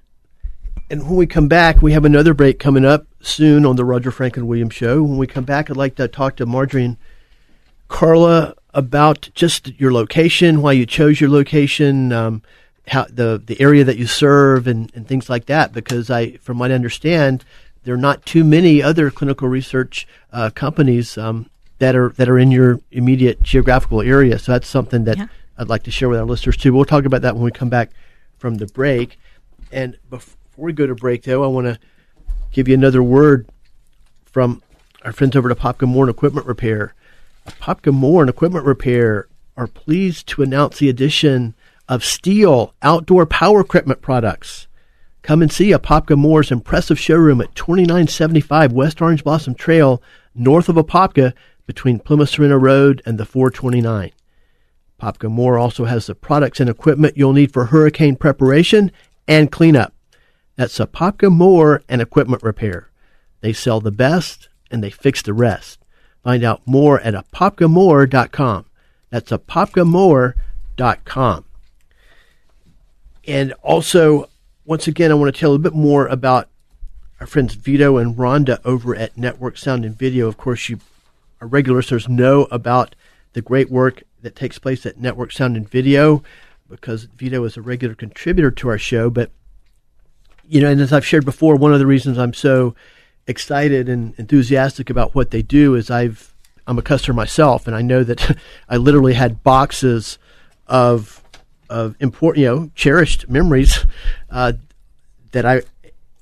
And 0.91 1.03
when 1.05 1.17
we 1.17 1.27
come 1.27 1.49
back, 1.49 1.83
we 1.83 1.93
have 1.93 2.05
another 2.05 2.35
break 2.35 2.59
coming 2.59 2.85
up 2.85 3.07
soon 3.23 3.65
on 3.65 3.77
the 3.77 3.85
Roger 3.85 4.11
Franklin 4.11 4.47
Williams 4.47 4.75
Show. 4.75 5.03
When 5.03 5.17
we 5.17 5.27
come 5.27 5.45
back, 5.45 5.71
I'd 5.71 5.77
like 5.77 5.95
to 5.97 6.09
talk 6.09 6.37
to 6.37 6.47
Marjorie 6.47 6.85
and 6.85 6.97
Carla 7.89 8.55
about 8.75 9.29
just 9.35 9.69
your 9.79 9.93
location, 9.93 10.63
why 10.63 10.73
you 10.73 10.87
chose 10.87 11.21
your 11.21 11.31
location, 11.31 12.13
um, 12.13 12.43
how 12.89 13.05
the 13.05 13.41
the 13.45 13.61
area 13.61 13.85
that 13.85 13.99
you 13.99 14.07
serve, 14.07 14.67
and, 14.67 14.91
and 14.95 15.07
things 15.07 15.31
like 15.31 15.47
that. 15.47 15.73
Because 15.73 16.11
I, 16.11 16.33
from 16.39 16.59
what 16.59 16.71
I 16.71 16.75
understand, 16.75 17.45
there 17.85 17.95
are 17.95 17.99
not 17.99 18.25
too 18.25 18.45
many 18.45 18.83
other 18.83 19.11
clinical 19.11 19.49
research 19.49 20.07
uh, 20.33 20.51
companies 20.51 21.19
um, 21.19 21.49
that 21.79 21.95
are 21.95 22.11
that 22.11 22.29
are 22.29 22.39
in 22.39 22.51
your 22.51 22.81
immediate 22.91 23.43
geographical 23.43 24.01
area. 24.01 24.39
So 24.39 24.53
that's 24.53 24.69
something 24.69 25.05
that 25.05 25.19
yeah. 25.19 25.27
I'd 25.59 25.69
like 25.69 25.83
to 25.85 25.91
share 25.91 26.09
with 26.09 26.19
our 26.19 26.27
listeners 26.27 26.57
too. 26.57 26.73
We'll 26.73 26.85
talk 26.85 27.05
about 27.05 27.23
that 27.23 27.35
when 27.35 27.45
we 27.45 27.51
come 27.51 27.69
back 27.69 27.91
from 28.39 28.57
the 28.57 28.67
break. 28.67 29.19
And 29.71 29.99
before 30.11 30.37
we 30.57 30.73
go 30.73 30.87
to 30.87 30.95
break, 30.95 31.23
though, 31.23 31.45
I 31.45 31.47
want 31.47 31.67
to 31.67 31.79
give 32.53 32.69
you 32.69 32.75
another 32.75 33.03
word 33.03 33.49
from 34.25 34.63
our 35.05 35.13
friends 35.13 35.35
over 35.35 35.51
at 35.51 35.59
Apopka 35.59 35.89
Mower 35.89 36.05
and 36.05 36.11
Equipment 36.11 36.47
Repair. 36.47 36.95
Apopka 37.47 37.93
Mower 37.93 38.23
and 38.23 38.31
Equipment 38.31 38.65
Repair 38.65 39.27
are 39.57 39.67
pleased 39.67 40.27
to 40.29 40.43
announce 40.43 40.79
the 40.79 40.89
addition 40.89 41.55
of 41.89 42.03
STIHL 42.05 42.73
outdoor 42.83 43.27
power 43.27 43.61
equipment 43.61 44.01
products. 44.01 44.69
Come 45.23 45.43
and 45.43 45.53
see 45.53 45.71
Apopka 45.71 46.17
Mower's 46.17 46.51
impressive 46.51 46.99
showroom 46.99 47.41
at 47.41 47.55
2975 47.55 48.73
West 48.73 49.01
Orange 49.03 49.25
Blossom 49.25 49.55
Trail, 49.55 50.03
north 50.35 50.69
of 50.69 50.77
Apopka, 50.77 51.33
between 51.67 51.99
Plymouth 51.99 52.31
Sorrento 52.31 52.57
Road 52.57 53.03
and 53.07 53.19
the 53.19 53.25
429. 53.25 54.11
Apopka 55.01 55.31
Mower 55.31 55.59
also 55.59 55.85
has 55.85 56.07
the 56.07 56.15
products 56.15 56.61
and 56.61 56.69
equipment 56.69 57.17
you'll 57.17 57.33
need 57.33 57.53
for 57.53 57.67
hurricane 57.67 58.17
preparation 58.17 58.91
and 59.29 59.51
cleanup. 59.51 59.95
That's 60.57 60.79
Apopka 60.79 61.33
Mower 61.33 61.83
and 61.89 62.03
Equipment 62.03 62.43
Repair. 62.43 62.89
They 63.41 63.53
sell 63.53 63.81
the 63.81 63.91
best 63.91 64.49
and 64.71 64.83
they 64.83 64.91
fix 64.91 65.23
the 65.23 65.33
rest. 65.33 65.79
Find 66.23 66.45
out 66.45 66.63
more 66.67 67.01
at 67.01 67.15
apopkamower.com. 67.15 68.67
That's 69.11 69.31
apopkamower.com. 69.31 71.45
And 73.27 73.53
also, 73.63 74.29
once 74.65 74.87
again, 74.87 75.11
I 75.11 75.15
want 75.15 75.35
to 75.35 75.41
tell 75.41 75.55
a 75.55 75.59
bit 75.59 75.75
more 75.75 76.07
about 76.07 76.49
our 77.21 77.27
friends 77.27 77.55
Vito 77.55 77.99
and 77.99 78.17
Rhonda 78.17 78.61
over 78.65 78.97
at 78.97 79.17
Network 79.17 79.57
Sound 79.57 79.85
and 79.85 79.97
Video. 79.97 80.29
Of 80.29 80.37
course, 80.37 80.69
you, 80.69 80.79
our 81.41 81.47
regular 81.47 81.79
listeners, 81.79 82.09
know 82.09 82.47
about 82.51 82.95
the 83.33 83.43
great 83.43 83.71
work 83.71 84.03
that 84.23 84.37
takes 84.37 84.59
place 84.59 84.87
at 84.87 84.99
Network 84.99 85.33
Sound 85.33 85.57
and 85.57 85.69
Video 85.69 86.23
because 86.69 87.05
Vito 87.05 87.45
is 87.45 87.57
a 87.57 87.63
regular 87.63 87.95
contributor 87.95 88.51
to 88.51 88.69
our 88.69 88.79
show. 88.79 89.11
But 89.11 89.31
you 90.53 90.61
know, 90.61 90.69
and 90.69 90.83
as 90.83 90.93
I've 90.93 91.07
shared 91.07 91.25
before, 91.25 91.57
one 91.57 91.73
of 91.73 91.79
the 91.79 91.87
reasons 91.87 92.19
I'm 92.19 92.35
so 92.35 92.75
excited 93.27 93.89
and 93.89 94.15
enthusiastic 94.19 94.91
about 94.91 95.15
what 95.15 95.31
they 95.31 95.41
do 95.41 95.75
is 95.75 95.91
I've 95.91 96.35
I'm 96.67 96.79
a 96.79 96.83
customer 96.83 97.17
myself, 97.17 97.67
and 97.67 97.75
I 97.75 97.81
know 97.81 98.05
that 98.05 98.37
I 98.69 98.77
literally 98.77 99.15
had 99.15 99.43
boxes 99.43 100.19
of 100.67 101.23
of 101.71 101.97
important, 102.01 102.43
you 102.43 102.47
know, 102.47 102.71
cherished 102.75 103.31
memories 103.31 103.87
uh, 104.31 104.53
that 105.31 105.47
I 105.47 105.63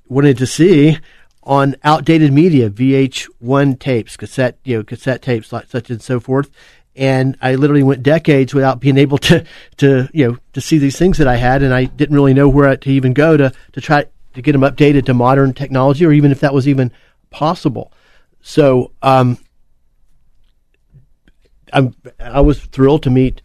wanted 0.08 0.38
to 0.38 0.46
see 0.46 0.96
on 1.42 1.74
outdated 1.82 2.32
media, 2.32 2.70
VH1 2.70 3.80
tapes, 3.80 4.16
cassette, 4.16 4.58
you 4.62 4.76
know, 4.76 4.84
cassette 4.84 5.22
tapes, 5.22 5.52
like 5.52 5.68
such 5.68 5.90
and 5.90 6.00
so 6.00 6.20
forth. 6.20 6.50
and 6.94 7.36
I 7.42 7.56
literally 7.56 7.82
went 7.82 8.04
decades 8.04 8.54
without 8.54 8.78
being 8.78 8.96
able 8.96 9.18
to 9.18 9.44
to 9.78 10.08
you 10.12 10.28
know 10.28 10.38
to 10.52 10.60
see 10.60 10.78
these 10.78 10.96
things 10.96 11.18
that 11.18 11.26
I 11.26 11.34
had, 11.34 11.64
and 11.64 11.74
I 11.74 11.86
didn't 11.86 12.14
really 12.14 12.34
know 12.34 12.48
where 12.48 12.76
to 12.76 12.90
even 12.90 13.12
go 13.12 13.36
to 13.36 13.52
to 13.72 13.80
try 13.80 14.04
to 14.34 14.42
get 14.42 14.52
them 14.52 14.60
updated 14.62 15.06
to 15.06 15.14
modern 15.14 15.52
technology, 15.52 16.04
or 16.04 16.12
even 16.12 16.30
if 16.30 16.40
that 16.40 16.54
was 16.54 16.68
even 16.68 16.92
possible. 17.30 17.92
So 18.40 18.92
um, 19.02 19.38
I'm 21.72 21.94
I 22.18 22.40
was 22.40 22.60
thrilled 22.60 23.02
to 23.04 23.10
meet 23.10 23.42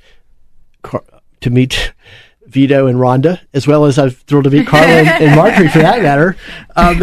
to 1.42 1.50
meet 1.50 1.94
Vito 2.48 2.88
and 2.88 3.00
Rhonda, 3.00 3.42
as 3.54 3.68
well 3.68 3.86
as 3.86 3.98
I'm 3.98 4.12
thrilled 4.12 4.46
to 4.46 4.52
meet 4.52 4.68
Carla 4.68 4.88
and, 4.88 5.24
and 5.24 5.36
Marjorie 5.36 5.68
for 5.68 5.80
that 5.80 6.02
matter. 6.02 6.38
Um, 6.76 7.00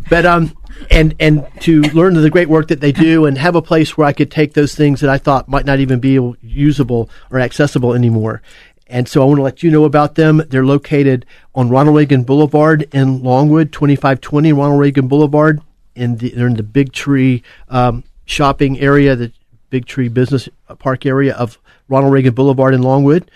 but 0.10 0.26
um, 0.26 0.56
and 0.90 1.14
and 1.20 1.46
to 1.60 1.82
learn 1.82 2.14
the 2.14 2.30
great 2.30 2.48
work 2.48 2.68
that 2.68 2.80
they 2.80 2.92
do, 2.92 3.26
and 3.26 3.38
have 3.38 3.54
a 3.54 3.62
place 3.62 3.96
where 3.96 4.06
I 4.06 4.12
could 4.12 4.30
take 4.30 4.54
those 4.54 4.74
things 4.74 5.00
that 5.00 5.10
I 5.10 5.18
thought 5.18 5.48
might 5.48 5.64
not 5.64 5.78
even 5.78 6.00
be 6.00 6.18
usable 6.42 7.08
or 7.30 7.38
accessible 7.40 7.94
anymore. 7.94 8.42
And 8.90 9.08
so 9.08 9.22
I 9.22 9.24
want 9.24 9.38
to 9.38 9.42
let 9.42 9.62
you 9.62 9.70
know 9.70 9.84
about 9.84 10.16
them. 10.16 10.42
They're 10.48 10.66
located 10.66 11.24
on 11.54 11.70
Ronald 11.70 11.96
Reagan 11.96 12.24
Boulevard 12.24 12.88
in 12.92 13.22
Longwood, 13.22 13.72
2520 13.72 14.52
Ronald 14.52 14.80
Reagan 14.80 15.06
Boulevard. 15.06 15.60
In 15.94 16.16
the, 16.16 16.30
they're 16.30 16.48
in 16.48 16.56
the 16.56 16.62
Big 16.64 16.92
Tree 16.92 17.42
um, 17.68 18.02
shopping 18.24 18.80
area, 18.80 19.14
the 19.14 19.32
Big 19.70 19.86
Tree 19.86 20.08
Business 20.08 20.48
Park 20.78 21.06
area 21.06 21.34
of 21.34 21.58
Ronald 21.88 22.12
Reagan 22.12 22.34
Boulevard 22.34 22.74
in 22.74 22.82
Longwood. 22.82 23.30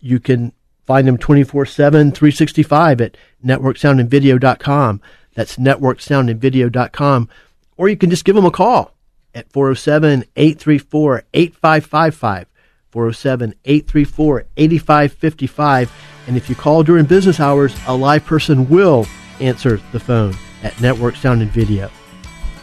You 0.00 0.20
can 0.20 0.52
find 0.86 1.08
them 1.08 1.16
24 1.16 1.66
7, 1.66 2.12
365 2.12 3.00
at 3.00 3.16
networksoundandvideo.com. 3.44 5.00
That's 5.34 5.56
networksoundandvideo.com. 5.56 7.28
Or 7.76 7.88
you 7.88 7.96
can 7.96 8.10
just 8.10 8.24
give 8.24 8.36
them 8.36 8.44
a 8.44 8.50
call 8.50 8.92
at 9.34 9.50
407 9.52 10.24
834 10.36 11.24
8555. 11.32 12.46
407 12.90 13.54
834 13.64 14.44
8555. 14.56 15.92
And 16.26 16.36
if 16.36 16.48
you 16.48 16.54
call 16.54 16.82
during 16.82 17.06
business 17.06 17.40
hours, 17.40 17.74
a 17.86 17.96
live 17.96 18.24
person 18.24 18.68
will 18.68 19.06
answer 19.40 19.80
the 19.92 20.00
phone 20.00 20.34
at 20.62 20.78
Network 20.80 21.16
Sound 21.16 21.42
and 21.42 21.50
Video. 21.50 21.90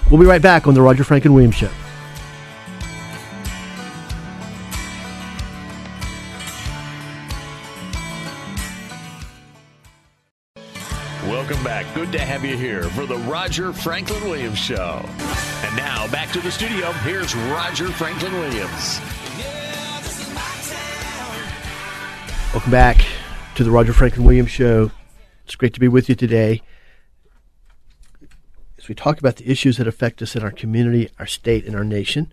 We'll 0.09 0.19
be 0.19 0.28
right 0.28 0.41
back 0.41 0.67
on 0.67 0.73
The 0.73 0.82
Roger 0.82 1.03
Franklin 1.03 1.34
Williams 1.34 1.55
Show. 1.55 1.71
Welcome 11.28 11.63
back. 11.63 11.91
Good 11.95 12.11
to 12.11 12.19
have 12.19 12.45
you 12.45 12.55
here 12.55 12.84
for 12.84 13.05
the 13.05 13.17
Roger 13.17 13.73
Franklin 13.73 14.23
Williams 14.23 14.59
Show. 14.59 15.03
And 15.63 15.76
now 15.76 16.07
back 16.11 16.32
to 16.34 16.39
the 16.39 16.51
studio. 16.51 16.91
Here's 16.91 17.36
Roger 17.36 17.88
Franklin 17.88 18.34
Williams. 18.34 18.99
Welcome 22.55 22.71
back 22.71 23.05
to 23.55 23.65
the 23.65 23.69
Roger 23.69 23.91
Franklin 23.91 24.23
Williams 24.23 24.49
Show. 24.49 24.89
It's 25.43 25.57
great 25.57 25.73
to 25.73 25.79
be 25.81 25.89
with 25.89 26.07
you 26.07 26.15
today 26.15 26.61
as 28.77 28.87
we 28.87 28.95
talk 28.95 29.19
about 29.19 29.35
the 29.35 29.51
issues 29.51 29.75
that 29.75 29.89
affect 29.89 30.21
us 30.21 30.37
in 30.37 30.41
our 30.41 30.51
community, 30.51 31.09
our 31.19 31.25
state, 31.25 31.65
and 31.65 31.75
our 31.75 31.83
nation. 31.83 32.31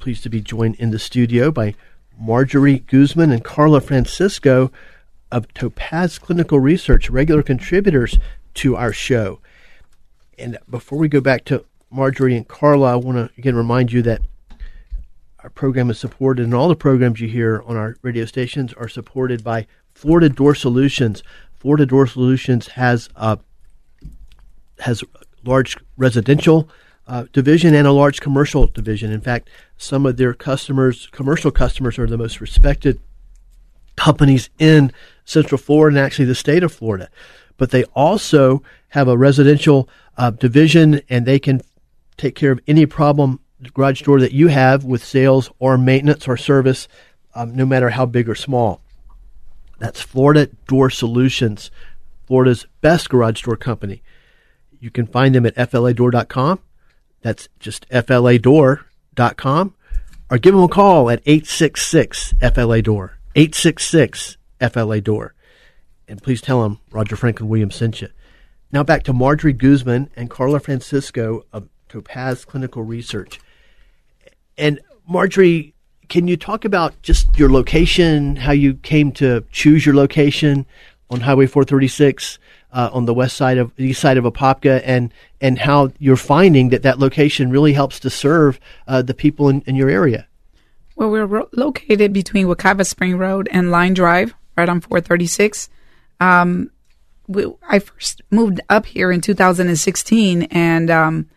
Pleased 0.00 0.24
to 0.24 0.28
be 0.28 0.40
joined 0.40 0.74
in 0.80 0.90
the 0.90 0.98
studio 0.98 1.52
by 1.52 1.76
Marjorie 2.18 2.80
Guzman 2.80 3.30
and 3.30 3.44
Carla 3.44 3.80
Francisco 3.80 4.72
of 5.30 5.54
Topaz 5.54 6.18
Clinical 6.18 6.58
Research, 6.58 7.08
regular 7.08 7.44
contributors 7.44 8.18
to 8.54 8.74
our 8.74 8.92
show. 8.92 9.38
And 10.36 10.58
before 10.68 10.98
we 10.98 11.06
go 11.08 11.20
back 11.20 11.44
to 11.44 11.64
Marjorie 11.92 12.36
and 12.36 12.48
Carla, 12.48 12.94
I 12.94 12.96
want 12.96 13.18
to 13.18 13.30
again 13.38 13.54
remind 13.54 13.92
you 13.92 14.02
that 14.02 14.20
our 15.44 15.50
program 15.50 15.90
is 15.90 15.98
supported, 15.98 16.42
and 16.42 16.54
all 16.54 16.68
the 16.68 16.74
programs 16.74 17.20
you 17.20 17.28
hear 17.28 17.62
on 17.66 17.76
our 17.76 17.96
radio 18.00 18.24
stations 18.24 18.72
are 18.72 18.88
supported 18.88 19.44
by 19.44 19.66
Florida 19.92 20.30
Door 20.30 20.54
Solutions. 20.54 21.22
Florida 21.52 21.84
Door 21.84 22.06
Solutions 22.06 22.68
has 22.68 23.10
a 23.14 23.38
has 24.80 25.04
large 25.44 25.76
residential 25.98 26.70
uh, 27.06 27.26
division 27.34 27.74
and 27.74 27.86
a 27.86 27.92
large 27.92 28.22
commercial 28.22 28.66
division. 28.68 29.12
In 29.12 29.20
fact, 29.20 29.50
some 29.76 30.06
of 30.06 30.16
their 30.16 30.32
customers, 30.32 31.08
commercial 31.12 31.50
customers, 31.50 31.98
are 31.98 32.06
the 32.06 32.16
most 32.16 32.40
respected 32.40 32.98
companies 33.96 34.48
in 34.58 34.92
Central 35.26 35.58
Florida 35.58 35.98
and 35.98 36.06
actually 36.06 36.24
the 36.24 36.34
state 36.34 36.62
of 36.62 36.72
Florida. 36.72 37.10
But 37.58 37.70
they 37.70 37.84
also 37.94 38.62
have 38.88 39.08
a 39.08 39.18
residential 39.18 39.90
uh, 40.16 40.30
division 40.30 41.02
and 41.10 41.26
they 41.26 41.38
can 41.38 41.60
take 42.16 42.34
care 42.34 42.50
of 42.50 42.60
any 42.66 42.86
problem 42.86 43.40
garage 43.72 44.02
door 44.02 44.20
that 44.20 44.32
you 44.32 44.48
have 44.48 44.84
with 44.84 45.04
sales 45.04 45.50
or 45.58 45.78
maintenance 45.78 46.28
or 46.28 46.36
service, 46.36 46.88
um, 47.34 47.54
no 47.54 47.64
matter 47.64 47.90
how 47.90 48.04
big 48.04 48.28
or 48.28 48.34
small. 48.34 48.80
That's 49.78 50.00
Florida 50.00 50.50
Door 50.66 50.90
Solutions, 50.90 51.70
Florida's 52.26 52.66
best 52.80 53.08
garage 53.10 53.42
door 53.42 53.56
company. 53.56 54.02
You 54.80 54.90
can 54.90 55.06
find 55.06 55.34
them 55.34 55.46
at 55.46 55.54
fladoor.com. 55.56 56.60
That's 57.22 57.48
just 57.58 57.88
fladoor.com. 57.88 59.74
Or 60.30 60.38
give 60.38 60.54
them 60.54 60.64
a 60.64 60.68
call 60.68 61.10
at 61.10 61.22
866 61.26 62.34
FLA 62.54 62.82
Door. 62.82 63.18
866 63.34 64.36
FLA 64.60 65.00
Door. 65.00 65.34
And 66.06 66.22
please 66.22 66.40
tell 66.40 66.62
them 66.62 66.80
Roger 66.90 67.16
Franklin 67.16 67.48
Williams 67.48 67.76
sent 67.76 68.00
you. 68.00 68.08
Now 68.72 68.82
back 68.82 69.04
to 69.04 69.12
Marjorie 69.12 69.52
Guzman 69.52 70.10
and 70.16 70.28
Carla 70.28 70.60
Francisco 70.60 71.44
of 71.52 71.68
Topaz 71.88 72.44
Clinical 72.44 72.82
Research. 72.82 73.40
And 74.56 74.80
Marjorie, 75.08 75.74
can 76.08 76.28
you 76.28 76.36
talk 76.36 76.64
about 76.64 77.00
just 77.02 77.38
your 77.38 77.50
location, 77.50 78.36
how 78.36 78.52
you 78.52 78.74
came 78.74 79.12
to 79.12 79.44
choose 79.50 79.84
your 79.84 79.94
location 79.94 80.66
on 81.10 81.20
Highway 81.20 81.46
436 81.46 82.38
uh, 82.72 82.90
on 82.92 83.04
the 83.04 83.14
west 83.14 83.36
side 83.36 83.58
of 83.58 83.72
east 83.78 84.00
side 84.00 84.16
of 84.16 84.24
Apopka, 84.24 84.82
and 84.84 85.12
and 85.40 85.58
how 85.58 85.92
you're 85.98 86.16
finding 86.16 86.70
that 86.70 86.82
that 86.82 86.98
location 86.98 87.50
really 87.50 87.72
helps 87.72 88.00
to 88.00 88.10
serve 88.10 88.58
uh, 88.88 89.02
the 89.02 89.14
people 89.14 89.48
in, 89.48 89.62
in 89.62 89.76
your 89.76 89.88
area? 89.88 90.26
Well, 90.96 91.10
we're 91.10 91.26
ro- 91.26 91.48
located 91.52 92.12
between 92.12 92.46
Wekiva 92.46 92.86
Spring 92.86 93.16
Road 93.16 93.48
and 93.50 93.70
Line 93.70 93.94
Drive, 93.94 94.34
right 94.56 94.68
on 94.68 94.80
436. 94.80 95.68
Um, 96.20 96.70
we, 97.26 97.46
I 97.68 97.78
first 97.78 98.22
moved 98.30 98.60
up 98.68 98.86
here 98.86 99.10
in 99.10 99.20
2016, 99.20 100.42
and 100.44 100.90
um, 100.90 101.28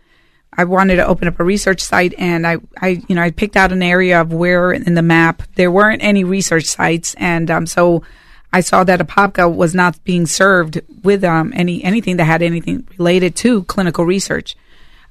I 0.58 0.64
wanted 0.64 0.96
to 0.98 1.06
open 1.06 1.28
up 1.28 1.40
a 1.40 1.44
research 1.44 1.82
site. 1.82 2.14
And 2.18 2.46
I, 2.48 2.58
I, 2.82 3.04
you 3.08 3.16
know, 3.16 3.22
I 3.22 3.32
picked 3.32 3.56
out 3.56 3.72
an 3.72 3.84
area 3.84 4.20
of 4.20 4.34
where 4.34 4.72
in 4.72 4.96
the 4.96 5.02
map 5.02 5.44
there 5.56 5.72
weren't 5.72 6.04
any 6.04 6.24
research 6.24 6.66
sites, 6.66 7.16
and 7.18 7.50
um, 7.52 7.68
so 7.68 8.04
I 8.52 8.62
saw 8.62 8.84
that 8.84 9.00
Apopka 9.00 9.54
was 9.54 9.76
not 9.76 10.04
being 10.04 10.26
served 10.26 10.82
with 11.04 11.24
um, 11.24 11.54
any 11.56 11.84
anything 11.84 12.18
that 12.18 12.26
had 12.26 12.42
anything 12.42 12.88
related 12.98 13.36
to 13.38 13.64
clinical 13.66 14.06
research. 14.06 14.56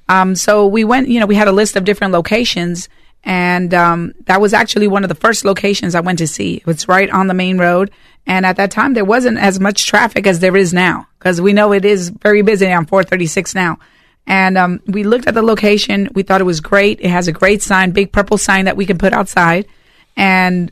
Um, 0.09 0.35
so 0.35 0.67
we 0.67 0.83
went, 0.83 1.07
you 1.07 1.19
know, 1.19 1.25
we 1.25 1.35
had 1.35 1.47
a 1.47 1.51
list 1.51 1.75
of 1.75 1.83
different 1.83 2.13
locations 2.13 2.87
and 3.23 3.73
um, 3.73 4.13
that 4.25 4.39
was 4.39 4.53
actually 4.53 4.87
one 4.87 5.03
of 5.03 5.09
the 5.09 5.15
first 5.15 5.43
locations 5.43 5.95
I 5.95 5.99
went 5.99 6.19
to 6.19 6.27
see. 6.27 6.55
It 6.55 6.65
was 6.65 6.87
right 6.87 7.09
on 7.09 7.27
the 7.27 7.33
main 7.33 7.57
road. 7.57 7.91
And 8.25 8.45
at 8.45 8.55
that 8.55 8.71
time, 8.71 8.93
there 8.93 9.03
wasn't 9.03 9.37
as 9.37 9.59
much 9.59 9.85
traffic 9.85 10.25
as 10.25 10.39
there 10.39 10.55
is 10.55 10.73
now 10.73 11.07
because 11.19 11.41
we 11.41 11.51
know 11.51 11.73
it 11.73 11.83
is 11.83 12.09
very 12.09 12.41
busy 12.41 12.71
on 12.71 12.85
436 12.85 13.53
now. 13.53 13.79
And 14.27 14.57
um, 14.57 14.81
we 14.85 15.03
looked 15.03 15.27
at 15.27 15.33
the 15.33 15.41
location. 15.41 16.09
We 16.13 16.23
thought 16.23 16.41
it 16.41 16.45
was 16.45 16.59
great. 16.59 16.99
It 16.99 17.09
has 17.09 17.27
a 17.27 17.31
great 17.31 17.61
sign, 17.61 17.91
big 17.91 18.11
purple 18.11 18.37
sign 18.37 18.65
that 18.65 18.77
we 18.77 18.85
can 18.85 18.97
put 18.97 19.13
outside. 19.13 19.65
And 20.17 20.71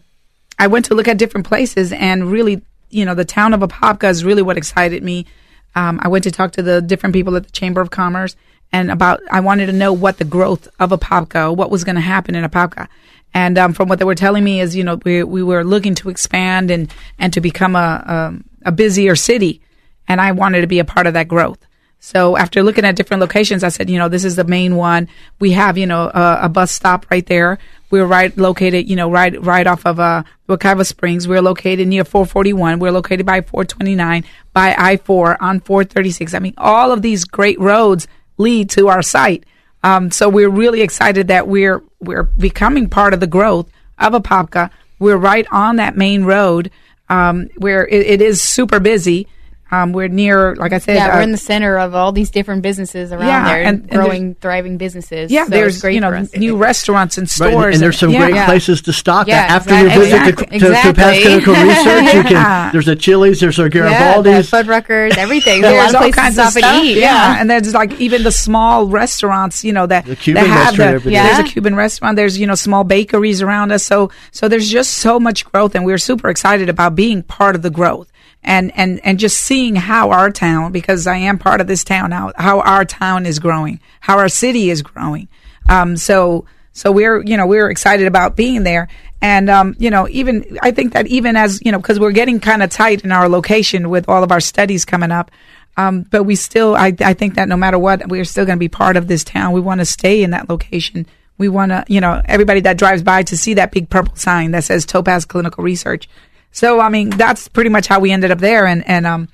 I 0.59 0.67
went 0.67 0.85
to 0.85 0.95
look 0.95 1.07
at 1.07 1.17
different 1.17 1.47
places 1.47 1.91
and 1.93 2.29
really, 2.31 2.61
you 2.89 3.05
know, 3.05 3.15
the 3.15 3.25
town 3.25 3.53
of 3.53 3.61
Apopka 3.61 4.09
is 4.09 4.25
really 4.25 4.41
what 4.41 4.57
excited 4.57 5.03
me. 5.03 5.25
Um, 5.73 5.99
I 6.03 6.09
went 6.09 6.23
to 6.25 6.31
talk 6.31 6.51
to 6.53 6.61
the 6.61 6.81
different 6.81 7.13
people 7.13 7.35
at 7.35 7.45
the 7.45 7.51
Chamber 7.51 7.81
of 7.81 7.89
Commerce 7.91 8.35
and 8.71 8.91
about 8.91 9.21
I 9.31 9.39
wanted 9.39 9.67
to 9.67 9.73
know 9.73 9.93
what 9.93 10.17
the 10.17 10.25
growth 10.25 10.67
of 10.79 10.89
Apopka, 10.89 11.55
what 11.55 11.71
was 11.71 11.83
going 11.83 11.95
to 11.95 12.01
happen 12.01 12.35
in 12.35 12.43
Apopka. 12.43 12.87
And 13.33 13.57
um, 13.57 13.73
from 13.73 13.89
what 13.89 13.99
they 13.99 14.05
were 14.05 14.15
telling 14.15 14.43
me 14.43 14.61
is, 14.61 14.75
you 14.75 14.83
know, 14.83 14.99
we 15.03 15.23
we 15.23 15.43
were 15.43 15.63
looking 15.63 15.95
to 15.95 16.09
expand 16.09 16.71
and 16.71 16.93
and 17.19 17.33
to 17.33 17.41
become 17.41 17.75
a, 17.75 18.33
a 18.65 18.69
a 18.69 18.71
busier 18.71 19.15
city, 19.15 19.61
and 20.07 20.19
I 20.19 20.31
wanted 20.31 20.61
to 20.61 20.67
be 20.67 20.79
a 20.79 20.85
part 20.85 21.07
of 21.07 21.13
that 21.13 21.27
growth. 21.27 21.59
So 22.05 22.37
after 22.37 22.61
looking 22.61 22.85
at 22.85 22.95
different 22.95 23.21
locations, 23.21 23.63
I 23.63 23.69
said, 23.69 23.89
you 23.89 23.97
know, 23.97 24.09
this 24.09 24.25
is 24.25 24.35
the 24.35 24.43
main 24.43 24.75
one. 24.75 25.09
We 25.39 25.53
have, 25.53 25.75
you 25.75 25.87
know, 25.87 26.11
a, 26.13 26.41
a 26.43 26.49
bus 26.49 26.71
stop 26.71 27.07
right 27.09 27.25
there. 27.25 27.57
We're 27.89 28.05
right 28.05 28.37
located, 28.37 28.87
you 28.87 28.95
know, 28.95 29.09
right 29.09 29.43
right 29.43 29.65
off 29.65 29.87
of 29.87 29.99
uh, 29.99 30.21
Wekiva 30.47 30.85
Springs. 30.85 31.27
We're 31.27 31.41
located 31.41 31.87
near 31.87 32.05
441. 32.05 32.77
We're 32.77 32.91
located 32.91 33.25
by 33.25 33.41
429, 33.41 34.23
by 34.53 34.75
I-4 34.77 35.37
on 35.39 35.61
436. 35.61 36.35
I 36.35 36.37
mean, 36.37 36.53
all 36.59 36.91
of 36.91 37.01
these 37.01 37.23
great 37.23 37.59
roads 37.59 38.07
lead 38.37 38.69
to 38.69 38.87
our 38.87 39.01
site. 39.01 39.43
Um, 39.83 40.11
so 40.11 40.29
we're 40.29 40.47
really 40.47 40.81
excited 40.81 41.29
that 41.29 41.47
we're 41.47 41.81
we're 42.01 42.23
becoming 42.23 42.87
part 42.87 43.15
of 43.15 43.19
the 43.19 43.25
growth 43.25 43.67
of 43.97 44.13
Apopka. 44.13 44.69
We're 44.99 45.17
right 45.17 45.47
on 45.51 45.77
that 45.77 45.97
main 45.97 46.23
road 46.23 46.69
um, 47.09 47.49
where 47.57 47.87
it, 47.87 48.05
it 48.05 48.21
is 48.21 48.43
super 48.43 48.79
busy, 48.79 49.27
Um, 49.71 49.93
we're 49.93 50.07
near, 50.07 50.55
like 50.55 50.73
I 50.73 50.77
said, 50.77 50.95
Yeah, 50.95 51.07
uh, 51.07 51.15
we're 51.15 51.21
in 51.23 51.31
the 51.31 51.39
center 51.39 51.77
of 51.79 51.95
all 51.95 52.11
these 52.11 52.29
different 52.29 52.61
businesses 52.61 53.11
around 53.11 53.25
Yeah, 53.27 53.45
there, 53.45 53.63
and- 53.63 53.67
and, 53.67 53.81
and 53.81 53.91
growing, 53.91 54.35
thriving 54.35 54.77
businesses. 54.77 55.31
yeah. 55.31 55.45
So 55.45 55.49
there's 55.49 55.81
great 55.81 55.95
you 55.95 56.01
know 56.01 56.11
for 56.11 56.17
us. 56.17 56.35
new 56.35 56.55
restaurants 56.55 57.17
and 57.17 57.25
Right, 57.25 57.49
stores, 57.49 57.65
and, 57.65 57.73
and 57.73 57.81
there's 57.83 57.97
some 57.97 58.11
yeah. 58.11 58.19
great 58.19 58.35
Yeah. 58.35 58.45
places 58.45 58.81
to 58.83 58.93
stop 58.93 59.27
Yeah, 59.27 59.37
at. 59.37 59.49
after 59.49 59.75
your 59.79 59.87
exactly. 60.03 60.45
visit 60.59 60.59
to, 60.59 60.71
to, 60.71 60.81
to 60.89 60.93
Pass 61.01 61.21
Clinical 61.21 61.53
Research. 61.63 62.13
You 62.13 62.23
can, 62.23 62.71
there's 62.73 62.87
a 62.87 62.95
Chili's, 62.95 63.39
there's 63.39 63.57
a 63.57 63.63
yeah, 63.63 63.69
the 63.69 63.79
Garibaldi's. 63.79 64.51
Fuddruckers, 64.51 65.17
everything. 65.17 65.61
There's, 65.65 65.73
There's 65.73 65.89
a 65.91 65.93
lot 65.95 66.05
all 66.05 66.11
kinds 66.11 66.37
of 66.37 66.45
stuff. 66.49 66.63
and 66.63 66.85
eat. 66.85 66.97
Yeah. 66.99 67.37
and 67.39 67.49
there's 67.49 67.73
like 67.73 67.99
even 67.99 68.21
the 68.23 68.31
small 68.31 68.85
restaurants, 68.85 69.63
you 69.63 69.73
know 69.73 69.87
that 69.87 70.05
The 70.05 70.15
Cuban 70.15 70.43
that 70.43 70.49
have 70.49 70.65
restaurant 70.77 70.89
the, 70.91 70.95
over 70.97 71.09
there. 71.09 71.23
There's 71.23 71.39
a 71.39 71.51
Cuban 71.51 71.75
restaurant. 71.75 72.15
There's 72.15 72.37
you 72.37 72.45
know 72.45 72.55
small 72.55 72.83
bakeries 72.83 73.41
around 73.41 73.71
us. 73.71 73.83
So 73.83 74.11
so 74.31 74.47
there's 74.47 74.69
just 74.69 74.93
so 74.93 75.19
much 75.19 75.43
growth, 75.51 75.73
and 75.75 75.85
we're 75.85 75.97
super 75.97 76.29
excited 76.29 76.69
about 76.69 76.93
being 76.95 77.23
part 77.23 77.55
of 77.55 77.63
the 77.63 77.71
growth. 77.71 78.11
And, 78.47 78.71
and, 78.77 79.01
and 79.03 79.17
just 79.17 79.39
seeing 79.39 79.75
how 79.75 80.11
our 80.11 80.29
town, 80.29 80.71
because 80.71 81.07
I 81.07 81.17
am 81.17 81.39
part 81.39 81.61
of 81.61 81.67
this 81.67 81.83
town 81.83 82.11
now, 82.11 82.31
how 82.37 82.59
our 82.59 82.85
town 82.85 83.25
is 83.25 83.39
growing, 83.39 83.79
how 84.01 84.19
our 84.19 84.29
city 84.29 84.69
is 84.69 84.83
growing. 84.83 85.27
Um, 85.67 85.97
so, 85.97 86.45
so 86.71 86.91
we're, 86.91 87.23
you 87.23 87.37
know, 87.37 87.47
we're 87.47 87.71
excited 87.71 88.05
about 88.05 88.35
being 88.35 88.61
there. 88.61 88.87
And, 89.19 89.49
um, 89.49 89.75
you 89.79 89.89
know, 89.89 90.07
even, 90.09 90.59
I 90.61 90.69
think 90.69 90.93
that 90.93 91.07
even 91.07 91.35
as, 91.35 91.59
you 91.65 91.71
know, 91.71 91.79
cause 91.79 91.99
we're 91.99 92.11
getting 92.11 92.39
kind 92.39 92.61
of 92.61 92.69
tight 92.69 93.03
in 93.03 93.11
our 93.11 93.27
location 93.27 93.89
with 93.89 94.07
all 94.07 94.23
of 94.23 94.31
our 94.31 94.39
studies 94.39 94.85
coming 94.85 95.09
up. 95.09 95.31
Um, 95.75 96.03
but 96.03 96.23
we 96.23 96.35
still, 96.35 96.75
I, 96.75 96.93
I 96.99 97.15
think 97.15 97.33
that 97.35 97.47
no 97.47 97.57
matter 97.57 97.79
what, 97.79 98.07
we're 98.07 98.25
still 98.25 98.45
going 98.45 98.57
to 98.57 98.59
be 98.59 98.69
part 98.69 98.95
of 98.95 99.07
this 99.07 99.23
town. 99.23 99.53
We 99.53 99.61
want 99.61 99.79
to 99.79 99.85
stay 99.85 100.21
in 100.21 100.29
that 100.31 100.49
location. 100.49 101.07
We 101.39 101.49
want 101.49 101.71
to, 101.71 101.83
you 101.87 101.99
know, 101.99 102.21
everybody 102.25 102.59
that 102.61 102.77
drives 102.77 103.01
by 103.01 103.23
to 103.23 103.35
see 103.35 103.55
that 103.55 103.71
big 103.71 103.89
purple 103.89 104.15
sign 104.15 104.51
that 104.51 104.65
says 104.65 104.85
Topaz 104.85 105.25
Clinical 105.25 105.63
Research. 105.63 106.07
So, 106.55 106.79
I 106.79 106.87
mean, 106.87 107.09
that's 107.09 107.49
pretty 107.49 107.69
much 107.69 107.85
how 107.85 107.99
we 107.99 108.13
ended 108.13 108.31
up 108.31 108.39
there. 108.39 108.65
And, 108.65 108.87
and, 108.87 109.05
um, 109.05 109.27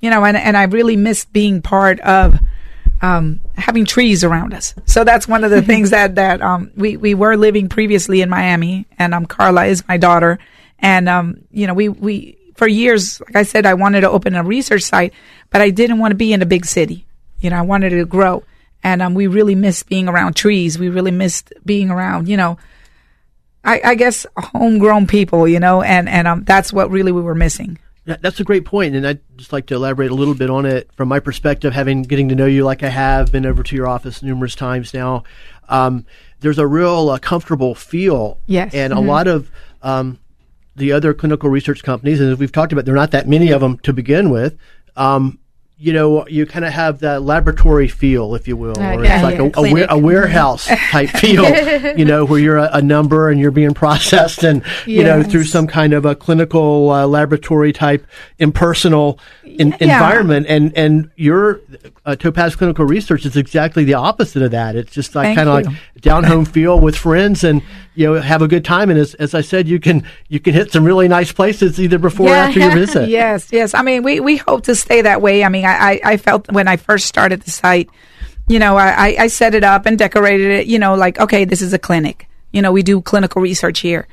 you 0.00 0.10
know, 0.10 0.24
and, 0.24 0.36
and 0.36 0.56
I 0.56 0.62
really 0.62 0.94
missed 0.96 1.32
being 1.32 1.60
part 1.60 1.98
of, 1.98 2.38
um, 3.02 3.40
having 3.56 3.84
trees 3.84 4.22
around 4.22 4.54
us. 4.54 4.76
So 4.86 5.02
that's 5.02 5.26
one 5.26 5.42
of 5.42 5.50
the 5.50 5.60
things 5.70 5.90
that, 5.90 6.14
that, 6.14 6.40
um, 6.40 6.70
we, 6.76 6.96
we 6.96 7.14
were 7.14 7.36
living 7.36 7.68
previously 7.68 8.20
in 8.20 8.30
Miami 8.30 8.86
and, 8.96 9.12
um, 9.12 9.26
Carla 9.26 9.64
is 9.64 9.88
my 9.88 9.96
daughter. 9.96 10.38
And, 10.78 11.08
um, 11.08 11.42
you 11.50 11.66
know, 11.66 11.74
we, 11.74 11.88
we, 11.88 12.38
for 12.54 12.68
years, 12.68 13.20
like 13.22 13.34
I 13.34 13.42
said, 13.42 13.66
I 13.66 13.74
wanted 13.74 14.02
to 14.02 14.10
open 14.10 14.36
a 14.36 14.44
research 14.44 14.82
site, 14.82 15.12
but 15.50 15.60
I 15.60 15.70
didn't 15.70 15.98
want 15.98 16.12
to 16.12 16.16
be 16.16 16.32
in 16.32 16.42
a 16.42 16.46
big 16.46 16.64
city. 16.64 17.06
You 17.40 17.50
know, 17.50 17.56
I 17.56 17.62
wanted 17.62 17.90
to 17.90 18.04
grow. 18.04 18.44
And, 18.84 19.02
um, 19.02 19.14
we 19.14 19.26
really 19.26 19.56
missed 19.56 19.88
being 19.88 20.08
around 20.08 20.36
trees. 20.36 20.78
We 20.78 20.90
really 20.90 21.10
missed 21.10 21.52
being 21.66 21.90
around, 21.90 22.28
you 22.28 22.36
know, 22.36 22.56
I, 23.64 23.80
I 23.84 23.94
guess 23.94 24.26
homegrown 24.36 25.06
people, 25.06 25.46
you 25.48 25.60
know, 25.60 25.82
and, 25.82 26.08
and, 26.08 26.26
um, 26.28 26.44
that's 26.44 26.72
what 26.72 26.90
really 26.90 27.12
we 27.12 27.20
were 27.22 27.34
missing. 27.34 27.78
That's 28.06 28.40
a 28.40 28.44
great 28.44 28.64
point, 28.64 28.94
and 28.94 29.06
I'd 29.06 29.20
just 29.36 29.52
like 29.52 29.66
to 29.66 29.74
elaborate 29.74 30.10
a 30.10 30.14
little 30.14 30.34
bit 30.34 30.48
on 30.48 30.64
it 30.64 30.90
from 30.94 31.08
my 31.08 31.20
perspective, 31.20 31.74
having 31.74 32.00
getting 32.02 32.30
to 32.30 32.34
know 32.34 32.46
you 32.46 32.64
like 32.64 32.82
I 32.82 32.88
have, 32.88 33.30
been 33.30 33.44
over 33.44 33.62
to 33.62 33.76
your 33.76 33.86
office 33.86 34.22
numerous 34.22 34.54
times 34.54 34.94
now. 34.94 35.24
Um, 35.68 36.06
there's 36.40 36.58
a 36.58 36.66
real 36.66 37.10
uh, 37.10 37.18
comfortable 37.18 37.74
feel, 37.74 38.38
Yes. 38.46 38.72
and 38.72 38.94
a 38.94 39.00
lot 39.00 39.26
of 39.28 39.50
um, 39.82 40.18
the 40.74 40.92
other 40.92 41.12
clinical 41.12 41.50
research 41.50 41.82
companies, 41.82 42.18
and 42.18 42.32
as 42.32 42.38
we've 42.38 42.50
talked 42.50 42.72
about, 42.72 42.86
there 42.86 42.94
are 42.94 42.96
not 42.96 43.10
that 43.10 43.28
many 43.28 43.50
of 43.50 43.60
them 43.60 43.76
to 43.80 43.92
begin 43.92 44.30
with. 44.30 44.56
Um, 44.96 45.38
you 45.80 45.92
know, 45.92 46.26
you 46.26 46.44
kind 46.44 46.64
of 46.64 46.72
have 46.72 46.98
that 47.00 47.22
laboratory 47.22 47.86
feel, 47.86 48.34
if 48.34 48.48
you 48.48 48.56
will, 48.56 48.76
or 48.78 49.04
it's 49.04 49.22
like 49.22 49.36
Yeah, 49.38 49.48
a, 49.54 49.74
a, 49.74 49.86
a 49.90 49.98
warehouse 49.98 50.66
type 50.66 51.08
feel, 51.20 51.44
you 51.96 52.04
know, 52.04 52.24
where 52.24 52.40
you're 52.40 52.56
a, 52.56 52.68
a 52.72 52.82
number 52.82 53.30
and 53.30 53.38
you're 53.40 53.52
being 53.52 53.74
processed 53.74 54.42
and, 54.42 54.64
you 54.86 55.04
know, 55.04 55.22
through 55.22 55.44
some 55.44 55.68
kind 55.68 55.92
of 55.92 56.04
a 56.04 56.16
clinical 56.16 56.90
uh, 56.90 57.06
laboratory 57.06 57.72
type 57.72 58.04
impersonal 58.40 59.20
in, 59.44 59.68
Yeah. 59.80 59.94
environment. 59.94 60.46
And, 60.48 60.76
and 60.76 61.10
your 61.16 61.60
uh, 62.04 62.16
Topaz 62.16 62.56
Clinical 62.56 62.84
Research 62.84 63.24
is 63.24 63.36
exactly 63.36 63.84
the 63.84 63.94
opposite 63.94 64.42
of 64.42 64.50
that. 64.50 64.74
It's 64.74 64.92
just 64.92 65.14
like 65.14 65.36
kind 65.36 65.48
of 65.48 65.54
like 65.54 65.66
down 66.00 66.24
home 66.24 66.44
feel 66.44 66.80
with 66.80 66.96
friends 66.96 67.44
and, 67.44 67.62
you 67.98 68.06
know, 68.06 68.20
have 68.20 68.42
a 68.42 68.48
good 68.48 68.64
time. 68.64 68.90
And 68.90 68.98
as, 68.98 69.14
as 69.14 69.34
I 69.34 69.40
said, 69.40 69.66
you 69.66 69.80
can, 69.80 70.04
you 70.28 70.38
can 70.38 70.54
hit 70.54 70.70
some 70.72 70.84
really 70.84 71.08
nice 71.08 71.32
places 71.32 71.80
either 71.80 71.98
before 71.98 72.28
or 72.28 72.34
after 72.34 72.60
your 72.60 72.70
visit. 72.72 73.08
Yes, 73.08 73.48
yes. 73.50 73.74
I 73.74 73.82
mean, 73.82 74.02
we, 74.04 74.20
we 74.20 74.36
hope 74.36 74.64
to 74.64 74.74
stay 74.76 75.02
that 75.02 75.20
way. 75.20 75.42
I 75.44 75.48
mean, 75.48 75.64
I, 75.64 75.74
I, 75.94 76.00
I 76.04 76.16
felt 76.16 76.50
when 76.52 76.68
I 76.68 76.76
first 76.76 77.06
started 77.06 77.42
the 77.42 77.50
site, 77.50 77.90
you 78.48 78.58
know, 78.60 78.76
I, 78.76 79.16
I- 79.18 79.26
set 79.26 79.54
it 79.54 79.64
up 79.64 79.84
and 79.84 79.98
decorated 79.98 80.50
it, 80.60 80.66
you 80.68 80.78
know, 80.78 80.94
like, 80.94 81.18
okay, 81.18 81.44
this 81.44 81.60
is 81.60 81.72
a 81.72 81.78
clinic. 81.78 82.28
You 82.52 82.62
know, 82.62 82.72
we 82.72 82.82
do 82.82 83.02
clinical 83.02 83.42
research 83.42 83.80
here. 83.80 84.06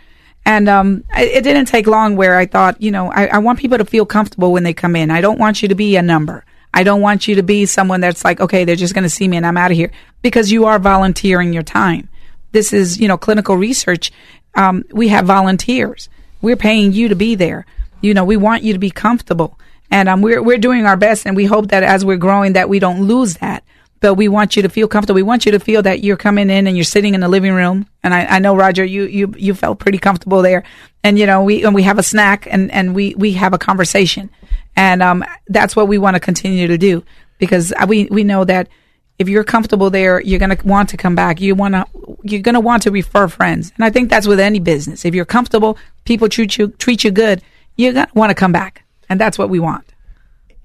And 0.46 0.68
um, 0.68 1.04
it, 1.16 1.38
it 1.38 1.44
didn't 1.44 1.66
take 1.66 1.88
long 1.88 2.16
where 2.16 2.38
I 2.38 2.46
thought, 2.48 2.82
you 2.82 2.92
know, 2.92 3.12
I, 3.12 3.28
I 3.28 3.38
want 3.38 3.60
people 3.60 3.78
to 3.78 3.86
feel 3.86 4.06
comfortable 4.06 4.52
when 4.52 4.64
they 4.64 4.74
come 4.74 4.96
in. 4.96 5.12
I 5.12 5.22
don't 5.22 5.40
want 5.40 5.62
you 5.62 5.68
to 5.70 5.76
be 5.76 5.96
a 5.96 6.02
number. 6.02 6.44
I 6.74 6.84
don't 6.84 7.02
want 7.02 7.28
you 7.28 7.36
to 7.36 7.44
be 7.44 7.66
someone 7.66 8.02
that's 8.02 8.26
like, 8.26 8.42
okay, 8.42 8.66
they're 8.66 8.76
just 8.76 8.94
going 8.94 9.04
to 9.04 9.10
see 9.10 9.28
me 9.28 9.38
and 9.38 9.46
I'm 9.46 9.58
out 9.58 9.72
of 9.72 9.78
here 9.78 9.92
because 10.22 10.52
you 10.52 10.66
are 10.66 10.78
volunteering 10.80 11.54
your 11.54 11.64
time. 11.64 12.10
This 12.56 12.72
is, 12.72 12.98
you 13.02 13.10
know, 13.10 13.18
clinical 13.18 13.58
research. 13.58 14.14
Um, 14.54 14.86
we 14.94 15.10
have 15.10 15.26
volunteers. 15.26 16.08
We're 16.42 16.56
paying 16.56 16.94
you 16.94 17.10
to 17.10 17.16
be 17.16 17.36
there. 17.36 17.66
You 18.00 18.14
know, 18.14 18.24
we 18.24 18.38
want 18.38 18.64
you 18.64 18.72
to 18.72 18.80
be 18.80 18.90
comfortable. 18.90 19.60
And 19.92 20.08
um, 20.08 20.22
we're, 20.22 20.42
we're 20.42 20.58
doing 20.58 20.86
our 20.86 20.96
best. 20.96 21.28
And 21.28 21.36
we 21.36 21.44
hope 21.44 21.68
that 21.68 21.84
as 21.84 22.06
we're 22.06 22.16
growing 22.16 22.54
that 22.54 22.70
we 22.70 22.80
don't 22.80 23.10
lose 23.10 23.34
that. 23.36 23.66
But 24.00 24.14
we 24.14 24.30
want 24.30 24.56
you 24.56 24.62
to 24.62 24.70
feel 24.70 24.88
comfortable. 24.88 25.16
We 25.16 25.24
want 25.24 25.46
you 25.46 25.52
to 25.52 25.60
feel 25.60 25.82
that 25.82 26.02
you're 26.02 26.16
coming 26.16 26.50
in 26.50 26.66
and 26.66 26.78
you're 26.78 26.86
sitting 26.86 27.14
in 27.14 27.20
the 27.20 27.28
living 27.28 27.52
room. 27.54 27.88
And 28.04 28.14
I, 28.14 28.24
I 28.24 28.40
know, 28.40 28.56
Roger, 28.56 28.86
you, 28.86 29.04
you, 29.04 29.34
you 29.38 29.54
felt 29.54 29.80
pretty 29.80 29.98
comfortable 29.98 30.42
there. 30.42 30.64
And, 31.04 31.20
you 31.20 31.26
know, 31.26 31.44
we, 31.44 31.66
and 31.66 31.76
we 31.76 31.84
have 31.84 32.00
a 32.00 32.04
snack 32.04 32.48
and, 32.50 32.72
and 32.72 32.96
we, 32.96 33.16
we 33.16 33.34
have 33.34 33.54
a 33.54 33.58
conversation. 33.58 34.30
And, 34.78 35.04
um, 35.04 35.26
that's 35.50 35.76
what 35.76 35.90
we 35.90 35.98
want 35.98 36.16
to 36.16 36.22
continue 36.22 36.68
to 36.68 36.78
do 36.78 37.04
because 37.38 37.74
we, 37.86 38.06
we 38.06 38.24
know 38.24 38.46
that 38.46 38.70
if 39.18 39.30
you're 39.30 39.44
comfortable 39.44 39.90
there, 39.90 40.22
you're 40.22 40.40
going 40.40 40.56
to 40.56 40.68
want 40.68 40.90
to 40.90 40.98
come 40.98 41.16
back. 41.16 41.40
You 41.40 41.56
want 41.56 41.74
to, 41.74 41.86
you're 42.24 42.42
going 42.42 42.54
to 42.56 42.60
want 42.60 42.84
to 42.84 42.92
refer 42.92 43.28
friends. 43.28 43.72
And 43.76 43.86
I 43.86 43.90
think 43.90 44.10
that's 44.10 44.28
with 44.28 44.40
any 44.40 44.60
business. 44.60 45.06
If 45.06 45.16
you're 45.16 45.26
comfortable, 45.26 45.78
people 46.04 46.28
treat 46.30 46.58
you, 46.58 46.68
treat 46.70 47.04
you 47.04 47.12
good, 47.12 47.42
you're 47.78 47.94
going 47.94 48.06
to 48.08 48.12
want 48.14 48.30
to 48.32 48.36
come 48.36 48.52
back. 48.52 48.84
And 49.10 49.20
that's 49.20 49.38
what 49.38 49.50
we 49.50 49.60
want. 49.60 49.86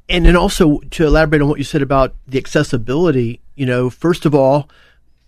and 0.09 0.25
then 0.27 0.35
also 0.35 0.81
to 0.91 1.07
elaborate 1.07 1.41
on 1.43 1.49
what 1.49 1.59
you 1.59 1.65
said 1.65 1.83
about 1.83 2.15
the 2.27 2.39
accessibility, 2.39 3.41
you 3.55 3.67
know, 3.67 3.89
first 3.91 4.27
of 4.27 4.35
all, 4.35 4.69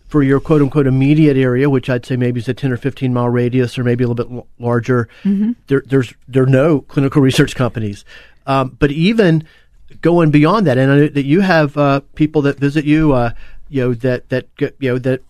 for 0.08 0.22
your 0.22 0.40
quote 0.40 0.60
unquote 0.60 0.86
immediate 0.86 1.36
area, 1.36 1.70
which 1.70 1.88
I'd 1.88 2.04
say 2.04 2.16
maybe 2.16 2.40
is 2.40 2.48
a 2.48 2.54
10 2.54 2.72
or 2.72 2.76
15 2.76 3.14
mile 3.14 3.28
radius 3.28 3.78
or 3.78 3.84
maybe 3.84 4.02
a 4.04 4.08
little 4.08 4.24
bit 4.24 4.34
l- 4.36 4.46
larger, 4.58 5.08
there, 5.68 5.82
there's, 5.86 6.12
there 6.26 6.42
are 6.42 6.46
no 6.46 6.80
clinical 6.80 7.22
research 7.22 7.54
companies. 7.54 8.04
Um, 8.46 8.76
but 8.78 8.90
even 8.90 9.44
going 10.02 10.30
beyond 10.30 10.66
that, 10.66 10.76
and 10.78 10.92
I 10.92 10.96
know 10.96 11.08
that 11.08 11.24
you 11.24 11.40
have, 11.40 11.76
uh, 11.76 12.00
people 12.14 12.42
that 12.42 12.58
visit 12.58 12.84
you, 12.84 13.12
uh, 13.12 13.32
you 13.68 13.82
know, 13.82 13.94
that, 13.94 14.28
that, 14.28 14.46
you 14.58 14.92
know, 14.92 14.98
that 14.98 15.20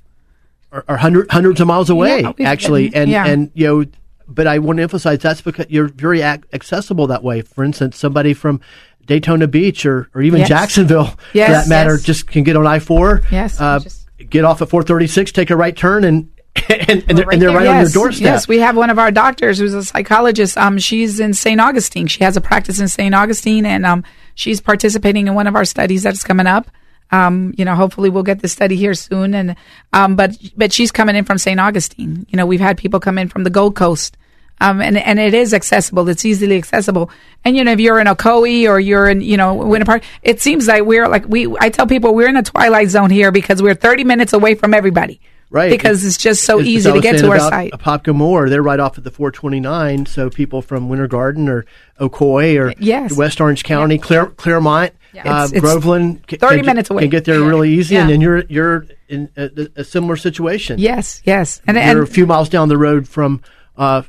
are, 0.72 0.84
are 0.88 0.96
hundred, 0.96 1.30
hundreds 1.30 1.60
of 1.60 1.66
miles 1.68 1.90
away, 1.90 2.22
Yeah, 2.22 2.32
actually. 2.40 2.92
And, 2.94 3.10
yeah. 3.10 3.26
and, 3.26 3.50
you 3.54 3.66
know, 3.66 3.84
but 4.26 4.46
I 4.46 4.58
want 4.58 4.78
to 4.78 4.82
emphasize 4.82 5.18
that's 5.18 5.42
because 5.42 5.66
you're 5.68 5.88
very 5.88 6.22
ac- 6.22 6.42
accessible 6.52 7.06
that 7.08 7.22
way. 7.22 7.42
For 7.42 7.62
instance, 7.62 7.98
somebody 7.98 8.32
from 8.34 8.60
Daytona 9.06 9.46
Beach 9.46 9.84
or, 9.84 10.08
or 10.14 10.22
even 10.22 10.40
Yes. 10.40 10.48
Jacksonville, 10.48 11.04
for 11.06 11.18
that 11.38 11.68
matter, 11.68 11.92
yes. 11.92 12.02
just 12.02 12.26
can 12.26 12.42
get 12.42 12.56
on 12.56 12.66
I 12.66 12.78
four. 12.78 13.22
Yes, 13.30 13.60
uh, 13.60 13.80
just- 13.80 14.08
get 14.30 14.44
off 14.44 14.62
at 14.62 14.68
four 14.70 14.82
thirty 14.84 15.06
six, 15.08 15.32
take 15.32 15.50
a 15.50 15.56
right 15.56 15.76
turn, 15.76 16.04
and 16.04 16.30
and, 16.68 17.04
and 17.08 17.18
they're, 17.18 17.24
right 17.24 17.34
and 17.34 17.42
they're 17.42 17.50
right 17.50 17.66
on 17.66 17.80
your 17.80 17.88
doorstep. 17.88 18.24
Yes, 18.24 18.46
we 18.46 18.58
have 18.58 18.76
one 18.76 18.90
of 18.90 18.98
our 18.98 19.10
doctors 19.10 19.58
who's 19.58 19.72
a 19.72 19.84
psychologist. 19.84 20.58
Um, 20.58 20.78
she's 20.78 21.18
in 21.18 21.32
St. 21.32 21.60
Augustine. 21.60 22.06
She 22.06 22.24
has 22.24 22.36
a 22.36 22.40
practice 22.40 22.78
in 22.78 22.88
St. 22.88 23.14
Augustine, 23.14 23.64
and 23.64 23.86
um, 23.86 24.04
she's 24.34 24.60
participating 24.60 25.28
in 25.28 25.34
one 25.34 25.46
of 25.46 25.56
our 25.56 25.64
studies 25.64 26.02
that's 26.02 26.22
coming 26.22 26.46
up. 26.46 26.70
Um, 27.10 27.54
you 27.56 27.64
know, 27.64 27.74
hopefully 27.74 28.10
we'll 28.10 28.22
get 28.22 28.40
the 28.40 28.48
study 28.48 28.76
here 28.76 28.94
soon. 28.94 29.34
And 29.34 29.56
um, 29.92 30.16
but 30.16 30.36
but 30.56 30.72
she's 30.72 30.92
coming 30.92 31.16
in 31.16 31.24
from 31.24 31.38
St. 31.38 31.58
Augustine. 31.58 32.26
You 32.28 32.36
know, 32.36 32.46
we've 32.46 32.60
had 32.60 32.76
people 32.76 33.00
come 33.00 33.18
in 33.18 33.28
from 33.28 33.44
the 33.44 33.50
Gold 33.50 33.74
Coast. 33.74 34.16
Um, 34.60 34.80
and, 34.80 34.96
and 34.96 35.18
it 35.18 35.34
is 35.34 35.52
accessible. 35.52 36.08
It's 36.08 36.24
easily 36.24 36.56
accessible. 36.56 37.10
And, 37.44 37.56
you 37.56 37.64
know, 37.64 37.72
if 37.72 37.80
you're 37.80 37.98
in 37.98 38.06
Ocoee 38.06 38.68
or 38.68 38.78
you're 38.78 39.08
in, 39.08 39.20
you 39.20 39.36
know, 39.36 39.54
Winter 39.54 39.84
Park, 39.84 40.04
it 40.22 40.40
seems 40.40 40.68
like 40.68 40.84
we're 40.84 41.08
like, 41.08 41.26
we, 41.26 41.52
I 41.58 41.68
tell 41.68 41.88
people 41.88 42.14
we're 42.14 42.28
in 42.28 42.36
a 42.36 42.44
twilight 42.44 42.88
zone 42.88 43.10
here 43.10 43.32
because 43.32 43.60
we're 43.60 43.74
30 43.74 44.04
minutes 44.04 44.32
away 44.32 44.54
from 44.54 44.72
everybody. 44.72 45.20
Right. 45.52 45.70
Because 45.70 46.04
it's 46.04 46.16
just 46.16 46.44
so 46.44 46.60
as 46.60 46.66
easy 46.66 46.90
to 46.90 47.00
get 47.00 47.18
to 47.18 47.30
our 47.30 47.38
site. 47.38 47.72
Apopka 47.72 48.14
Mower, 48.14 48.48
they're 48.48 48.62
right 48.62 48.80
off 48.80 48.96
at 48.96 49.04
the 49.04 49.10
429. 49.10 50.06
So 50.06 50.30
people 50.30 50.62
from 50.62 50.88
Winter 50.88 51.06
Garden 51.06 51.46
or 51.48 51.66
Ocoee 52.00 52.58
or 52.58 52.72
Yes. 52.78 53.14
West 53.14 53.38
Orange 53.38 53.62
County, 53.62 53.98
Clear, 53.98 54.26
Clermont, 54.26 54.92
uh, 55.14 55.18
It's- 55.18 55.52
it's 55.52 55.60
Groveland, 55.60 56.22
30 56.26 56.56
can, 56.56 56.66
minutes 56.66 56.88
away. 56.88 57.02
can 57.02 57.10
get 57.10 57.26
there 57.26 57.42
really 57.42 57.70
easy, 57.70 57.96
and 57.96 58.08
then 58.08 58.22
you're 58.22 58.44
you're 58.48 58.86
in 59.10 59.28
a, 59.36 59.68
a 59.76 59.84
similar 59.84 60.16
situation. 60.16 60.78
Yes, 60.78 61.20
yes. 61.24 61.60
And, 61.66 61.76
you're 61.76 61.84
and 61.86 61.98
a 62.00 62.06
few 62.06 62.24
miles 62.26 62.48
down 62.48 62.70
the 62.70 62.78
road 62.78 63.06
from 63.06 63.42
uh, 63.76 64.02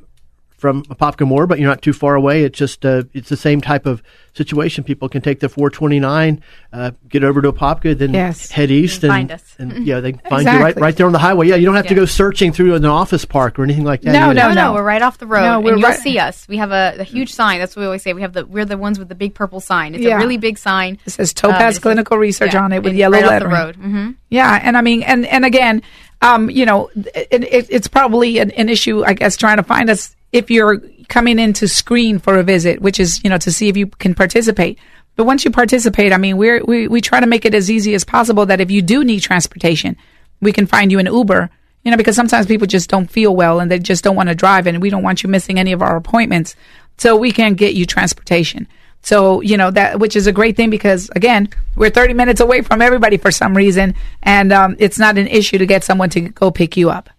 from 0.63 0.81
Apopka 0.85 1.27
Mower, 1.27 1.45
but 1.45 1.59
you're 1.59 1.67
not 1.67 1.81
too 1.81 1.91
far 1.91 2.15
away. 2.15 2.45
It's 2.45 2.57
just 2.57 2.85
uh, 2.85 3.03
it's 3.13 3.27
the 3.27 3.35
same 3.35 3.59
type 3.59 3.85
of 3.85 4.01
situation. 4.33 4.85
People 4.85 5.09
can 5.09 5.21
take 5.21 5.41
the 5.41 5.49
429, 5.49 6.41
uh, 6.71 6.91
get 7.09 7.21
over 7.25 7.41
to 7.41 7.51
Apopka, 7.51 7.97
then 7.97 8.13
Yes. 8.13 8.49
head 8.49 8.71
east, 8.71 9.03
and, 9.03 9.11
Find 9.11 9.31
us. 9.33 9.43
and 9.59 9.85
yeah, 9.85 9.99
they 9.99 10.13
can 10.13 10.21
find 10.29 10.45
you 10.47 10.57
right 10.57 10.79
right 10.79 10.95
there 10.95 11.05
on 11.05 11.11
the 11.11 11.19
highway. 11.19 11.47
Yeah, 11.49 11.55
you 11.57 11.65
don't 11.65 11.75
have 11.75 11.87
to 11.87 11.95
go 11.95 12.05
searching 12.05 12.53
through 12.53 12.75
an 12.75 12.85
office 12.85 13.25
park 13.25 13.59
or 13.59 13.63
anything 13.63 13.83
like 13.83 14.03
that. 14.03 14.13
No, 14.13 14.27
either. 14.27 14.33
no, 14.35 14.41
No, 14.47 14.53
no. 14.53 14.61
no, 14.69 14.73
we're 14.75 14.83
right 14.83 15.01
off 15.01 15.17
the 15.17 15.27
road, 15.27 15.41
No, 15.43 15.59
we're 15.59 15.73
and 15.73 15.81
you'll 15.81 15.89
right- 15.89 15.99
see 15.99 16.17
us. 16.17 16.47
We 16.47 16.55
have 16.57 16.71
a, 16.71 16.95
a 16.99 17.03
huge 17.03 17.33
sign. 17.33 17.59
That's 17.59 17.75
what 17.75 17.81
we 17.81 17.85
always 17.87 18.01
say. 18.01 18.13
We 18.13 18.21
have 18.21 18.31
the 18.31 18.45
we're 18.45 18.63
the 18.63 18.77
ones 18.77 18.97
with 18.97 19.09
the 19.09 19.15
big 19.15 19.35
purple 19.35 19.59
sign. 19.59 19.95
It's 19.95 20.03
Yeah. 20.05 20.15
a 20.15 20.19
really 20.19 20.37
big 20.37 20.57
sign. 20.57 20.97
It 21.05 21.09
says 21.11 21.31
Um, 21.31 21.51
Topaz 21.51 21.59
it 21.61 21.73
says- 21.73 21.79
Clinical 21.79 22.17
Research 22.17 22.53
yeah, 22.53 22.63
on 22.63 22.71
it 22.71 22.79
with 22.83 22.91
and 22.91 22.97
yellow 22.97 23.17
right 23.19 23.25
lettering. 23.27 23.51
Off 23.53 23.73
the 23.75 23.81
road. 23.81 23.91
hmm 23.91 24.09
Yeah, 24.29 24.59
and 24.63 24.77
I 24.77 24.81
mean, 24.81 25.03
and 25.03 25.25
and 25.25 25.43
again, 25.43 25.81
um, 26.23 26.49
you 26.49 26.65
know, 26.65 26.89
it, 26.95 27.43
it, 27.43 27.67
it's 27.69 27.87
probably 27.89 28.39
an, 28.39 28.51
an 28.51 28.69
issue, 28.69 29.03
I 29.03 29.13
guess, 29.13 29.35
trying 29.35 29.57
to 29.57 29.63
find 29.63 29.89
us 29.89 30.15
if 30.31 30.49
you're 30.49 30.79
coming 31.09 31.37
in 31.37 31.51
to 31.53 31.67
screen 31.67 32.17
for 32.17 32.37
a 32.37 32.43
visit, 32.43 32.81
which 32.81 32.99
is 32.99 33.21
you 33.23 33.29
know 33.29 33.37
to 33.39 33.51
see 33.51 33.67
if 33.67 33.75
you 33.75 33.87
can 33.87 34.15
participate. 34.15 34.79
But 35.17 35.25
once 35.25 35.43
you 35.43 35.51
participate, 35.51 36.13
I 36.13 36.17
mean, 36.17 36.37
we're, 36.37 36.63
we 36.63 36.87
we 36.87 37.01
try 37.01 37.19
to 37.19 37.27
make 37.27 37.43
it 37.45 37.53
as 37.53 37.69
easy 37.69 37.93
as 37.93 38.05
possible 38.05 38.45
that 38.45 38.61
if 38.61 38.71
you 38.71 38.81
do 38.81 39.03
need 39.03 39.19
transportation, 39.19 39.97
we 40.41 40.53
can 40.53 40.65
find 40.65 40.91
you 40.91 40.99
an 40.99 41.07
Uber. 41.07 41.49
You 41.83 41.91
know, 41.91 41.97
because 41.97 42.15
sometimes 42.15 42.45
people 42.45 42.67
just 42.67 42.89
don't 42.89 43.11
feel 43.11 43.35
well 43.35 43.59
and 43.59 43.69
they 43.69 43.77
just 43.77 44.05
don't 44.05 44.15
want 44.15 44.29
to 44.29 44.35
drive, 44.35 44.65
and 44.65 44.81
we 44.81 44.89
don't 44.89 45.03
want 45.03 45.23
you 45.23 45.29
missing 45.29 45.59
any 45.59 45.73
of 45.73 45.81
our 45.81 45.97
appointments. 45.97 46.55
So 46.97 47.17
we 47.17 47.33
can 47.33 47.55
get 47.55 47.73
you 47.73 47.85
transportation. 47.85 48.69
So, 49.03 49.41
you 49.41 49.57
know, 49.57 49.69
that, 49.71 49.99
which 49.99 50.15
is 50.15 50.27
a 50.27 50.31
great 50.31 50.55
thing 50.55 50.69
because 50.69 51.09
again, 51.15 51.49
we're 51.75 51.89
30 51.89 52.13
minutes 52.13 52.39
away 52.39 52.61
from 52.61 52.81
everybody 52.81 53.17
for 53.17 53.31
some 53.31 53.55
reason. 53.55 53.95
And, 54.23 54.51
um, 54.51 54.75
it's 54.79 54.97
not 54.97 55.17
an 55.17 55.27
issue 55.27 55.57
to 55.57 55.65
get 55.65 55.83
someone 55.83 56.09
to 56.11 56.21
go 56.21 56.51
pick 56.51 56.77
you 56.77 56.89
up. 56.89 57.09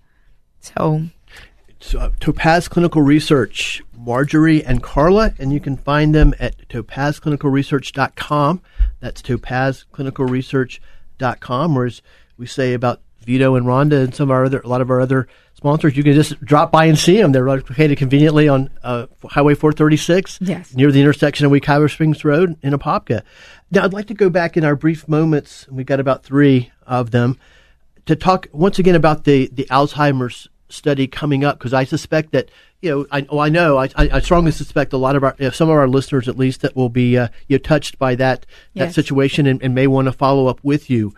So, 0.61 1.03
uh, 1.97 2.11
Topaz 2.19 2.67
Clinical 2.69 3.03
Research, 3.03 3.83
Marjorie 3.97 4.65
and 4.65 4.83
Carla, 4.83 5.35
and 5.39 5.53
you 5.53 5.61
can 5.61 5.77
find 5.77 6.15
them 6.15 6.35
at 6.41 6.67
topazclinicalresearch.com. 6.69 8.63
That's 9.01 9.21
topazclinicalresearch.com, 9.21 11.79
or 11.79 11.85
as 11.85 12.01
we 12.39 12.47
say 12.47 12.73
about 12.73 13.03
Vito 13.21 13.55
and 13.55 13.67
Rhonda 13.67 14.05
and 14.05 14.15
some 14.15 14.31
of 14.31 14.33
our 14.33 14.47
other, 14.47 14.61
a 14.61 14.69
lot 14.69 14.81
of 14.81 14.89
our 14.91 15.01
other 15.01 15.29
sponsors, 15.65 15.97
you 15.97 16.03
can 16.05 16.13
just 16.13 16.39
drop 16.45 16.71
by 16.71 16.85
and 16.85 16.99
see 16.99 17.17
them. 17.17 17.33
They're 17.33 17.47
located 17.49 17.97
conveniently 17.97 18.51
on 18.51 18.69
uh, 18.83 19.07
Highway 19.25 19.55
436, 19.55 20.41
Yes. 20.43 20.75
near 20.75 20.93
the 20.93 21.01
intersection 21.01 21.47
of 21.47 21.53
Wekiva 21.53 21.91
Springs 21.91 22.23
Road 22.23 22.59
in 22.63 22.75
Apopka. 22.75 23.23
Now, 23.71 23.85
I'd 23.85 23.95
like 23.95 24.09
to 24.09 24.15
go 24.15 24.29
back 24.29 24.59
in 24.59 24.65
our 24.65 24.77
brief 24.77 25.09
moments, 25.09 25.67
and 25.67 25.79
we've 25.79 25.87
got 25.87 26.01
about 26.01 26.23
three 26.23 26.71
of 26.87 27.13
them, 27.13 27.39
to 28.05 28.15
talk 28.15 28.47
once 28.53 28.79
again 28.79 28.95
about 28.95 29.25
the, 29.25 29.49
the 29.55 29.65
Alzheimer's 29.71 30.49
study 30.69 31.07
coming 31.07 31.45
up 31.47 31.59
because 31.59 31.73
I 31.73 31.85
suspect 31.85 32.33
that 32.33 32.51
you 32.83 32.91
know 32.91 33.07
I 33.11 33.25
oh 33.31 33.39
I 33.39 33.49
know 33.49 33.79
I, 33.79 33.89
I 33.97 34.19
strongly 34.21 34.51
suspect 34.51 34.93
a 34.93 34.97
lot 34.97 35.15
of 35.15 35.23
our 35.23 35.37
some 35.53 35.69
of 35.69 35.77
our 35.77 35.87
listeners 35.87 36.27
at 36.27 36.37
least 36.37 36.63
that 36.63 36.75
will 36.75 36.89
be 36.89 37.17
uh, 37.17 37.29
you 37.47 37.57
know 37.57 37.63
touched 37.63 37.99
by 37.99 38.17
that 38.17 38.45
that 38.75 38.93
situation 38.93 39.47
and, 39.47 39.63
and 39.63 39.75
may 39.75 39.87
want 39.87 40.07
to 40.07 40.13
follow 40.13 40.49
up 40.49 40.59
with 40.65 40.91
you. 40.91 41.15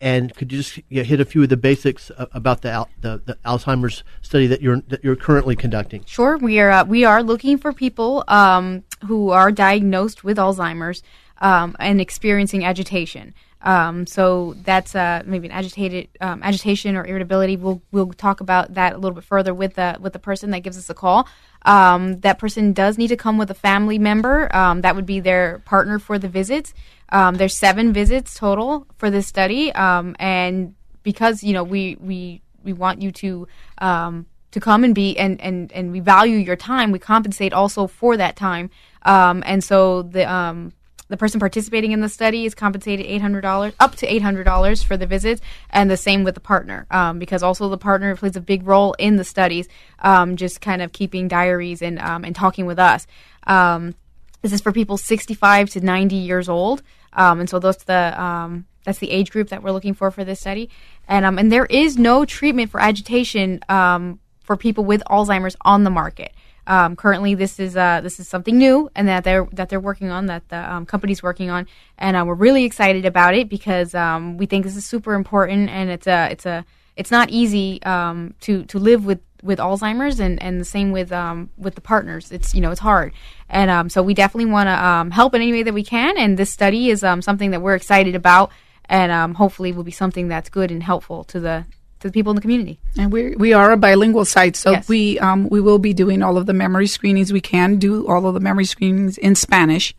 And 0.00 0.34
could 0.34 0.52
you 0.52 0.58
just 0.58 0.76
you 0.88 0.98
know, 0.98 1.02
hit 1.02 1.20
a 1.20 1.24
few 1.24 1.42
of 1.42 1.48
the 1.48 1.56
basics 1.56 2.12
about 2.16 2.62
the, 2.62 2.86
the 3.00 3.20
the 3.24 3.34
Alzheimer's 3.44 4.04
study 4.22 4.46
that 4.46 4.62
you're 4.62 4.80
that 4.88 5.02
you're 5.02 5.16
currently 5.16 5.56
conducting? 5.56 6.04
Sure, 6.06 6.36
we 6.38 6.60
are 6.60 6.70
uh, 6.70 6.84
we 6.84 7.04
are 7.04 7.22
looking 7.22 7.58
for 7.58 7.72
people 7.72 8.22
um, 8.28 8.84
who 9.06 9.30
are 9.30 9.50
diagnosed 9.50 10.22
with 10.22 10.36
Alzheimer's 10.36 11.02
um, 11.40 11.76
and 11.80 12.00
experiencing 12.00 12.64
agitation. 12.64 13.34
Um, 13.60 14.06
so 14.06 14.54
that's 14.62 14.94
uh, 14.94 15.22
maybe 15.26 15.48
an 15.48 15.52
agitated 15.52 16.08
um, 16.20 16.42
agitation 16.42 16.96
or 16.96 17.04
irritability. 17.04 17.56
We'll 17.56 17.82
we'll 17.90 18.12
talk 18.12 18.40
about 18.40 18.74
that 18.74 18.94
a 18.94 18.98
little 18.98 19.14
bit 19.14 19.24
further 19.24 19.52
with 19.52 19.74
the 19.74 19.96
with 20.00 20.12
the 20.12 20.18
person 20.18 20.50
that 20.52 20.60
gives 20.60 20.78
us 20.78 20.88
a 20.88 20.94
call. 20.94 21.28
Um, 21.62 22.20
that 22.20 22.38
person 22.38 22.72
does 22.72 22.98
need 22.98 23.08
to 23.08 23.16
come 23.16 23.36
with 23.36 23.50
a 23.50 23.54
family 23.54 23.98
member. 23.98 24.54
Um, 24.54 24.82
that 24.82 24.94
would 24.94 25.06
be 25.06 25.18
their 25.18 25.58
partner 25.60 25.98
for 25.98 26.18
the 26.18 26.28
visit. 26.28 26.72
Um, 27.10 27.36
there's 27.36 27.56
seven 27.56 27.92
visits 27.92 28.34
total 28.34 28.86
for 28.96 29.10
this 29.10 29.26
study, 29.26 29.72
um, 29.72 30.14
and 30.18 30.74
because 31.02 31.42
you 31.42 31.52
know 31.52 31.64
we 31.64 31.96
we 32.00 32.42
we 32.62 32.72
want 32.72 33.00
you 33.00 33.10
to 33.12 33.48
um, 33.78 34.26
to 34.50 34.60
come 34.60 34.84
and 34.84 34.94
be 34.94 35.18
and, 35.18 35.40
and 35.40 35.72
and 35.72 35.92
we 35.92 36.00
value 36.00 36.36
your 36.36 36.56
time. 36.56 36.92
We 36.92 36.98
compensate 36.98 37.52
also 37.52 37.86
for 37.86 38.16
that 38.16 38.36
time, 38.36 38.70
um, 39.02 39.42
and 39.46 39.62
so 39.62 40.02
the 40.02 40.30
um, 40.30 40.72
the 41.08 41.16
person 41.16 41.40
participating 41.40 41.92
in 41.92 42.00
the 42.00 42.08
study 42.08 42.44
is 42.44 42.54
compensated 42.54 43.06
eight 43.06 43.22
hundred 43.22 43.40
dollars 43.40 43.74
up 43.80 43.96
to 43.96 44.06
eight 44.06 44.22
hundred 44.22 44.44
dollars 44.44 44.82
for 44.82 44.96
the 44.96 45.06
visits, 45.06 45.40
and 45.70 45.90
the 45.90 45.96
same 45.96 46.24
with 46.24 46.34
the 46.34 46.40
partner, 46.40 46.86
um, 46.90 47.18
because 47.18 47.42
also 47.42 47.68
the 47.68 47.78
partner 47.78 48.14
plays 48.16 48.36
a 48.36 48.40
big 48.40 48.66
role 48.66 48.94
in 48.98 49.16
the 49.16 49.24
studies, 49.24 49.68
um, 50.00 50.36
just 50.36 50.60
kind 50.60 50.82
of 50.82 50.92
keeping 50.92 51.28
diaries 51.28 51.82
and 51.82 51.98
um, 51.98 52.24
and 52.24 52.36
talking 52.36 52.66
with 52.66 52.78
us. 52.78 53.06
Um, 53.46 53.94
this 54.42 54.52
is 54.52 54.60
for 54.60 54.70
people 54.70 54.96
65 54.96 55.70
to 55.70 55.80
90 55.80 56.14
years 56.14 56.48
old, 56.48 56.82
um, 57.18 57.40
and 57.40 57.50
so 57.50 57.58
that's 57.58 57.84
the 57.84 58.18
um, 58.18 58.64
that's 58.84 59.00
the 59.00 59.10
age 59.10 59.30
group 59.30 59.48
that 59.48 59.62
we're 59.62 59.72
looking 59.72 59.92
for 59.92 60.10
for 60.10 60.24
this 60.24 60.40
study. 60.40 60.70
And 61.08 61.26
um, 61.26 61.36
and 61.36 61.52
there 61.52 61.66
is 61.66 61.98
no 61.98 62.24
treatment 62.24 62.70
for 62.70 62.80
agitation 62.80 63.60
um, 63.68 64.20
for 64.44 64.56
people 64.56 64.84
with 64.84 65.02
Alzheimer's 65.10 65.56
on 65.62 65.84
the 65.84 65.90
market. 65.90 66.32
Um, 66.68 66.96
currently, 66.96 67.34
this 67.34 67.58
is 67.58 67.76
uh, 67.76 68.00
this 68.02 68.20
is 68.20 68.28
something 68.28 68.56
new, 68.56 68.88
and 68.94 69.08
that 69.08 69.24
they're 69.24 69.48
that 69.52 69.68
they're 69.68 69.80
working 69.80 70.10
on, 70.10 70.26
that 70.26 70.48
the 70.48 70.72
um, 70.72 70.86
company's 70.86 71.22
working 71.22 71.50
on, 71.50 71.66
and 71.98 72.16
uh, 72.16 72.24
we're 72.24 72.34
really 72.34 72.64
excited 72.64 73.04
about 73.04 73.34
it 73.34 73.48
because 73.48 73.94
we 74.38 74.46
think 74.46 74.64
this 74.64 74.76
is 74.76 74.84
super 74.84 75.14
important, 75.14 75.70
and 75.70 75.90
it's 75.90 76.06
a 76.06 76.28
it's 76.30 76.46
a 76.46 76.64
it's 76.94 77.10
not 77.10 77.30
easy 77.30 77.80
to 77.80 78.64
to 78.64 78.78
live 78.78 79.04
with 79.04 79.20
with 79.42 79.58
Alzheimer's, 79.58 80.20
and, 80.20 80.42
and 80.42 80.60
the 80.60 80.64
same 80.64 80.90
with 80.92 81.12
um, 81.12 81.50
with 81.56 81.74
the 81.74 81.80
partners. 81.80 82.32
It's 82.32 82.54
you 82.54 82.60
know 82.60 82.70
it's 82.70 82.80
hard, 82.80 83.12
and 83.48 83.70
um, 83.70 83.88
so 83.88 84.02
we 84.02 84.14
definitely 84.14 84.50
want 84.50 84.68
to 84.68 84.84
um, 84.84 85.10
help 85.10 85.34
in 85.34 85.42
any 85.42 85.52
way 85.52 85.62
that 85.62 85.74
we 85.74 85.84
can. 85.84 86.16
And 86.18 86.36
this 86.36 86.50
study 86.50 86.90
is 86.90 87.04
um, 87.04 87.22
something 87.22 87.50
that 87.52 87.60
we're 87.62 87.74
excited 87.74 88.14
about, 88.14 88.50
and 88.86 89.12
um, 89.12 89.34
hopefully 89.34 89.72
will 89.72 89.84
be 89.84 89.90
something 89.90 90.28
that's 90.28 90.48
good 90.48 90.70
and 90.70 90.82
helpful 90.82 91.24
to 91.24 91.40
the 91.40 91.64
to 92.00 92.08
the 92.08 92.12
people 92.12 92.30
in 92.30 92.36
the 92.36 92.42
community. 92.42 92.78
and 92.96 93.12
we 93.12 93.34
we 93.36 93.52
are 93.52 93.72
a 93.72 93.76
bilingual 93.76 94.24
site, 94.24 94.56
so 94.56 94.72
Yes. 94.72 94.88
we 94.88 95.18
um 95.18 95.48
we 95.48 95.60
will 95.60 95.78
be 95.78 95.92
doing 95.92 96.22
all 96.22 96.36
of 96.36 96.46
the 96.46 96.52
memory 96.52 96.86
screenings. 96.86 97.32
We 97.32 97.40
can 97.40 97.76
do 97.76 98.06
all 98.06 98.26
of 98.26 98.34
the 98.34 98.40
memory 98.40 98.64
screenings 98.64 99.18
in 99.18 99.34
Spanish. 99.34 99.94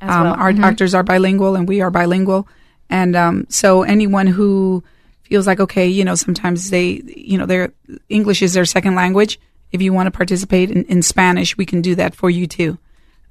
As 0.00 0.14
um, 0.14 0.24
well. 0.24 0.34
Our 0.34 0.52
doctors 0.52 0.94
are 0.94 1.02
bilingual, 1.02 1.56
and 1.56 1.66
we 1.66 1.80
are 1.80 1.90
bilingual, 1.90 2.46
and 2.88 3.16
um, 3.16 3.46
so 3.48 3.82
anyone 3.82 4.28
who 4.28 4.84
feels 5.28 5.46
like 5.46 5.60
okay, 5.60 5.86
you 5.86 6.04
know, 6.04 6.14
sometimes 6.14 6.70
they, 6.70 7.02
you 7.16 7.38
know, 7.38 7.46
their 7.46 7.72
English 8.08 8.42
is 8.42 8.54
their 8.54 8.64
second 8.64 8.94
language. 8.94 9.38
If 9.70 9.82
you 9.82 9.92
want 9.92 10.06
to 10.06 10.10
participate 10.10 10.70
in, 10.70 10.84
in 10.84 11.02
Spanish, 11.02 11.56
we 11.56 11.66
can 11.66 11.82
do 11.82 11.94
that 11.96 12.14
for 12.14 12.30
you 12.30 12.46
too. 12.46 12.78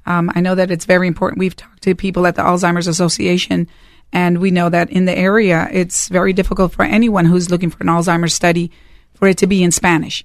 Um, 0.05 0.31
I 0.33 0.41
know 0.41 0.55
that 0.55 0.71
it's 0.71 0.85
very 0.85 1.07
important. 1.07 1.39
We've 1.39 1.55
talked 1.55 1.81
to 1.83 1.95
people 1.95 2.25
at 2.27 2.35
the 2.35 2.43
Alzheimer's 2.43 2.87
Association, 2.87 3.67
and 4.13 4.39
we 4.39 4.51
know 4.51 4.69
that 4.69 4.89
in 4.89 5.05
the 5.05 5.17
area, 5.17 5.67
it's 5.71 6.07
very 6.07 6.31
difficult 6.31 6.71
for 6.71 6.85
anyone 6.85 7.25
who's 7.25 7.51
looking 7.51 7.69
for 7.69 7.81
an 7.81 7.89
Alzheimer's 7.89 8.33
study 8.33 8.71
for 9.15 9.27
it 9.27 9.37
to 9.39 9.47
be 9.47 9.63
in 9.63 9.71
Spanish. 9.71 10.23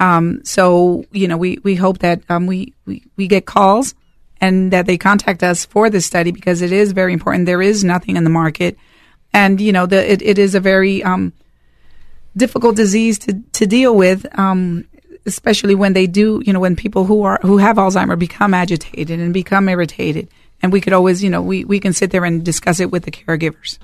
Um, 0.00 0.40
so, 0.44 1.04
you 1.10 1.28
know, 1.28 1.36
we, 1.36 1.58
we 1.62 1.74
hope 1.74 1.98
that 1.98 2.22
um, 2.28 2.46
we, 2.46 2.72
we, 2.86 3.02
we 3.16 3.26
get 3.26 3.46
calls 3.46 3.94
and 4.40 4.72
that 4.72 4.86
they 4.86 4.96
contact 4.96 5.42
us 5.42 5.66
for 5.66 5.90
this 5.90 6.06
study 6.06 6.30
because 6.30 6.62
it 6.62 6.72
is 6.72 6.92
very 6.92 7.12
important. 7.12 7.46
There 7.46 7.60
is 7.62 7.82
nothing 7.82 8.16
in 8.16 8.24
the 8.24 8.30
market. 8.30 8.78
And, 9.32 9.60
you 9.60 9.72
know, 9.72 9.86
the, 9.86 10.12
it, 10.12 10.22
it 10.22 10.38
is 10.38 10.54
a 10.54 10.60
very 10.60 11.02
um, 11.02 11.32
difficult 12.36 12.76
disease 12.76 13.18
to, 13.20 13.40
to 13.52 13.66
deal 13.66 13.94
with, 13.94 14.26
um, 14.38 14.86
especially 15.26 15.74
when 15.74 15.92
they 15.92 16.06
do, 16.06 16.42
you 16.44 16.52
know, 16.52 16.60
when 16.60 16.76
people 16.76 17.04
who 17.04 17.22
are 17.24 17.38
who 17.42 17.58
have 17.58 17.76
Alzheimer 17.76 18.18
become 18.18 18.54
agitated 18.54 19.20
and 19.20 19.34
become 19.34 19.68
irritated. 19.68 20.28
And 20.62 20.72
we 20.72 20.80
could 20.80 20.92
always, 20.92 21.22
you 21.22 21.30
know, 21.30 21.42
we, 21.42 21.64
we 21.64 21.78
can 21.78 21.92
sit 21.92 22.10
there 22.10 22.24
and 22.24 22.44
discuss 22.44 22.80
it 22.80 22.90
with 22.90 23.04
the 23.04 23.12
caregivers. 23.12 23.78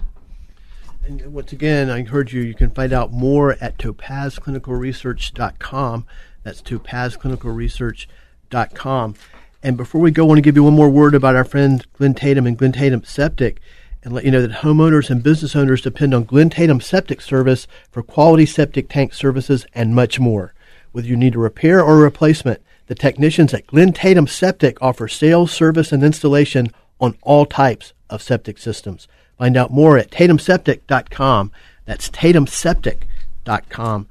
And 1.06 1.34
once 1.34 1.52
again, 1.52 1.90
I 1.90 1.98
encourage 1.98 2.34
you, 2.34 2.40
you 2.40 2.54
can 2.54 2.70
find 2.70 2.92
out 2.92 3.12
more 3.12 3.56
at 3.60 3.78
topazclinicalresearch.com. 3.78 6.06
That's 6.42 6.62
topazclinicalresearch.com. 6.62 9.14
And 9.62 9.76
before 9.76 10.00
we 10.00 10.10
go, 10.10 10.24
I 10.24 10.26
want 10.26 10.38
to 10.38 10.42
give 10.42 10.56
you 10.56 10.64
one 10.64 10.74
more 10.74 10.90
word 10.90 11.14
about 11.14 11.36
our 11.36 11.44
friend 11.44 11.86
Glenn 11.94 12.14
Tatum 12.14 12.46
and 12.46 12.56
Glenn 12.56 12.72
Tatum 12.72 13.04
Septic 13.04 13.60
and 14.04 14.12
let 14.12 14.24
you 14.24 14.30
know 14.30 14.42
that 14.42 14.58
homeowners 14.58 15.10
and 15.10 15.22
business 15.22 15.56
owners 15.56 15.80
depend 15.80 16.14
on 16.14 16.24
Glenn 16.24 16.50
Tatum 16.50 16.80
Septic 16.80 17.20
Service 17.22 17.66
for 17.90 18.02
quality 18.02 18.44
septic 18.46 18.88
tank 18.88 19.14
services 19.14 19.66
and 19.74 19.94
much 19.94 20.20
more. 20.20 20.52
Whether 20.92 21.08
you 21.08 21.16
need 21.16 21.34
a 21.34 21.38
repair 21.40 21.82
or 21.82 21.94
a 21.94 22.02
replacement, 22.02 22.60
the 22.86 22.94
technicians 22.94 23.54
at 23.54 23.66
Glenn 23.66 23.94
Tatum 23.94 24.26
Septic 24.26 24.80
offer 24.82 25.08
sales, 25.08 25.50
service, 25.50 25.90
and 25.90 26.04
installation 26.04 26.70
on 27.00 27.16
all 27.22 27.46
types 27.46 27.94
of 28.10 28.22
septic 28.22 28.58
systems. 28.58 29.08
Find 29.38 29.56
out 29.56 29.72
more 29.72 29.96
at 29.98 30.10
tatumseptic.com. 30.10 31.50
That's 31.86 32.10
tatumseptic.com. 32.10 34.06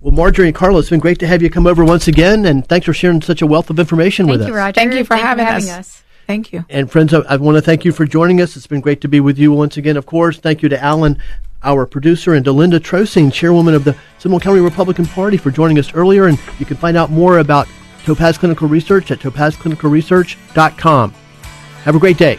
Well, 0.00 0.12
Marjorie 0.12 0.46
and 0.46 0.54
Carla, 0.54 0.78
it's 0.78 0.90
been 0.90 1.00
great 1.00 1.18
to 1.18 1.26
have 1.26 1.42
you 1.42 1.50
come 1.50 1.66
over 1.66 1.84
once 1.84 2.06
again, 2.08 2.46
and 2.46 2.66
thanks 2.66 2.86
for 2.86 2.94
sharing 2.94 3.20
such 3.20 3.42
a 3.42 3.46
wealth 3.46 3.68
of 3.68 3.78
information 3.78 4.26
Thank 4.26 4.38
with 4.38 4.48
you, 4.48 4.54
us. 4.54 4.58
Roger. 4.58 4.74
Thank 4.74 4.94
you 4.94 5.04
for 5.04 5.16
having, 5.16 5.44
having 5.44 5.68
us. 5.70 5.78
us. 5.78 6.02
Thank 6.28 6.52
you. 6.52 6.66
And 6.68 6.92
friends, 6.92 7.14
I, 7.14 7.20
I 7.20 7.36
want 7.36 7.56
to 7.56 7.62
thank 7.62 7.86
you 7.86 7.90
for 7.90 8.04
joining 8.04 8.42
us. 8.42 8.54
It's 8.54 8.66
been 8.66 8.82
great 8.82 9.00
to 9.00 9.08
be 9.08 9.18
with 9.18 9.38
you 9.38 9.50
once 9.50 9.78
again. 9.78 9.96
Of 9.96 10.04
course, 10.04 10.38
thank 10.38 10.62
you 10.62 10.68
to 10.68 10.78
Alan, 10.78 11.20
our 11.62 11.86
producer, 11.86 12.34
and 12.34 12.44
to 12.44 12.52
Linda 12.52 12.78
Trocine, 12.78 13.30
chairwoman 13.30 13.72
of 13.72 13.84
the 13.84 13.96
Seminole 14.18 14.38
County 14.38 14.60
Republican 14.60 15.06
Party, 15.06 15.38
for 15.38 15.50
joining 15.50 15.78
us 15.78 15.94
earlier. 15.94 16.26
And 16.26 16.38
you 16.58 16.66
can 16.66 16.76
find 16.76 16.98
out 16.98 17.10
more 17.10 17.38
about 17.38 17.66
Topaz 18.04 18.36
Clinical 18.36 18.68
Research 18.68 19.10
at 19.10 19.20
topazclinicalresearch.com. 19.20 21.10
Have 21.84 21.96
a 21.96 21.98
great 21.98 22.18
day. 22.18 22.38